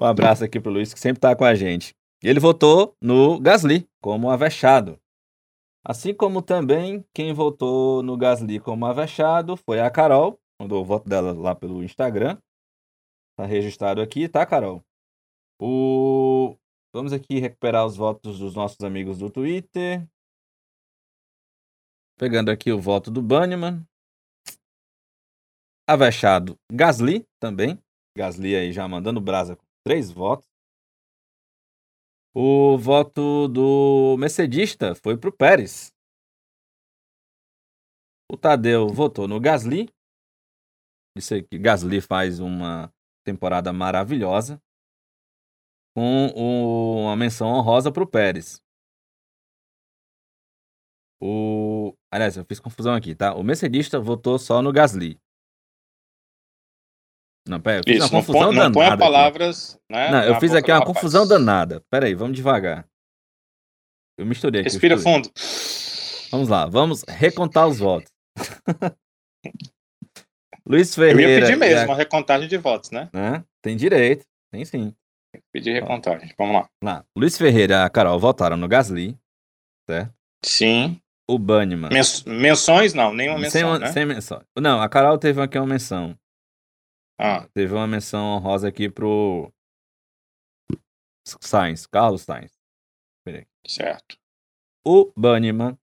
[0.00, 1.94] Um abraço aqui pro Luiz, que sempre tá com a gente.
[2.22, 4.98] Ele votou no Gasly, como avexado.
[5.84, 11.08] Assim como também quem votou no Gasly como avexado foi a Carol, mandou o voto
[11.08, 12.38] dela lá pelo Instagram.
[13.36, 14.82] Tá registrado aqui, tá, Carol?
[15.60, 16.56] O...
[16.94, 20.08] Vamos aqui recuperar os votos dos nossos amigos do Twitter.
[22.16, 23.84] Pegando aqui o voto do Banniman.
[25.86, 27.78] Avexado Gasly também.
[28.16, 30.48] Gasly aí já mandando brasa com três votos.
[32.34, 35.92] O voto do Mercedista foi pro Pérez.
[38.30, 39.88] O Tadeu votou no Gasly.
[41.16, 42.92] Disse que Gasly faz uma
[43.24, 44.60] temporada maravilhosa.
[45.94, 48.60] Com o- uma menção honrosa pro Pérez.
[51.20, 51.94] O...
[52.12, 53.34] Aliás, eu fiz confusão aqui, tá?
[53.34, 55.20] O Mercedista votou só no Gasly.
[57.46, 59.12] Não, pera, eu fiz Isso, uma não confusão põe, não ponha danada aqui.
[59.12, 60.10] palavras, né?
[60.10, 60.94] Não, eu fiz aqui uma rapaz.
[60.96, 61.82] confusão danada.
[61.90, 62.86] Pera aí, vamos devagar.
[64.18, 64.70] Eu misturei aqui.
[64.70, 65.02] Respira dois.
[65.04, 65.30] fundo.
[66.30, 68.10] Vamos lá, vamos recontar os votos.
[70.66, 71.46] Luiz Eu ia Ferreira.
[71.46, 73.10] pedir mesmo a- uma recontagem de votos, né?
[73.12, 73.44] né?
[73.62, 74.94] Tem direito, tem sim.
[75.52, 76.32] Pedir recontagem.
[76.38, 76.68] Vamos lá.
[76.82, 77.04] Lá.
[77.16, 79.18] Luiz Ferreira e a Carol votaram no Gasly.
[80.44, 80.98] Sim.
[81.28, 81.90] O Banniman.
[81.90, 82.02] Men-
[82.40, 83.92] menções, não, nenhuma menção, sem, né?
[83.92, 84.42] sem menção.
[84.58, 86.16] Não, a Carol teve aqui uma menção.
[87.18, 89.52] Ah, Teve uma menção honrosa aqui pro
[91.40, 92.52] Sainz, Carlos Sainz.
[93.66, 94.16] certo.
[94.86, 95.78] O Banniman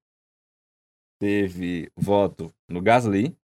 [1.20, 3.36] teve voto no Gasly.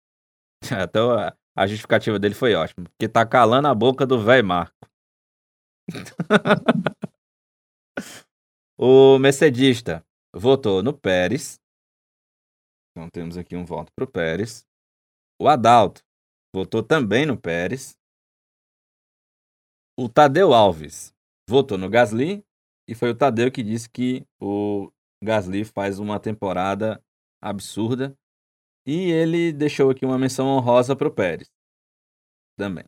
[0.70, 2.84] Até a, a justificativa dele foi ótima.
[2.84, 4.76] Porque tá calando a boca do velho Marco.
[8.78, 10.04] o Mercedista
[10.34, 11.58] votou no Pérez.
[12.90, 14.66] Então temos aqui um voto pro Pérez.
[15.40, 16.02] O Adalto
[16.56, 17.94] votou também no Pérez.
[19.94, 21.14] O Tadeu Alves
[21.46, 22.42] votou no Gasly.
[22.88, 24.90] E foi o Tadeu que disse que o
[25.22, 27.02] Gasly faz uma temporada
[27.42, 28.16] absurda.
[28.86, 31.50] E ele deixou aqui uma menção honrosa para o Pérez.
[32.56, 32.84] Também.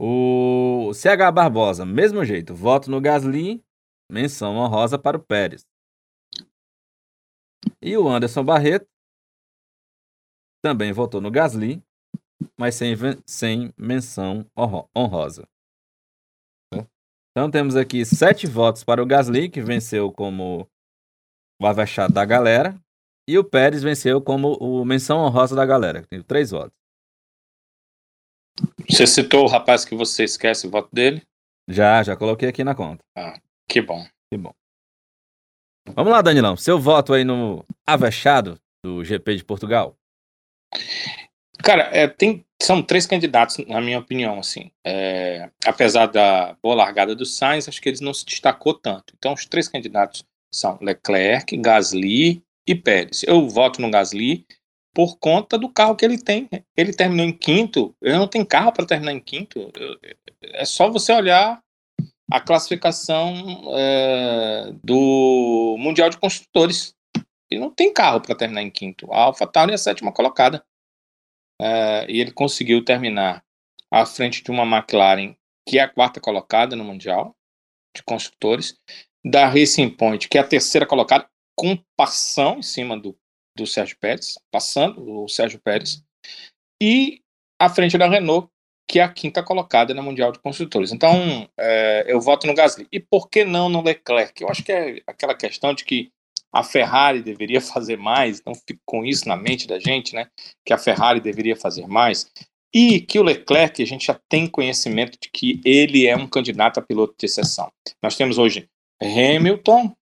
[0.00, 3.62] O CH Barbosa, mesmo jeito, voto no Gasly,
[4.10, 5.66] menção honrosa para o Pérez.
[7.82, 8.88] E o Anderson Barreto
[10.62, 11.82] também votou no Gasly,
[12.58, 12.94] mas sem,
[13.26, 15.46] sem menção honro- honrosa.
[17.30, 20.68] Então temos aqui sete votos para o Gasly, que venceu como
[21.60, 22.76] o avexado da galera.
[23.28, 26.02] E o Pérez venceu como o menção honrosa da galera.
[26.02, 26.72] que Tem três votos.
[28.88, 31.22] Você citou o rapaz que você esquece o voto dele?
[31.68, 33.04] Já, já coloquei aqui na conta.
[34.30, 34.52] Que bom.
[35.94, 36.56] Vamos lá, Danilão.
[36.56, 39.94] Seu voto aí no avexado do GP de Portugal.
[41.62, 44.70] Cara, é, tem, são três candidatos, na minha opinião, assim.
[44.84, 49.14] É, apesar da boa largada do Sainz, acho que eles não se destacou tanto.
[49.16, 53.22] Então, os três candidatos são Leclerc, Gasly e Pérez.
[53.26, 54.46] Eu voto no Gasly
[54.94, 56.48] por conta do carro que ele tem.
[56.76, 57.94] Ele terminou em quinto.
[58.02, 59.70] Ele não tem carro para terminar em quinto.
[60.42, 61.62] É só você olhar
[62.30, 66.94] a classificação é, do Mundial de Construtores.
[67.50, 69.10] Ele não tem carro para terminar em quinto.
[69.12, 70.62] A AlphaTauri é a sétima colocada.
[71.60, 73.44] É, e ele conseguiu terminar
[73.90, 75.34] à frente de uma McLaren
[75.68, 77.36] que é a quarta colocada no Mundial
[77.94, 78.78] de Construtores,
[79.24, 83.18] da Racing Point, que é a terceira colocada, com passão em cima do,
[83.54, 86.02] do Sérgio Pérez, passando o Sérgio Pérez,
[86.80, 87.20] e
[87.60, 88.48] à frente da Renault,
[88.88, 90.92] que é a quinta colocada no Mundial de Construtores.
[90.92, 92.88] Então, é, eu voto no Gasly.
[92.90, 94.40] E por que não no Leclerc?
[94.40, 96.10] Eu acho que é aquela questão de que
[96.52, 100.28] a Ferrari deveria fazer mais, não fico com isso na mente da gente, né?
[100.64, 102.30] Que a Ferrari deveria fazer mais.
[102.74, 106.78] E que o Leclerc, a gente já tem conhecimento de que ele é um candidato
[106.78, 107.70] a piloto de exceção.
[108.02, 108.68] Nós temos hoje
[109.00, 109.94] Hamilton,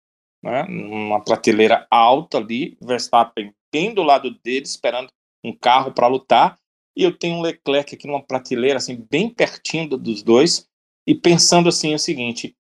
[0.43, 5.09] né, uma prateleira alta ali, Verstappen bem do lado dele, esperando
[5.43, 6.57] um carro para lutar,
[6.95, 10.67] e eu tenho um Leclerc aqui numa prateleira, assim, bem pertinho do- dos dois,
[11.05, 12.55] e pensando assim o seguinte,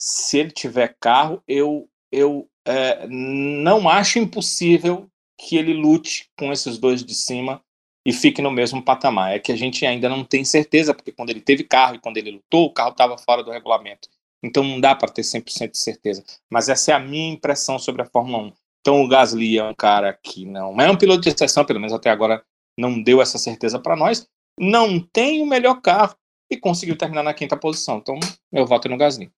[0.00, 5.08] se ele tiver carro, eu, eu é, não acho impossível
[5.38, 7.60] que ele lute com esses dois de cima
[8.06, 9.34] e fique no mesmo patamar.
[9.34, 12.16] É que a gente ainda não tem certeza, porque quando ele teve carro e quando
[12.16, 14.08] ele lutou, o carro estava fora do regulamento.
[14.42, 16.22] Então não dá para ter 100% de certeza.
[16.50, 18.52] Mas essa é a minha impressão sobre a Fórmula 1.
[18.80, 21.94] Então o Gasly é um cara que não é um piloto de exceção, pelo menos
[21.94, 22.44] até agora
[22.78, 24.28] não deu essa certeza para nós.
[24.58, 26.14] Não tem o melhor carro
[26.50, 27.96] e conseguiu terminar na quinta posição.
[27.96, 28.20] Então
[28.52, 29.32] eu voto no Gasly.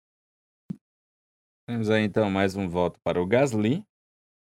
[1.68, 3.84] Temos aí então mais um voto para o Gasly.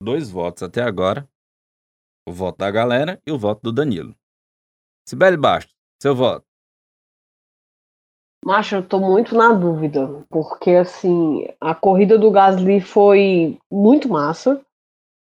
[0.02, 1.30] Dois votos até agora.
[2.28, 4.16] O voto da galera e o voto do Danilo.
[5.08, 5.72] Sibeli Bastos,
[6.02, 6.44] seu voto.
[8.44, 14.60] Macho, eu tô muito na dúvida, porque assim, a corrida do Gasly foi muito massa.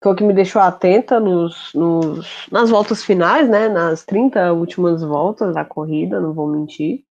[0.03, 3.69] Foi o que me deixou atenta nos, nos, nas voltas finais, né?
[3.69, 7.05] Nas 30 últimas voltas da corrida, não vou mentir.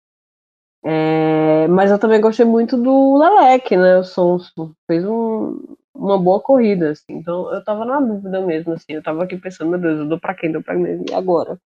[0.83, 3.99] É, mas eu também gostei muito do Lelec, né?
[3.99, 7.13] O Sonso fez um, uma boa corrida, assim.
[7.13, 8.93] Então eu tava na dúvida mesmo, assim.
[8.93, 10.51] Eu tava aqui pensando, meu Deus, eu dou pra quem?
[10.51, 11.59] Dou pra mim e agora?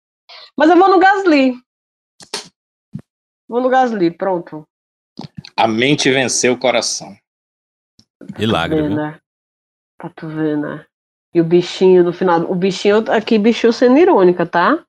[0.57, 1.53] Mas eu vou no Gasly.
[3.48, 4.68] Vou no Gasly, pronto.
[5.56, 7.15] A mente venceu o coração.
[8.38, 8.95] Milagre, Tá viu?
[8.95, 9.19] né?
[9.98, 10.85] Pra tu ver, né?
[11.35, 12.41] E o bichinho no final.
[12.49, 14.84] O bichinho, aqui, bichinho sendo irônica, tá?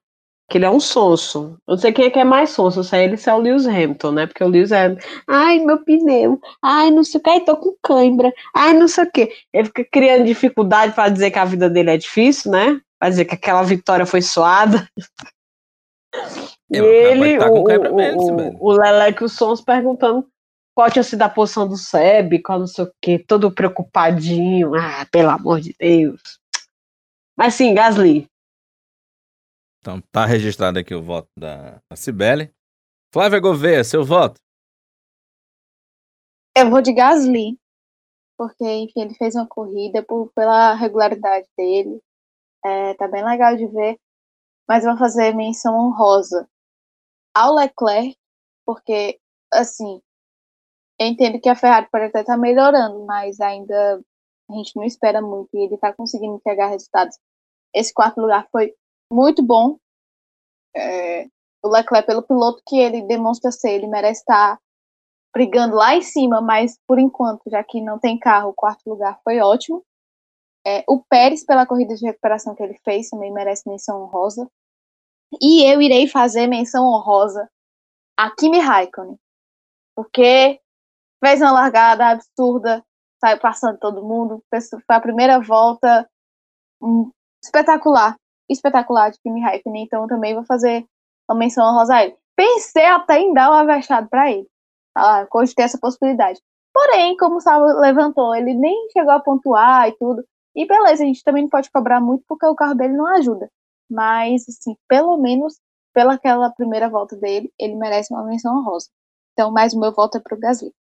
[0.49, 1.57] Que ele é um sonso.
[1.67, 3.39] Eu não sei quem é que é mais sonso, se é ele se é o
[3.39, 4.27] Lewis Hamilton, né?
[4.27, 4.95] Porque o Lewis é.
[5.27, 6.39] Ai, meu pneu.
[6.61, 7.29] Ai, não sei o que.
[7.29, 8.31] Ai, tô com cãibra.
[8.55, 9.31] Ai, não sei o que.
[9.51, 12.79] Ele fica criando dificuldade pra dizer que a vida dele é difícil, né?
[12.99, 14.87] Pra dizer que aquela vitória foi suada.
[16.69, 19.61] E É, mas pode ele, tá o, o, mesmo, o, o Leleque e o Sons
[19.61, 20.27] perguntando
[20.75, 24.75] qual tinha sido a posição do Seb, qual não sei o que, todo preocupadinho.
[24.75, 26.21] Ah, pelo amor de Deus.
[27.37, 28.27] Mas sim, Gasly.
[29.85, 32.51] Então tá registrado aqui o voto da, da Cibele.
[33.13, 34.41] Flávia Gouveia, seu voto.
[36.57, 37.59] Eu vou de Gasly,
[38.35, 42.01] porque, enfim, ele fez uma corrida por, pela regularidade dele.
[42.65, 43.99] É, tá bem legal de ver.
[44.67, 46.49] Mas eu vou fazer menção honrosa
[47.31, 48.17] ao Leclerc,
[48.65, 49.19] porque,
[49.53, 50.01] assim,
[50.99, 54.01] eu entendo que a Ferrari pode até estar melhorando, mas ainda
[54.49, 57.15] a gente não espera muito e ele tá conseguindo entregar resultados.
[57.71, 58.73] Esse quarto lugar foi
[59.11, 59.77] muito bom.
[60.75, 61.27] É,
[61.63, 64.59] o Leclerc, pelo piloto que ele demonstra ser, ele merece estar
[65.33, 69.19] brigando lá em cima, mas por enquanto, já que não tem carro, o quarto lugar
[69.23, 69.83] foi ótimo.
[70.65, 74.49] É, o Pérez, pela corrida de recuperação que ele fez, também merece menção honrosa.
[75.41, 77.49] E eu irei fazer menção honrosa
[78.17, 79.17] a Kimi Raikkonen,
[79.95, 80.59] porque
[81.23, 82.83] fez uma largada absurda,
[83.19, 86.09] saiu passando todo mundo, foi a primeira volta
[86.81, 87.11] hum,
[87.43, 88.15] espetacular,
[88.49, 90.85] espetacular de Kimi Raikkonen, então eu também vou fazer
[91.29, 92.15] uma menção honrosa a ele.
[92.35, 94.47] Pensei até em dar um avexado para ele,
[94.95, 96.39] ah, cogitei essa possibilidade.
[96.73, 100.23] Porém, como o Salvo levantou, ele nem chegou a pontuar e tudo.
[100.55, 103.49] E beleza, a gente também não pode cobrar muito porque o carro dele não ajuda.
[103.89, 105.59] Mas, assim, pelo menos
[105.93, 108.89] pelaquela primeira volta dele, ele merece uma menção honrosa.
[109.31, 110.73] Então, mais o meu voto é pro Gasly.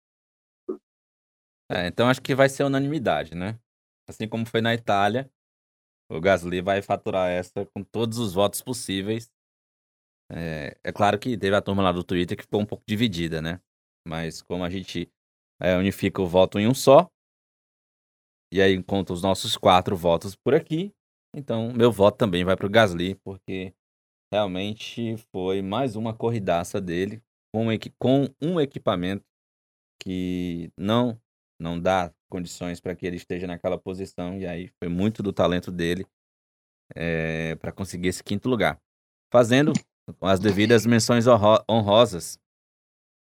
[1.70, 3.58] É, então acho que vai ser unanimidade, né?
[4.08, 5.30] Assim como foi na Itália,
[6.12, 9.32] o Gasly vai faturar essa com todos os votos possíveis.
[10.30, 13.40] É, é claro que teve a turma lá do Twitter que ficou um pouco dividida,
[13.40, 13.60] né?
[14.06, 15.10] Mas como a gente
[15.60, 17.10] é, unifica o voto em um só,
[18.52, 20.92] e aí conta os nossos quatro votos por aqui,
[21.34, 23.74] então meu voto também vai pro Gasly, porque
[24.32, 27.22] realmente foi mais uma corridaça dele
[27.98, 29.24] com um equipamento
[30.02, 31.20] que não
[31.60, 35.70] não dá condições para que ele esteja naquela posição e aí foi muito do talento
[35.70, 36.06] dele
[37.60, 38.80] para conseguir esse quinto lugar,
[39.30, 39.74] fazendo
[40.20, 42.38] as devidas menções honro- honrosas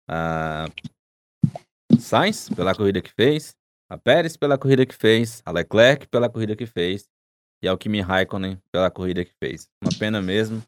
[0.08, 0.66] a
[1.98, 3.54] Sainz pela corrida que fez,
[3.90, 7.06] a Pérez pela corrida que fez, a Leclerc pela corrida que fez
[7.62, 9.68] e ao Kimi Raikkonen pela corrida que fez.
[9.82, 10.62] Uma pena mesmo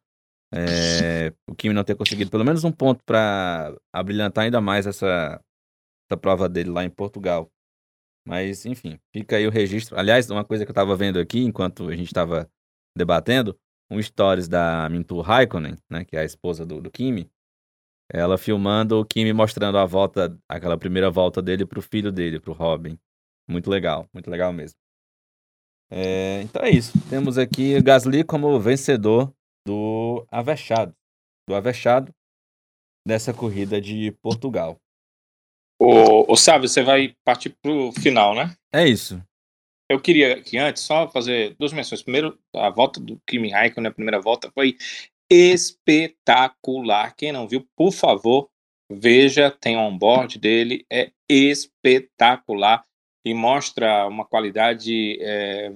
[0.54, 5.40] é, o Kimi não ter conseguido pelo menos um ponto para abrilhantar ainda mais essa,
[6.06, 7.50] essa prova dele lá em Portugal.
[8.26, 9.98] Mas, enfim, fica aí o registro.
[9.98, 12.50] Aliás, uma coisa que eu estava vendo aqui, enquanto a gente estava
[12.96, 13.58] debatendo,
[13.90, 17.30] um stories da Mintu Raikkonen, né, que é a esposa do, do Kimi,
[18.10, 22.52] ela filmando o Kimi mostrando a volta, aquela primeira volta dele pro filho dele, pro
[22.52, 22.98] Robin.
[23.48, 24.76] Muito legal, muito legal mesmo.
[25.90, 26.92] É, então é isso.
[27.08, 29.32] Temos aqui Gasly como vencedor
[29.66, 30.94] do Avechado.
[31.48, 32.12] Do Avechado
[33.06, 34.80] dessa corrida de Portugal.
[35.86, 38.54] Ô Sábio, você vai partir pro final, né?
[38.72, 39.22] É isso.
[39.90, 42.02] Eu queria que antes só fazer duas menções.
[42.02, 44.76] Primeiro, a volta do Kimi Raikkonen, a primeira volta, foi
[45.30, 47.14] espetacular.
[47.16, 48.48] Quem não viu, por favor,
[48.90, 52.84] veja, tem on-board dele, é espetacular
[53.24, 55.70] e mostra uma qualidade é,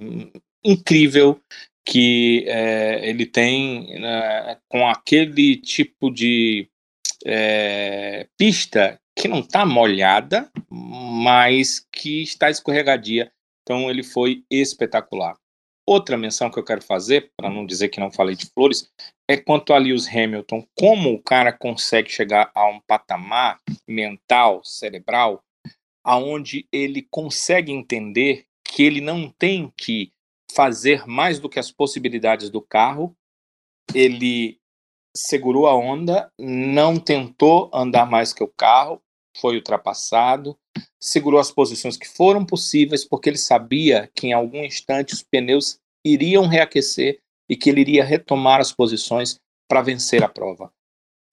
[0.63, 1.39] incrível
[1.85, 6.69] que é, ele tem né, com aquele tipo de
[7.25, 13.29] é, pista que não está molhada, mas que está escorregadia.
[13.61, 15.35] Então ele foi espetacular.
[15.85, 18.89] Outra menção que eu quero fazer, para não dizer que não falei de flores,
[19.27, 25.43] é quanto a Lewis Hamilton, como o cara consegue chegar a um patamar mental, cerebral,
[26.01, 30.13] aonde ele consegue entender que ele não tem que
[30.53, 33.13] fazer mais do que as possibilidades do carro.
[33.93, 34.57] Ele
[35.13, 39.01] segurou a onda, não tentou andar mais que o carro,
[39.37, 40.57] foi ultrapassado,
[40.99, 45.79] segurou as posições que foram possíveis, porque ele sabia que em algum instante os pneus
[46.05, 47.19] iriam reaquecer
[47.49, 50.71] e que ele iria retomar as posições para vencer a prova.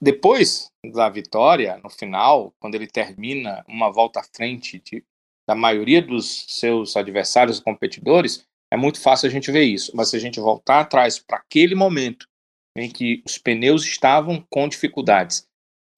[0.01, 5.05] Depois da vitória, no final, quando ele termina uma volta à frente de,
[5.49, 9.93] da maioria dos seus adversários competidores, é muito fácil a gente ver isso.
[9.95, 12.27] Mas se a gente voltar atrás para aquele momento
[12.77, 15.47] em que os pneus estavam com dificuldades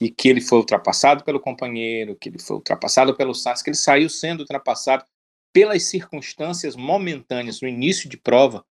[0.00, 3.76] e que ele foi ultrapassado pelo companheiro, que ele foi ultrapassado pelo Sainz, que ele
[3.76, 5.04] saiu sendo ultrapassado
[5.52, 8.64] pelas circunstâncias momentâneas no início de prova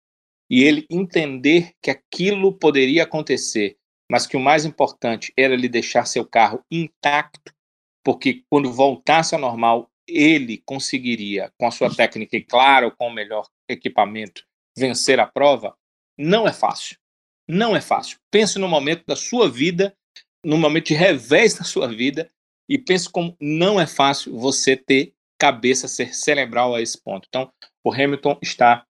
[0.48, 3.76] e ele entender que aquilo poderia acontecer,
[4.10, 7.52] mas que o mais importante era ele deixar seu carro intacto,
[8.04, 13.12] porque quando voltasse ao normal, ele conseguiria, com a sua técnica e, claro, com o
[13.12, 14.44] melhor equipamento,
[14.78, 15.76] vencer a prova,
[16.16, 16.96] não é fácil.
[17.48, 18.18] Não é fácil.
[18.30, 19.96] Pense no momento da sua vida
[20.46, 22.30] no momento de revés na sua vida
[22.68, 27.26] e pense como não é fácil você ter cabeça, ser cerebral a esse ponto.
[27.28, 27.52] Então,
[27.84, 28.86] o Hamilton está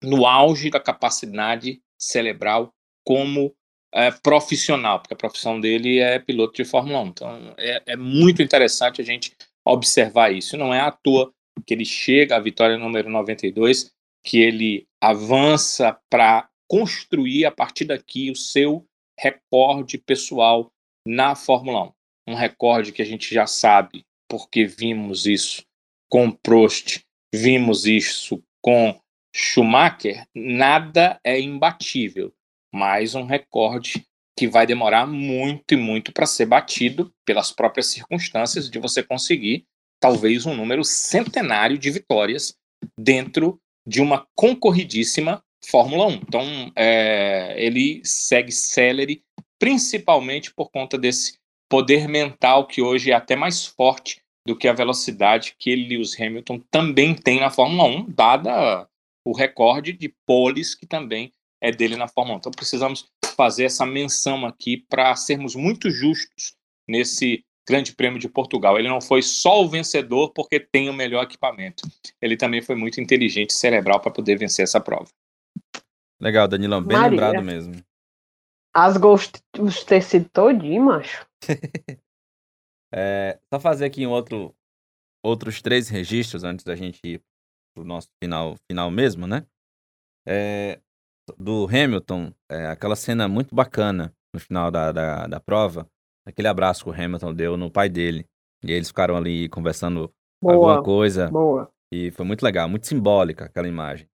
[0.00, 2.72] no auge da capacidade cerebral
[3.04, 3.52] como
[3.92, 7.06] é, profissional, porque a profissão dele é piloto de Fórmula 1.
[7.06, 10.56] Então, é, é muito interessante a gente observar isso.
[10.56, 11.32] Não é à toa
[11.66, 13.90] que ele chega à vitória número 92,
[14.24, 18.86] que ele avança para construir a partir daqui o seu
[19.18, 20.70] recorde pessoal
[21.06, 21.92] na Fórmula 1.
[22.32, 25.62] Um recorde que a gente já sabe, porque vimos isso
[26.08, 27.00] com Prost,
[27.34, 28.98] vimos isso com
[29.34, 32.32] Schumacher, nada é imbatível,
[32.72, 34.06] mas um recorde
[34.38, 39.64] que vai demorar muito e muito para ser batido pelas próprias circunstâncias de você conseguir
[40.00, 42.54] talvez um número centenário de vitórias
[42.98, 46.12] dentro de uma concorridíssima Fórmula 1.
[46.12, 49.22] Então, é, ele segue Celery
[49.64, 51.38] principalmente por conta desse
[51.70, 56.20] poder mental que hoje é até mais forte do que a velocidade que ele, Lewis
[56.20, 58.86] Hamilton, também tem na Fórmula 1, dada
[59.26, 61.32] o recorde de poles que também
[61.62, 62.38] é dele na Fórmula 1.
[62.40, 66.54] Então precisamos fazer essa menção aqui para sermos muito justos
[66.86, 68.78] nesse Grande Prêmio de Portugal.
[68.78, 71.88] Ele não foi só o vencedor porque tem o melhor equipamento.
[72.20, 75.08] Ele também foi muito inteligente e cerebral para poder vencer essa prova.
[76.20, 77.10] Legal, Danilão, bem Maria.
[77.10, 77.82] lembrado mesmo.
[78.74, 78.96] As
[79.58, 81.24] os ter sido todinho, macho.
[82.92, 84.52] é, só fazer aqui um outro,
[85.22, 87.22] outros três registros antes da gente ir
[87.72, 89.46] pro nosso final, final mesmo, né?
[90.26, 90.80] É,
[91.38, 95.88] do Hamilton, é, aquela cena muito bacana no final da, da, da, prova,
[96.26, 98.26] aquele abraço que o Hamilton deu no pai dele.
[98.64, 101.30] E eles ficaram ali conversando boa, alguma coisa.
[101.30, 101.70] Boa.
[101.92, 104.08] E foi muito legal, muito simbólica aquela imagem.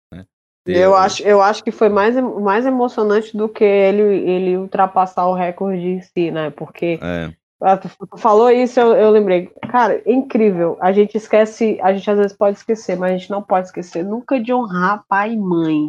[0.76, 5.34] Eu acho, eu acho que foi mais, mais emocionante do que ele, ele ultrapassar o
[5.34, 6.50] recorde em si, né?
[6.50, 7.32] Porque é.
[7.76, 9.48] Tu, falou isso, eu, eu lembrei.
[9.68, 10.76] Cara, é incrível.
[10.80, 14.04] A gente esquece, a gente às vezes pode esquecer, mas a gente não pode esquecer
[14.04, 15.88] nunca de honrar pai e mãe.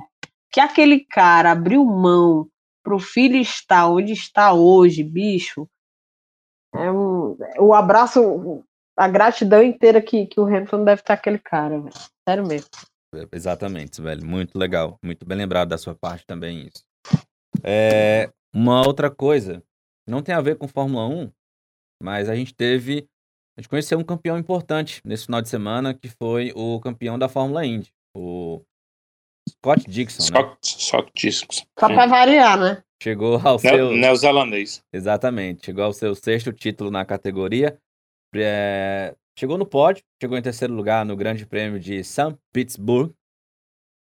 [0.52, 2.48] Que aquele cara abriu mão
[2.84, 5.68] pro filho estar onde está hoje, bicho.
[6.74, 8.64] É um, o abraço,
[8.98, 11.96] a gratidão inteira que, que o Hamilton deve estar aquele cara, velho.
[12.28, 12.70] Sério mesmo.
[13.32, 14.26] Exatamente, velho.
[14.26, 14.98] Muito legal.
[15.04, 16.84] Muito bem lembrado da sua parte também isso.
[17.64, 19.64] É, uma outra coisa,
[20.08, 21.32] não tem a ver com Fórmula 1,
[22.02, 23.08] mas a gente teve.
[23.58, 27.28] A gente conheceu um campeão importante nesse final de semana, que foi o campeão da
[27.28, 28.64] Fórmula Indy, o
[29.50, 30.22] Scott Dixon.
[30.22, 30.58] Scott, né?
[30.62, 31.48] Scott Dixon.
[31.78, 32.84] Só pra variar, né?
[33.02, 33.92] Chegou ao seu.
[33.92, 34.84] Neozelandês.
[34.94, 35.66] Exatamente.
[35.66, 37.78] Chegou ao seu sexto título na categoria.
[38.36, 39.16] É...
[39.40, 42.36] Chegou no pódio, chegou em terceiro lugar no Grande Prêmio de St.
[42.52, 43.16] Petersburg.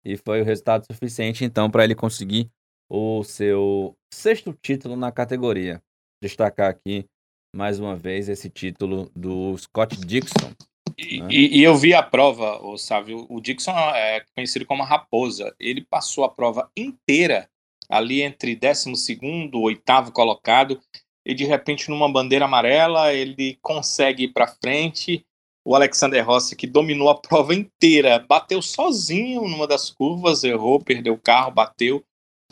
[0.05, 2.51] E foi o resultado suficiente, então, para ele conseguir
[2.90, 5.81] o seu sexto título na categoria.
[6.20, 7.07] Destacar aqui,
[7.55, 10.52] mais uma vez, esse título do Scott Dixon.
[10.98, 11.28] E, né?
[11.31, 13.24] e, e eu vi a prova, o Sávio.
[13.31, 15.55] O Dixon é conhecido como a raposa.
[15.61, 17.48] Ele passou a prova inteira
[17.89, 20.81] ali entre 12 e 8 colocado
[21.24, 25.24] e de repente numa bandeira amarela ele consegue ir para frente
[25.64, 31.14] o Alexander Rossi, que dominou a prova inteira, bateu sozinho numa das curvas, errou, perdeu
[31.14, 32.02] o carro, bateu,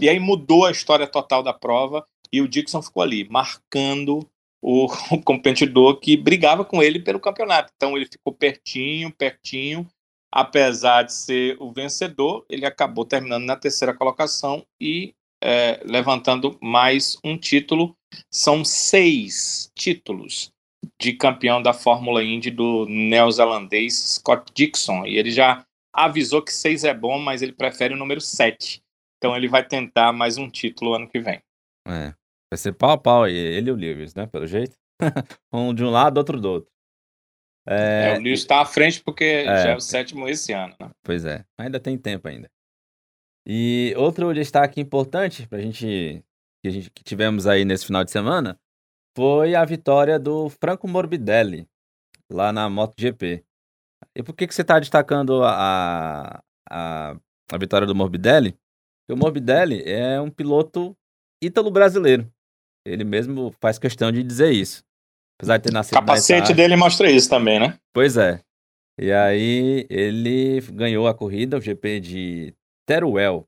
[0.01, 4.29] e aí mudou a história total da prova, e o Dixon ficou ali, marcando
[4.63, 7.73] o, o competidor que brigava com ele pelo campeonato.
[7.75, 9.89] Então ele ficou pertinho, pertinho,
[10.31, 17.17] apesar de ser o vencedor, ele acabou terminando na terceira colocação e é, levantando mais
[17.25, 17.97] um título.
[18.31, 20.53] São seis títulos
[21.01, 25.07] de campeão da Fórmula Indy do neozelandês Scott Dixon.
[25.07, 28.83] E ele já avisou que seis é bom, mas ele prefere o número sete.
[29.17, 31.41] Então ele vai tentar mais um título ano que vem.
[31.87, 32.15] É.
[32.51, 34.27] Vai ser pau a pau aí, ele e o Lewis, né?
[34.27, 34.77] Pelo jeito.
[35.53, 36.71] um de um lado, outro do outro.
[37.67, 40.75] É, é o Lewis está à frente porque é, já é o sétimo esse ano,
[40.81, 40.91] né?
[41.03, 42.49] Pois é, ainda tem tempo ainda.
[43.47, 46.23] E outro destaque importante pra gente
[46.69, 48.59] que, gente, que tivemos aí nesse final de semana
[49.17, 51.67] foi a vitória do Franco Morbidelli
[52.31, 53.45] lá na MotoGP.
[54.15, 57.17] E por que, que você está destacando a, a,
[57.51, 58.53] a vitória do Morbidelli?
[58.53, 60.97] Porque o Morbidelli é um piloto
[61.43, 62.31] ítalo-brasileiro.
[62.87, 64.85] Ele mesmo faz questão de dizer isso.
[65.39, 65.95] Apesar de ter nascido.
[65.95, 67.79] O capacete dele mostra isso também, né?
[67.93, 68.41] Pois é.
[69.01, 72.55] E aí ele ganhou a corrida, o GP de
[72.87, 73.47] Teruel.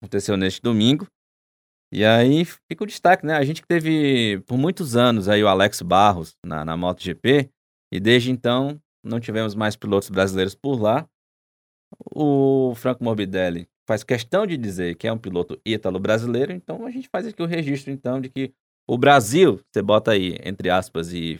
[0.00, 1.06] Aconteceu neste domingo.
[1.92, 3.34] E aí fica o destaque, né?
[3.34, 7.50] A gente que teve por muitos anos aí o Alex Barros na, na MotoGP.
[7.92, 11.06] E desde então não tivemos mais pilotos brasileiros por lá.
[12.14, 17.08] O Franco Morbidelli faz questão de dizer que é um piloto ítalo-brasileiro, então a gente
[17.08, 18.54] faz aqui o registro então de que
[18.88, 21.38] o Brasil, você bota aí entre aspas e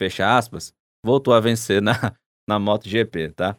[0.00, 0.74] fecha aspas,
[1.04, 1.92] voltou a vencer na,
[2.48, 3.56] na MotoGP, tá?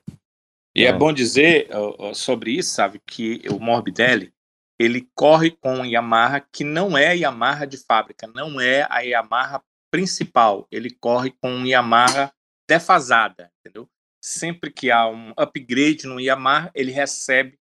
[0.75, 0.95] E é então...
[0.95, 1.69] é bom dizer
[2.13, 4.33] sobre isso, sabe, que o Morbidelli,
[4.79, 10.67] ele corre com Yamaha que não é Yamaha de fábrica, não é a Yamaha principal,
[10.71, 12.33] ele corre com Yamaha
[12.67, 13.87] defasada, entendeu?
[14.23, 17.59] Sempre que há um upgrade no Yamaha, ele recebe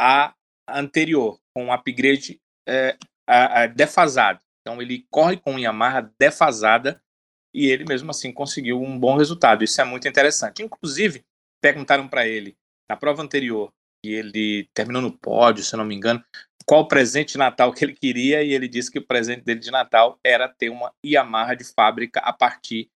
[0.00, 0.34] a
[0.68, 2.96] anterior, com um upgrade é,
[3.26, 4.40] a, a defasado.
[4.60, 7.02] Então ele corre com Yamaha defasada
[7.54, 9.64] e ele mesmo assim conseguiu um bom resultado.
[9.64, 10.62] Isso é muito interessante.
[10.62, 11.24] Inclusive,
[11.60, 12.56] perguntaram para ele
[12.88, 13.72] na prova anterior,
[14.04, 16.22] e ele terminou no pódio, se não me engano,
[16.66, 19.70] qual presente de Natal que ele queria, e ele disse que o presente dele de
[19.70, 22.90] Natal era ter uma Yamaha de fábrica a partir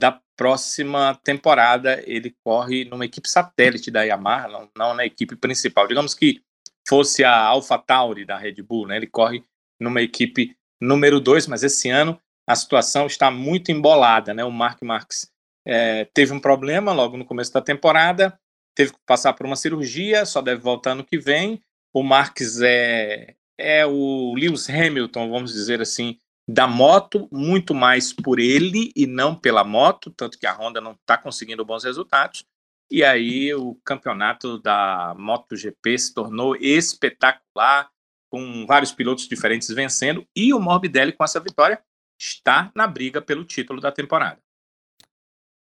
[0.00, 2.02] da próxima temporada.
[2.06, 5.86] Ele corre numa equipe satélite da Yamaha, não, não na equipe principal.
[5.86, 6.40] Digamos que
[6.88, 8.96] fosse a AlphaTauri da Red Bull, né?
[8.96, 9.44] Ele corre
[9.78, 12.18] numa equipe número 2, mas esse ano
[12.48, 14.42] a situação está muito embolada, né?
[14.42, 15.30] O Mark Marques
[15.66, 18.40] é, teve um problema logo no começo da temporada,
[18.78, 21.60] teve que passar por uma cirurgia, só deve voltar ano que vem.
[21.92, 26.16] O Marques é, é o Lewis Hamilton, vamos dizer assim,
[26.48, 30.92] da moto, muito mais por ele e não pela moto, tanto que a Honda não
[30.92, 32.44] está conseguindo bons resultados.
[32.88, 37.90] E aí o campeonato da MotoGP se tornou espetacular
[38.30, 41.82] com vários pilotos diferentes vencendo, e o Morbidelli, com essa vitória,
[42.16, 44.40] está na briga pelo título da temporada.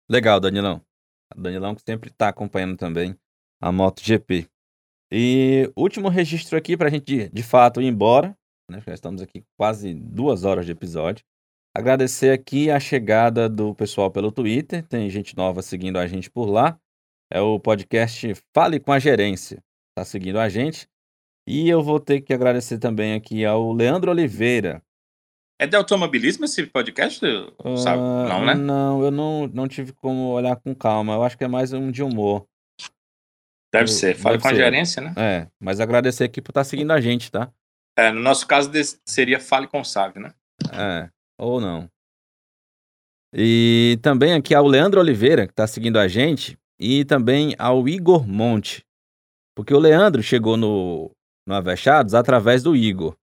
[0.07, 0.85] Legal, Danilão.
[1.35, 3.15] Danilão que sempre está acompanhando também
[3.61, 4.47] a MotoGP.
[5.11, 8.37] E último registro aqui para a gente, de fato, ir embora.
[8.69, 8.81] Né?
[8.87, 11.25] Já estamos aqui quase duas horas de episódio.
[11.75, 14.85] Agradecer aqui a chegada do pessoal pelo Twitter.
[14.87, 16.79] Tem gente nova seguindo a gente por lá.
[17.31, 19.63] É o podcast Fale com a Gerência.
[19.91, 20.87] Está seguindo a gente.
[21.47, 24.81] E eu vou ter que agradecer também aqui ao Leandro Oliveira.
[25.61, 27.23] É de automobilismo esse podcast?
[27.23, 28.01] Uh, Sabe?
[28.01, 28.55] Não, né?
[28.55, 31.13] Não, eu não, não tive como olhar com calma.
[31.13, 32.47] Eu acho que é mais um de humor.
[33.71, 34.15] Deve eu, ser.
[34.15, 34.55] Fale com ser.
[34.55, 35.13] a gerência, né?
[35.15, 37.53] É, mas agradecer aqui por estar tá seguindo a gente, tá?
[37.95, 38.71] É, no nosso caso
[39.05, 40.33] seria Fale com o Sávio, né?
[40.73, 41.07] É,
[41.37, 41.87] ou não.
[43.31, 48.27] E também aqui ao Leandro Oliveira, que está seguindo a gente, e também ao Igor
[48.27, 48.83] Monte.
[49.55, 51.11] Porque o Leandro chegou no,
[51.45, 53.15] no Avechados através do Igor.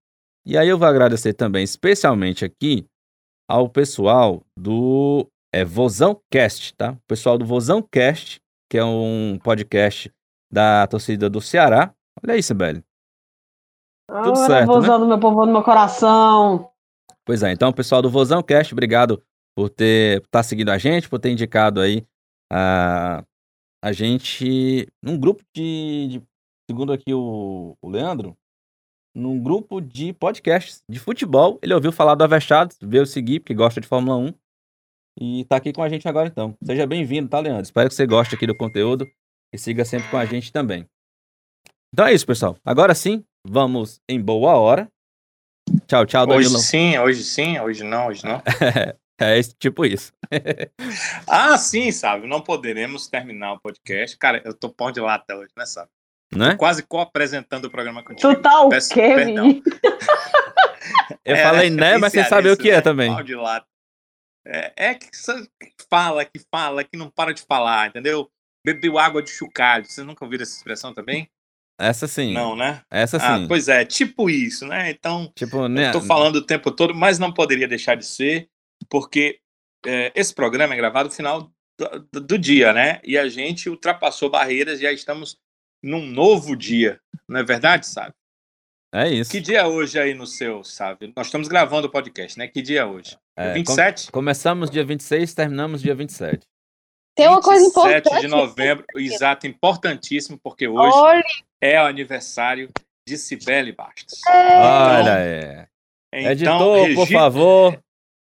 [0.49, 2.83] E aí eu vou agradecer também, especialmente aqui,
[3.47, 6.93] ao pessoal do é, Vozão Cast, tá?
[6.93, 10.11] O pessoal do Vozão Cast, que é um podcast
[10.51, 11.93] da torcida do Ceará.
[12.23, 12.83] Olha aí, Sibeli.
[14.07, 15.05] Tudo oh, certo, Vozão né?
[15.05, 16.71] do meu povo, do meu coração.
[17.23, 19.21] Pois é, então, pessoal do Vozão Cast, obrigado
[19.55, 22.03] por ter estar tá seguindo a gente, por ter indicado aí
[22.51, 23.23] a,
[23.83, 26.23] a gente num grupo de, de
[26.67, 28.35] segundo aqui o, o Leandro,
[29.19, 31.59] num grupo de podcasts de futebol.
[31.61, 34.33] Ele ouviu falar do Avechados, veio seguir, porque gosta de Fórmula 1.
[35.21, 36.55] E tá aqui com a gente agora então.
[36.63, 37.63] Seja bem-vindo, tá, Leandro?
[37.63, 39.05] Espero que você goste aqui do conteúdo
[39.53, 40.85] e siga sempre com a gente também.
[41.93, 42.55] Então é isso, pessoal.
[42.63, 44.87] Agora sim, vamos em boa hora.
[45.87, 46.55] Tchau, tchau, Danilo.
[46.55, 48.41] Hoje sim, hoje sim, hoje não, hoje não.
[49.21, 50.13] É esse- tipo isso.
[51.27, 52.25] Ah, sim, sabe?
[52.25, 54.17] Não poderemos terminar o podcast.
[54.17, 55.89] Cara, eu tô pão de lata hoje, né, sabe?
[56.35, 56.55] Né?
[56.55, 58.35] Quase co-apresentando o programa contigo.
[58.35, 59.47] Tu tá o Peço quê, perdão.
[59.47, 59.63] menino?
[61.25, 62.81] Eu É, falei né, mas você sabe o que é né?
[62.81, 63.11] também.
[64.45, 65.07] É, é que
[65.89, 68.29] fala, que fala, que não para de falar, entendeu?
[68.65, 69.85] Bebeu água de chocalho.
[69.85, 71.29] Vocês nunca ouviram essa expressão também?
[71.79, 72.33] Essa sim.
[72.33, 72.81] Não, né?
[72.91, 73.47] Essa Ah, sim.
[73.47, 74.89] pois é, tipo isso, né?
[74.91, 75.89] Então, Tipo, né?
[75.89, 78.49] eu tô falando o tempo todo, mas não poderia deixar de ser,
[78.89, 79.39] porque
[79.85, 81.41] é, esse programa é gravado no final
[81.77, 82.99] do, do- do dia, né?
[83.03, 85.37] E a gente ultrapassou barreiras e já estamos
[85.83, 88.13] num novo dia, não é verdade, sabe?
[88.93, 89.29] É isso.
[89.31, 91.13] Que dia é hoje aí no seu, sabe?
[91.15, 92.47] Nós estamos gravando o podcast, né?
[92.47, 93.15] Que dia é hoje?
[93.37, 94.11] É, 27?
[94.11, 96.45] Começamos dia 26, terminamos dia 27.
[97.15, 98.21] Tem uma coisa 27 importante.
[98.21, 101.23] de novembro, exato, importantíssimo, porque hoje Olha,
[101.61, 102.69] é o aniversário
[103.07, 104.21] de Cibele Bastos.
[104.27, 105.67] Olha, é.
[106.13, 107.83] Então, Editor, por regi- favor.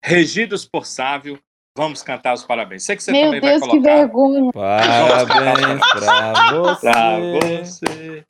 [0.05, 1.39] regidos por Sávio,
[1.79, 2.83] vamos cantar os parabéns.
[2.83, 4.51] Sei que você meu também Deus, vai que colocar vergonha.
[4.53, 6.91] Parabéns pra você.
[6.91, 7.19] pra
[7.63, 8.25] você.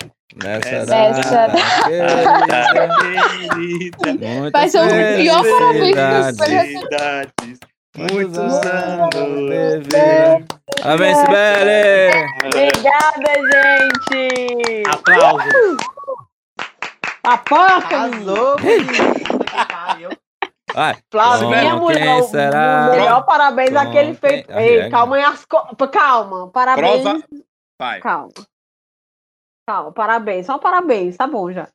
[0.44, 1.56] Nessa Essa data
[1.88, 2.88] querida.
[3.00, 4.50] querida.
[4.52, 7.32] Vai ser o pior parabéns que felicidades.
[7.40, 8.12] você.
[8.12, 10.44] Muitos anos de vida.
[10.82, 12.12] Parabéns, Sibeli!
[12.44, 14.82] Obrigada, gente!
[14.88, 15.78] Aplausos.
[17.24, 17.96] A porca!
[17.96, 20.18] Arrasou, menino.
[21.10, 22.88] Flavinha, Com mulher, quem o- será?
[22.90, 24.52] melhor parabéns Com aquele quem- feito.
[24.52, 24.90] Ei, é.
[24.90, 25.76] calma aí, as co...
[25.88, 27.02] calma, parabéns.
[27.02, 27.22] Prova.
[27.80, 28.00] Vai.
[28.00, 28.32] Calma.
[29.68, 31.68] Calma, parabéns, só parabéns, tá bom já.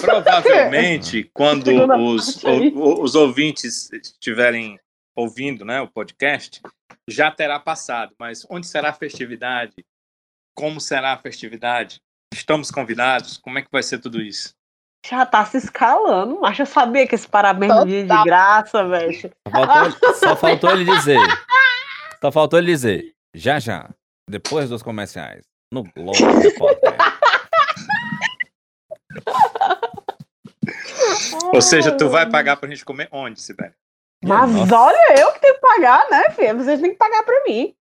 [0.00, 1.68] Provavelmente, quando
[2.14, 4.78] os, o- os ouvintes estiverem
[5.16, 6.60] ouvindo né, o podcast,
[7.08, 8.14] já terá passado.
[8.18, 9.84] Mas onde será a festividade?
[10.56, 12.00] Como será a festividade?
[12.32, 13.36] Estamos convidados?
[13.36, 14.54] Como é que vai ser tudo isso?
[15.06, 17.86] Já tá se escalando, mas eu sabia que esse parabéns Total.
[17.86, 19.12] vinha de graça, velho.
[19.20, 21.18] Só faltou, só faltou ele dizer.
[22.20, 23.14] Só faltou ele dizer.
[23.34, 23.88] Já, já.
[24.28, 25.44] Depois dos comerciais.
[25.72, 26.94] No Globo Repórter.
[31.52, 33.72] Ou seja, tu vai pagar pra gente comer onde, Sibeli?
[34.22, 34.76] Mas Nossa.
[34.78, 36.54] olha, eu que tenho que pagar, né, filha?
[36.54, 37.74] Vocês têm que pagar pra mim.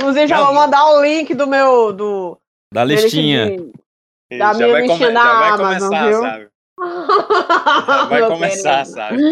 [0.00, 1.92] Inclusive, já vou mandar o link do meu.
[1.92, 2.38] Do,
[2.72, 3.56] Da listinha.
[4.38, 6.20] Da minha listinha vai Amazon, começar, viu?
[6.22, 6.48] sabe?
[8.08, 8.96] Vai Meu começar, querido.
[8.96, 9.22] sabe?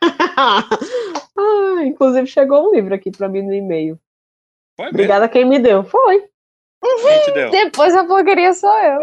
[1.42, 3.98] Ah, inclusive, chegou um livro aqui pra mim no e-mail.
[4.76, 4.96] Foi mesmo.
[4.98, 5.82] Obrigada a quem me deu.
[5.84, 6.28] Foi.
[6.82, 7.50] Quem te deu?
[7.50, 9.00] Depois a porcaria sou eu.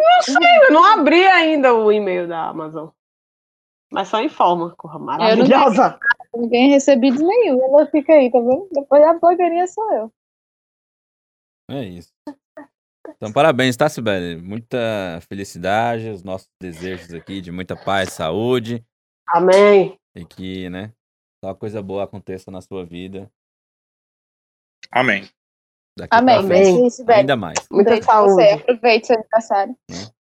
[0.67, 2.89] Eu não abri ainda o e-mail da Amazon.
[3.91, 5.97] Mas só informa, corra maravilhosa.
[6.35, 7.63] Ninguém recebido nenhum.
[7.63, 8.67] Ela fica aí, tá vendo?
[8.71, 10.11] Depois a porcaria sou eu.
[11.69, 12.11] É isso.
[13.15, 14.35] Então, parabéns, tá, Sibeli?
[14.41, 18.85] Muita felicidade, os nossos desejos aqui de muita paz, saúde
[19.27, 19.97] Amém.
[20.15, 20.91] e que, né,
[21.43, 23.29] só coisa boa aconteça na sua vida.
[24.91, 25.27] Amém.
[25.97, 26.45] Daqui Amém.
[26.45, 27.15] frente, Amém.
[27.17, 27.57] Ainda mais.
[27.71, 28.33] Muita saúde.
[28.33, 28.51] Você.
[28.53, 29.75] Aproveite seu aniversário.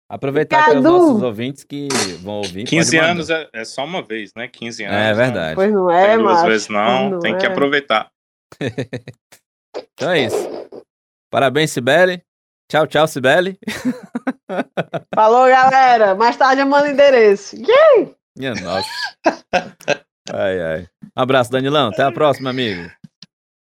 [0.08, 1.88] Aproveitar que os nossos ouvintes que
[2.20, 2.64] vão ouvir.
[2.64, 3.10] 15 pode mandar.
[3.12, 4.46] anos é, é só uma vez, né?
[4.46, 4.96] 15 anos.
[4.96, 5.54] É verdade.
[5.54, 6.42] Pois não Tem é, duas mas.
[6.44, 7.48] vezes não, Não tem que é.
[7.48, 8.10] aproveitar.
[9.94, 10.36] Então é isso.
[11.30, 12.22] Parabéns, Sibeli.
[12.70, 13.58] Tchau, tchau, Sibeli.
[15.14, 16.14] Falou, galera.
[16.14, 17.56] Mais tarde eu mando o endereço.
[18.36, 18.88] Minha nossa.
[20.32, 20.88] Ai, ai.
[21.16, 21.88] Um abraço, Danilão.
[21.88, 22.90] Até a próxima, amigo.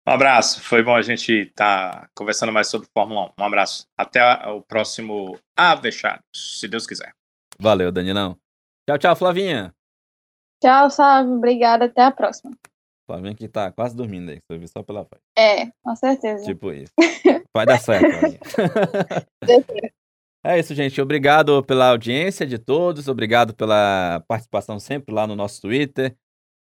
[0.06, 0.60] Um abraço.
[0.60, 3.42] Foi bom a gente estar conversando mais sobre Fórmula 1.
[3.42, 3.86] Um abraço.
[3.96, 7.12] Até o próximo Avechados, se Deus quiser.
[7.58, 8.36] Valeu, Danilão.
[8.88, 9.74] Tchau, tchau, Flavinha.
[10.62, 11.30] Tchau, salve.
[11.30, 11.84] Obrigada.
[11.86, 12.56] Até a próxima.
[13.08, 14.36] Flavinha que tá quase dormindo aí.
[14.36, 15.22] Você ouviu só pela voz.
[15.36, 16.44] É, com certeza.
[16.44, 16.92] Tipo isso.
[17.56, 18.40] Vai dar certo, Flavinha.
[20.46, 21.00] É isso, gente.
[21.00, 23.08] Obrigado pela audiência de todos.
[23.08, 26.16] Obrigado pela participação sempre lá no nosso Twitter,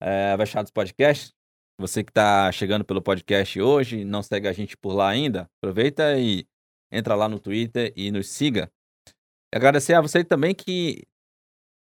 [0.01, 1.33] é, Avechados Podcast.
[1.77, 6.17] Você que está chegando pelo podcast hoje não segue a gente por lá ainda, aproveita
[6.17, 6.47] e
[6.91, 8.71] entra lá no Twitter e nos siga.
[9.53, 11.03] E agradecer a você também que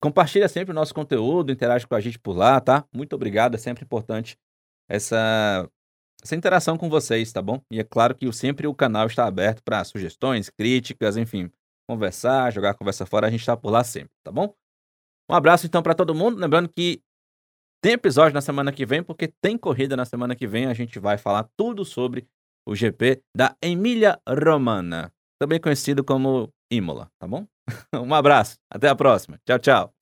[0.01, 2.85] compartilha sempre o nosso conteúdo, interage com a gente por lá, tá?
[2.93, 4.37] Muito obrigado, é sempre importante
[4.89, 5.69] essa,
[6.23, 7.61] essa interação com vocês, tá bom?
[7.71, 11.51] E é claro que sempre o canal está aberto para sugestões, críticas, enfim,
[11.89, 14.53] conversar, jogar conversa fora, a gente está por lá sempre, tá bom?
[15.29, 17.01] Um abraço então para todo mundo, lembrando que
[17.81, 20.99] tem episódio na semana que vem, porque tem corrida na semana que vem, a gente
[20.99, 22.27] vai falar tudo sobre
[22.67, 27.47] o GP da Emília Romana, também conhecido como Imola, tá bom?
[27.93, 29.39] um abraço, até a próxima.
[29.45, 29.96] Tchau, tchau.